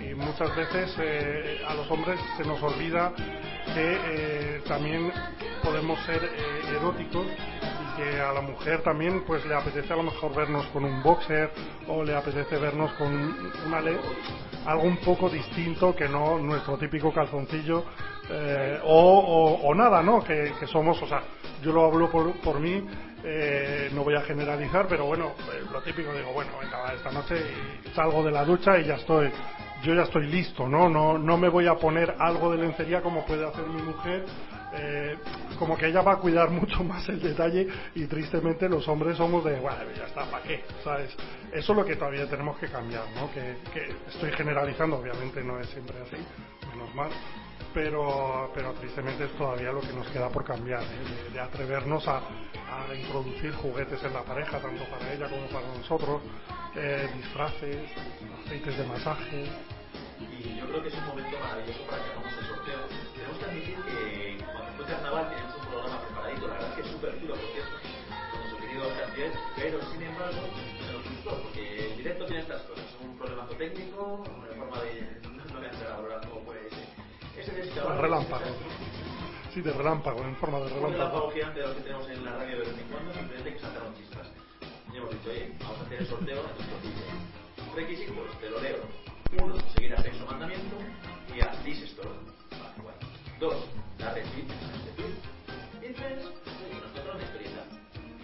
y, 0.00 0.08
y 0.10 0.14
muchas 0.14 0.56
veces 0.56 0.96
eh, 1.00 1.60
a 1.68 1.74
los 1.74 1.90
hombres 1.90 2.18
se 2.38 2.44
nos 2.44 2.62
olvida 2.62 3.12
que 3.74 3.98
eh, 4.04 4.62
también 4.68 5.12
podemos 5.62 5.98
ser 6.06 6.22
eh, 6.24 6.76
eróticos 6.76 7.26
y 7.26 7.96
que 7.96 8.20
a 8.20 8.32
la 8.32 8.40
mujer 8.40 8.82
también 8.82 9.24
pues 9.26 9.44
le 9.46 9.54
apetece 9.54 9.92
a 9.92 9.96
lo 9.96 10.04
mejor 10.04 10.34
vernos 10.34 10.66
con 10.68 10.84
un 10.84 11.02
boxer 11.02 11.50
o 11.88 12.02
le 12.04 12.14
apetece 12.16 12.56
vernos 12.56 12.92
con 12.94 13.12
una 13.66 13.80
algo 14.66 14.84
un 14.84 14.96
poco 14.98 15.28
distinto 15.28 15.94
que 15.94 16.08
no 16.08 16.38
nuestro 16.38 16.78
típico 16.78 17.12
calzoncillo 17.12 17.84
eh, 18.30 18.78
o, 18.84 19.58
o- 19.68 19.68
nada, 19.74 20.02
¿no? 20.02 20.22
Que, 20.24 20.54
que 20.58 20.66
somos, 20.66 21.00
o 21.02 21.06
sea, 21.06 21.22
yo 21.62 21.72
lo 21.72 21.84
hablo 21.84 22.10
por, 22.10 22.40
por 22.40 22.58
mí, 22.60 22.82
eh, 23.22 23.90
no 23.92 24.02
voy 24.04 24.14
a 24.14 24.22
generalizar, 24.22 24.86
pero 24.88 25.04
bueno, 25.04 25.34
lo 25.70 25.82
típico 25.82 26.12
digo, 26.14 26.32
bueno, 26.32 26.52
venga, 26.60 26.94
esta 26.94 27.10
noche 27.10 27.36
salgo 27.94 28.22
de 28.24 28.30
la 28.30 28.44
ducha 28.44 28.78
y 28.78 28.86
ya 28.86 28.94
estoy, 28.94 29.30
yo 29.84 29.94
ya 29.94 30.02
estoy 30.02 30.26
listo, 30.26 30.66
¿no? 30.66 30.88
No, 30.88 31.18
no 31.18 31.36
me 31.36 31.48
voy 31.48 31.66
a 31.66 31.74
poner 31.74 32.16
algo 32.18 32.50
de 32.50 32.58
lencería 32.58 33.02
como 33.02 33.24
puede 33.26 33.46
hacer 33.46 33.66
mi 33.66 33.82
mujer, 33.82 34.24
eh, 34.72 35.16
como 35.58 35.76
que 35.76 35.86
ella 35.86 36.00
va 36.00 36.14
a 36.14 36.16
cuidar 36.16 36.50
mucho 36.50 36.82
más 36.82 37.06
el 37.08 37.20
detalle 37.20 37.68
y 37.94 38.06
tristemente 38.06 38.68
los 38.68 38.88
hombres 38.88 39.16
somos 39.18 39.44
de, 39.44 39.60
bueno, 39.60 39.84
ya 39.96 40.06
está, 40.06 40.24
¿para 40.24 40.42
qué? 40.42 40.64
¿Sabes? 40.82 41.14
Eso 41.52 41.72
es 41.72 41.78
lo 41.78 41.84
que 41.84 41.96
todavía 41.96 42.28
tenemos 42.28 42.58
que 42.58 42.68
cambiar, 42.68 43.04
¿no? 43.14 43.30
Que, 43.32 43.56
que 43.72 43.94
estoy 44.08 44.32
generalizando, 44.32 44.96
obviamente 44.96 45.44
no 45.44 45.60
es 45.60 45.68
siempre 45.68 45.96
así, 46.00 46.16
menos 46.72 46.94
mal, 46.94 47.10
pero, 47.74 48.50
pero 48.54 48.72
tristemente 48.72 49.24
es 49.24 49.32
todavía 49.32 49.70
lo 49.70 49.80
que 49.80 49.92
nos 49.92 50.08
queda 50.08 50.30
por 50.30 50.44
cambiar, 50.44 50.82
¿eh? 50.82 51.32
de, 51.32 51.40
atrevernos 51.40 52.08
a 52.08 52.22
introducir 52.98 53.52
juguetes 53.54 54.02
en 54.02 54.14
la 54.14 54.22
pareja, 54.22 54.58
tanto 54.58 54.84
para 54.84 55.12
ella 55.12 55.28
como 55.28 55.46
para 55.48 55.66
nosotros, 55.76 56.22
eh, 56.76 57.08
disfraces, 57.16 57.78
aceites 58.44 58.78
de 58.78 58.84
masaje. 58.86 59.44
Y 60.20 60.56
yo 60.58 60.66
creo 60.68 60.82
que 60.82 60.88
es 60.88 60.94
un 60.94 61.06
momento 61.06 61.38
maravilloso 61.38 61.80
para 61.86 62.02
que 62.02 62.10
hagamos 62.10 62.32
el 62.38 62.46
sorteo. 62.46 62.78
Tenemos 63.14 63.38
que 63.38 63.44
admitir 63.44 63.76
que 63.84 64.44
cuando 64.44 64.72
fue 64.76 64.84
carnaval 64.86 65.28
teníamos 65.30 65.54
un 65.56 65.66
programa 65.66 66.00
preparadito, 66.02 66.46
la 66.48 66.54
verdad 66.54 66.68
es 66.70 66.74
que 66.74 66.80
es 66.82 66.88
súper 66.88 67.20
chulo, 67.20 67.34
por 67.34 67.50
cierto, 67.52 67.76
con 68.30 68.40
nuestro 68.40 68.58
querido 68.58 68.84
Piel, 69.14 69.32
pero 69.56 69.80
sin 69.92 70.02
embargo 70.02 70.40
se 70.86 70.92
nos 70.92 71.04
gustó, 71.04 71.42
porque 71.42 71.86
el 71.90 71.96
directo 71.98 72.26
tiene 72.26 72.42
estas 72.42 72.62
cosas, 72.62 72.84
un 73.02 73.16
problema 73.18 73.46
técnico, 73.48 74.24
una 74.26 74.46
forma 74.56 74.80
de... 74.82 75.20
no 75.22 75.58
voy 75.58 75.66
a 75.66 75.70
entrar 75.70 75.92
a 75.92 75.96
valorar 75.96 76.28
cómo 76.28 76.44
fue 76.44 76.66
ese. 76.66 77.40
Ese 77.40 77.52
de 77.52 77.80
Pues 77.80 77.98
relámpago. 77.98 78.44
Sí, 79.52 79.60
de 79.60 79.72
relámpago, 79.72 80.20
en 80.22 80.36
forma 80.36 80.58
de 80.58 80.64
Un 80.64 80.70
relámpago 80.70 80.90
relámpago. 80.96 81.30
gigante 81.30 81.60
de 81.60 81.66
los 81.66 81.76
que 81.76 81.82
tenemos 81.82 82.08
en 82.08 82.24
la 82.24 82.32
radio 82.36 82.58
de 82.58 82.64
vez 82.64 82.78
en 82.78 82.88
cuando, 82.88 83.12
simplemente 83.14 83.52
que 83.52 83.58
saltaron 83.60 83.94
chispas. 83.94 84.13
Y 84.94 84.96
hemos 84.96 85.10
dicho, 85.10 85.30
oye, 85.30 85.52
vamos 85.60 85.78
a 85.80 85.82
hacer 85.82 85.98
el 85.98 86.06
sorteo 86.06 86.38
en 86.38 86.42
nuestro. 86.44 87.74
Requisitos, 87.74 88.40
te 88.40 88.50
lo 88.50 88.60
leo. 88.60 88.78
Uno, 89.42 89.56
seguir 89.74 89.92
a 89.92 90.00
Sexo 90.00 90.24
Mandamiento 90.24 90.76
y 91.34 91.40
a 91.40 91.50
This 91.64 91.82
Store. 91.82 92.10
Vale, 92.52 92.80
bueno. 92.80 92.98
Dos, 93.40 93.64
clic 93.96 94.06
a 94.06 94.18
este. 94.20 95.88
Y 95.88 95.92
tres, 95.94 96.24
nos 96.24 96.90
cuenta 96.92 97.12
una 97.12 97.24
historieta. 97.24 97.64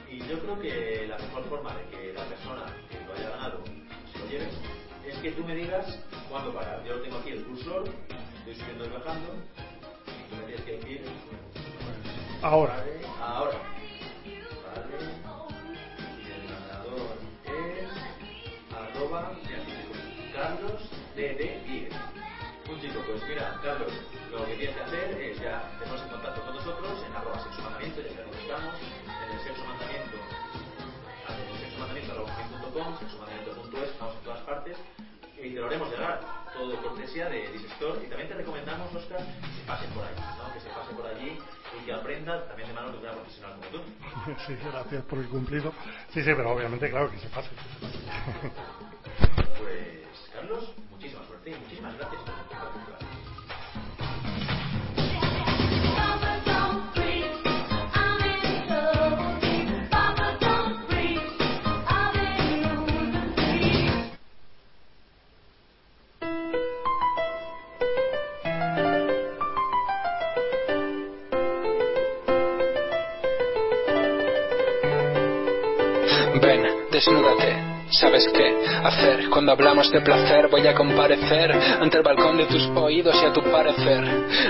Y 0.08 0.18
yo 0.28 0.38
creo 0.38 0.60
que 0.60 1.06
la 1.08 1.18
mejor 1.18 1.44
forma 1.48 1.74
de 1.74 1.84
que 1.86 2.12
la 2.12 2.24
persona 2.26 2.66
que 2.88 3.04
lo 3.04 3.14
haya 3.14 3.30
ganado 3.30 3.64
se 4.12 4.18
lo 4.20 4.26
lleve 4.26 4.48
es 5.08 5.18
que 5.18 5.32
tú 5.32 5.42
me 5.42 5.56
digas 5.56 5.98
cuándo 6.28 6.54
parar. 6.54 6.84
Yo 6.84 6.96
lo 6.96 7.02
tengo 7.02 7.16
aquí 7.16 7.30
el 7.30 7.44
cursor, 7.46 7.88
estoy 8.38 8.54
subiendo 8.54 8.84
y 8.84 8.88
bajando, 8.90 9.34
y 10.06 10.30
tú 10.30 10.36
me 10.36 10.42
tienes 10.44 10.64
que 10.64 10.72
decir 10.76 11.04
Ahora, 12.42 12.76
Vale, 12.76 13.00
ahora. 13.20 13.58
Vale. 14.74 15.30
Arroba 19.16 19.32
Carlos 20.34 20.80
DD10. 21.16 21.90
Un 22.70 22.80
chico, 22.80 23.02
pues 23.06 23.22
mira, 23.26 23.58
Carlos, 23.62 23.92
lo 24.30 24.46
que 24.46 24.54
tienes 24.54 24.76
que 24.76 24.82
hacer 24.82 25.20
es 25.20 25.40
ya 25.40 25.68
te 25.78 25.86
pones 25.86 26.02
en 26.02 26.08
contacto 26.11 26.40
con 26.42 26.54
nosotros 26.54 27.04
en 27.04 27.16
arroba 27.16 27.42
sexo 27.42 27.62
mandamiento, 27.62 28.00
ya 28.02 28.08
te 28.08 28.22
lo 28.22 28.28
buscamos, 28.28 28.74
en 28.78 29.32
el 29.34 29.40
sexo 29.42 29.64
mandamiento, 29.64 30.16
en 31.26 31.48
el 31.50 31.58
sexo 31.58 31.78
mandamiento 31.80 32.12
arroba 32.12 32.98
sexo 32.98 33.18
mandamiento.es, 33.18 33.90
estamos 33.90 34.14
en 34.14 34.22
todas 34.22 34.40
partes, 34.42 34.76
y 35.42 35.50
te 35.50 35.61
lo 35.61 35.66
haremos 35.66 35.90
llegar, 35.90 36.20
todo 36.54 36.82
cortesía 36.82 37.28
de 37.28 37.50
Disestor, 37.50 38.02
y 38.04 38.06
también 38.06 38.28
te 38.28 38.34
recomendamos, 38.34 38.94
Oscar, 38.94 39.18
que 39.18 39.61
se 39.61 39.66
pasen 39.66 39.90
por 39.90 40.04
ahí, 40.04 40.14
¿no? 40.14 40.54
que 40.54 40.61
se 40.61 40.68
pase 40.70 40.94
por 40.94 41.06
allí 41.06 41.38
y 41.80 41.84
que 41.84 41.92
aprenda 41.92 42.46
también 42.46 42.68
de 42.68 42.74
manos 42.74 42.92
de 42.92 42.98
una 42.98 43.12
profesional 43.12 43.56
como 43.58 43.66
tú. 43.66 43.80
sí, 44.46 44.56
gracias 44.70 45.02
por 45.04 45.18
el 45.18 45.28
cumplido. 45.28 45.72
Sí, 46.12 46.22
sí, 46.22 46.30
pero 46.36 46.52
obviamente, 46.52 46.88
claro, 46.90 47.11
que 47.11 47.18
se 47.18 47.28
pase. 47.28 47.48
Pues, 47.80 47.92
Carlos, 50.51 50.68
muchísima 50.90 51.24
suerte 51.28 51.51
y 51.51 51.55
muchísimas 51.55 51.96
gracias 51.96 52.22
por. 52.22 52.40
Ven, 76.40 76.66
desnúdate. 76.90 77.49
¿Sabes 77.91 78.24
qué 78.32 78.55
hacer? 78.84 79.28
Cuando 79.30 79.53
hablamos 79.53 79.91
de 79.91 80.01
placer 80.01 80.49
voy 80.49 80.66
a 80.66 80.74
comparecer 80.74 81.53
ante 81.53 81.97
el 81.97 82.03
balcón 82.03 82.36
de 82.36 82.47
tus 82.47 82.66
oídos 82.76 83.16
y 83.20 83.27
a 83.27 83.32
tu 83.32 83.43
parecer 83.43 84.05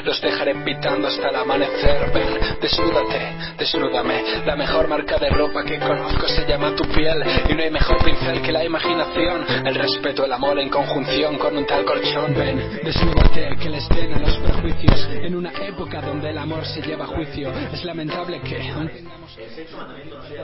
los 0.04 0.20
dejaré 0.20 0.54
pitando 0.64 1.08
hasta 1.08 1.30
el 1.30 1.36
amanecer. 1.36 2.10
Ven, 2.12 2.58
desnúdate, 2.60 3.54
desnúdame. 3.58 4.44
La 4.44 4.56
mejor 4.56 4.88
marca 4.88 5.18
de 5.18 5.30
ropa 5.30 5.64
que 5.64 5.78
conozco 5.78 6.28
se 6.28 6.46
llama 6.46 6.74
tu 6.76 6.84
piel 6.84 7.22
y 7.48 7.54
no 7.54 7.62
hay 7.62 7.70
mejor 7.70 8.04
pincel 8.04 8.42
que 8.42 8.52
la 8.52 8.64
imaginación. 8.64 9.46
El 9.66 9.74
respeto, 9.74 10.24
el 10.24 10.32
amor 10.32 10.58
en 10.58 10.68
conjunción 10.68 11.38
con 11.38 11.56
un 11.56 11.66
tal 11.66 11.84
colchón. 11.84 12.34
Ven, 12.34 12.80
desnúdate, 12.84 13.56
que 13.58 13.70
les 13.70 13.88
den 13.88 14.14
a 14.14 14.18
los 14.18 14.36
prejuicios 14.36 15.08
en 15.12 15.34
una 15.34 15.52
época 15.64 16.02
donde 16.02 16.30
el 16.30 16.38
amor 16.38 16.66
se 16.66 16.82
lleva 16.82 17.04
a 17.04 17.08
juicio. 17.08 17.50
Es 17.72 17.84
lamentable 17.84 18.40
que 18.42 18.70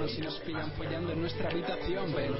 si 0.08 0.20
nos 0.20 0.38
pillan 0.40 0.70
follando 0.72 1.12
en 1.12 1.20
nuestra 1.20 1.50
habitación, 1.50 2.14
ven, 2.14 2.32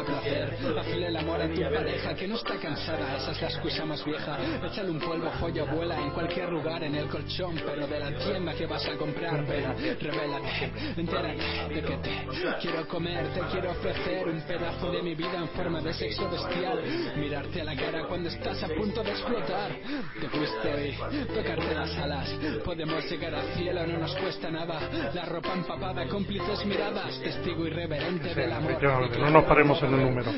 dona 0.00 0.04
placer, 0.04 0.56
hazle 0.78 1.06
el 1.06 1.16
amor 1.16 1.40
a 1.40 1.48
tu 1.48 1.60
pareja 1.60 2.14
que 2.14 2.28
no 2.28 2.36
está 2.36 2.56
cansada, 2.56 3.16
esa 3.16 3.32
es 3.32 3.42
la 3.42 3.48
excusa 3.48 3.84
más 3.84 4.04
vieja. 4.04 4.38
Échale 4.64 4.90
un 4.90 5.00
polvo, 5.00 5.30
folla, 5.38 5.64
vuela 5.64 6.00
en 6.00 6.10
cualquier 6.10 6.48
lugar, 6.50 6.82
en 6.82 6.94
el 6.94 7.08
colchón, 7.08 7.60
pero 7.64 7.86
de 7.86 7.98
la 7.98 8.18
tienda 8.18 8.54
que 8.54 8.66
vas 8.66 8.86
a 8.86 8.96
comprar, 8.96 9.44
ven, 9.46 9.98
revélate, 10.00 10.72
entérate 10.96 11.74
de 11.74 11.82
que 11.82 11.96
te 11.96 12.26
quiero 12.60 12.86
comer, 12.88 13.28
te 13.32 13.40
quiero 13.52 13.70
ofrecer 13.70 14.28
un 14.28 14.40
pedazo 14.42 14.90
de 14.90 15.02
mi 15.02 15.14
vida 15.14 15.38
en 15.38 15.48
forma 15.48 15.80
de 15.80 15.92
sexo 15.94 16.28
bestial, 16.30 16.82
mirarte 17.16 17.60
a 17.60 17.64
la 17.64 17.76
cara 17.76 18.04
cuando 18.06 18.28
estás 18.28 18.62
a 18.62 18.68
punto 18.68 19.02
de 19.02 19.10
explotar, 19.10 19.72
te 20.20 20.28
fuiste 20.28 20.88
y 20.88 21.34
tocarte 21.34 21.74
las 21.74 21.96
alas, 21.96 22.28
podemos 22.64 23.04
llegar 23.10 23.34
al 23.34 23.46
cielo, 23.54 23.86
no 23.86 23.98
nos 23.98 24.14
cuesta 24.16 24.50
nada, 24.50 24.80
la 25.14 25.24
ropa 25.24 25.52
empapada, 25.52 26.06
cómplices 26.08 26.64
miradas, 26.66 27.20
testigo 27.20 27.66
irreverente 27.66 28.34
del 28.34 28.52
amor. 28.52 28.70
No 28.82 29.30
nos 29.30 29.44
paremos 29.44 29.82
en 29.82 29.89
un 29.94 30.02
número. 30.02 30.30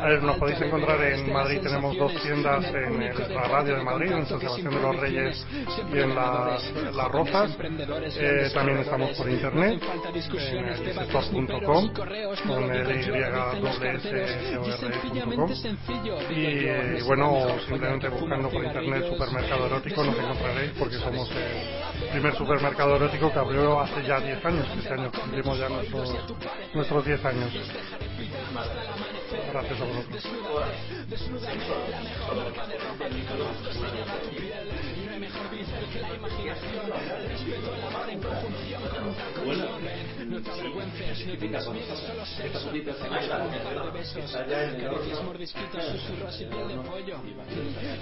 A 0.00 0.06
ver, 0.06 0.22
nos 0.22 0.36
podéis 0.38 0.60
encontrar 0.60 1.02
en 1.02 1.32
Madrid, 1.32 1.60
tenemos 1.62 1.96
dos 1.96 2.12
tiendas 2.22 2.64
en 2.66 2.98
nuestra 2.98 3.48
radio 3.48 3.76
de 3.76 3.82
Madrid, 3.82 4.12
en 4.12 4.26
San 4.26 4.40
Sebastián 4.40 4.74
de 4.74 4.80
los 4.80 4.96
Reyes 4.96 5.46
y 5.92 5.98
en 5.98 6.14
las, 6.14 6.72
las 6.94 7.08
Rozas. 7.08 7.56
Eh, 8.18 8.50
también 8.54 8.78
estamos 8.78 9.10
por 9.16 9.30
internet, 9.30 9.82
en 11.82 11.88
correos, 11.92 12.44
no 12.44 12.54
con 12.54 12.70
el. 12.70 12.86
Y 12.96 13.10
Y 16.30 16.44
eh, 16.68 17.02
bueno, 17.06 17.46
simplemente 17.68 18.08
buscando 18.08 18.48
por 18.50 18.64
internet 18.64 19.04
supermercado 19.08 19.66
erótico 19.66 20.04
nos 20.04 20.18
encontraréis 20.18 20.72
porque 20.78 20.96
somos 20.96 21.30
el 21.30 22.08
primer 22.10 22.34
supermercado 22.34 22.96
erótico 22.96 23.32
que 23.32 23.38
abrió 23.38 23.80
hace 23.80 24.02
ya 24.04 24.20
10 24.20 24.44
años. 24.44 24.66
Este 24.78 24.92
año 24.94 25.10
cumplimos 25.10 25.58
ya 25.58 25.68
nuestros, 25.68 26.14
nuestros 26.74 27.04
10 27.04 27.24
años. 27.24 27.52
Gracias 29.52 29.80
a 29.80 29.84
vosotros. 29.84 30.26
Solo 35.66 35.86
el 35.86 36.02
la 36.02 36.14
imaginación. 36.14 36.72
El 36.86 37.28
respeto 37.28 37.74
al 37.74 37.82
amor 37.82 38.10
en 38.10 38.20
conjunción 38.22 38.82
con 38.88 39.08
un 39.08 39.14
taco 39.14 39.40
de 39.42 39.62
orden. 39.62 40.30
No 40.30 40.40
te 40.42 40.50
avergüences, 40.50 41.26
no 41.26 41.38
tengas 41.38 41.68
miedo, 41.68 41.96
solo 41.96 42.22
un 42.22 43.62
par 43.62 43.84
de 43.84 43.90
besos, 43.98 44.32
caricias, 44.32 45.22
mordisquitos, 45.24 45.84
susurros 45.84 46.40
y 46.40 46.44
piel 46.46 46.68
de 46.68 46.74
pollo. 46.88 47.16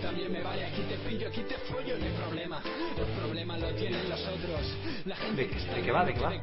También 0.03 0.33
me 0.33 0.43
vale, 0.43 0.65
aquí 0.67 0.83
te 0.83 0.97
pillo, 1.09 1.29
aquí 1.29 1.41
te 1.43 1.55
follo, 1.71 1.99
no 1.99 2.05
hay 2.05 2.13
problema. 2.13 2.63
El 2.99 3.07
problema 3.21 3.59
lo 3.59 3.69
tienen 3.75 4.09
los 4.09 4.21
otros. 4.21 4.61
La 5.07 5.17
gente 5.17 5.43
¿De- 5.43 5.49
que 5.51 5.59
está 5.59 5.75
de 5.75 5.83
qué 5.83 5.93
va? 5.93 6.05
¿De 6.05 6.15
qué 6.15 6.21
va? 6.21 6.31
me 6.31 6.37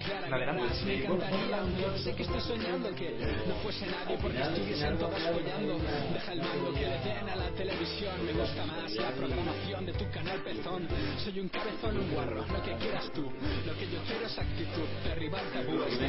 encantaría, 0.96 1.58
aunque 1.60 2.00
sé 2.00 2.16
que 2.16 2.24
estoy 2.24 2.42
soñando 2.42 2.96
que 2.96 3.10
no 3.48 3.56
fuese 3.64 3.86
nadie 3.86 4.18
porque 4.22 4.42
estuviesen 4.42 4.98
todos 4.98 5.20
follando. 5.22 5.78
Deja 6.14 6.34
el 6.34 6.40
mando 6.42 6.74
que 6.74 6.82
le 6.82 7.00
den 7.00 7.26
la 7.28 7.50
televisión. 7.56 8.26
Me 8.26 8.34
gusta 8.34 8.66
más 8.66 8.92
la 8.96 9.10
programación 9.12 9.86
de 9.86 9.94
tu 9.94 10.10
canal 10.12 10.40
pezón. 10.44 10.88
Soy 11.18 11.40
un 11.40 11.50
cabezón, 11.50 11.98
un 11.98 12.12
guarro, 12.12 12.46
lo 12.48 12.64
que 12.64 12.76
quieras 12.78 13.12
tú. 13.14 13.22
Lo 13.22 13.74
que 13.78 13.90
yo 13.90 14.00
quiero 14.08 14.26
es 14.26 14.38
actitud, 14.38 14.88
derribar 15.04 15.44
tabúes. 15.54 16.00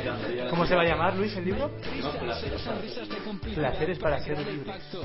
¿Cómo 0.51 0.67
se 0.67 0.75
va 0.75 0.83
a 0.83 0.85
llamar, 0.85 1.17
Luis, 1.17 1.37
el 1.37 1.45
libro? 1.45 1.69
De 1.69 3.19
complicidad, 3.25 3.71
Placeres 3.71 3.99
para 3.99 4.21
ser 4.21 4.39
impacto. 4.49 5.05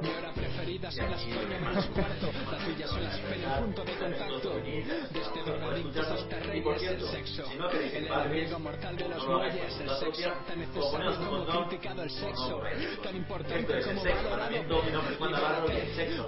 Mi 0.00 0.08
hora 0.08 0.32
preferida 0.32 0.90
son 0.90 1.10
las 1.10 1.22
coño 1.22 1.60
menos 1.60 1.86
cuarto. 1.86 2.30
La 2.50 2.58
tuya 2.58 2.86
son 2.86 3.02
las 3.02 3.18
penas, 3.18 3.58
punto 3.60 3.84
de 3.84 3.92
contacto. 3.92 4.60
Desde 4.60 5.42
drogadictos 5.44 6.06
hasta 6.06 6.38
reyes, 6.40 6.82
el 6.82 7.00
sexo. 7.02 7.44
El 7.92 8.06
enemigo 8.06 8.58
mortal 8.58 8.96
de 8.96 9.08
los 9.08 9.26
muelles, 9.26 9.80
el 9.80 9.90
sexo. 9.90 10.32
Tan 10.46 10.58
necesario 10.60 11.16
como 11.18 11.46
criticado 11.46 12.02
el 12.02 12.10
sexo. 12.10 12.60
Tan 13.02 13.16
importante 13.16 13.80
como 13.88 14.02
valorado. 15.18 15.66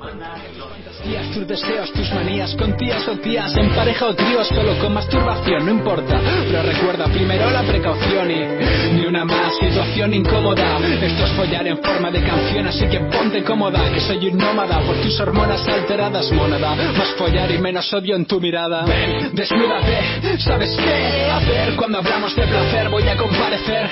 Fantasías, 0.00 1.34
tus 1.34 1.46
deseos, 1.46 1.92
tus 1.92 2.12
manías, 2.12 2.56
con 2.56 2.76
tías 3.22 3.54
en 3.56 3.70
pareja 3.70 4.06
o 4.06 4.14
trío, 4.14 4.44
solo 4.44 4.78
con 4.78 4.94
masturbación, 4.94 5.66
no 5.66 5.72
importa. 5.72 6.20
Pero 6.46 6.62
recuerda 6.62 7.06
primero 7.06 7.50
la 7.50 7.62
precaución 7.62 8.30
y 8.30 8.94
ni 8.94 9.06
una 9.06 9.24
más 9.24 9.56
situación 9.58 10.14
incómoda. 10.14 10.78
Esto 10.78 11.24
es 11.24 11.32
follar 11.32 11.66
en 11.66 11.78
forma 11.78 12.10
de 12.10 12.22
canción, 12.22 12.66
así 12.66 12.86
que 12.86 13.00
ponte 13.00 13.42
cómoda, 13.42 13.92
que 13.92 14.00
soy 14.00 14.28
un 14.28 14.38
nómada 14.38 14.80
por 14.80 14.96
tus 14.96 15.18
hormonas 15.20 15.66
alteradas, 15.66 16.30
mónada. 16.32 16.74
Más 16.74 17.08
follar 17.18 17.50
y 17.50 17.58
menos 17.58 17.92
odio 17.92 18.14
en 18.16 18.24
tu 18.24 18.40
mirada. 18.40 18.84
Ven, 18.84 19.34
desnúdate, 19.34 20.38
¿sabes 20.38 20.76
qué 20.76 21.30
hacer? 21.30 21.76
Cuando 21.76 21.98
hablamos 21.98 22.34
de 22.36 22.46
placer 22.46 22.88
voy 22.88 23.08
a 23.08 23.16
comparecer. 23.16 23.90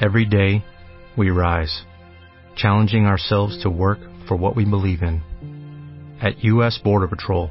Every 0.00 0.24
day, 0.24 0.64
we 1.16 1.30
rise, 1.30 1.84
challenging 2.56 3.06
ourselves 3.06 3.58
to 3.62 3.68
work 3.68 3.98
for 4.26 4.38
what 4.38 4.56
we 4.56 4.64
believe 4.64 5.02
in. 5.02 5.20
At 6.22 6.42
U.S. 6.44 6.78
Border 6.82 7.08
Patrol, 7.08 7.50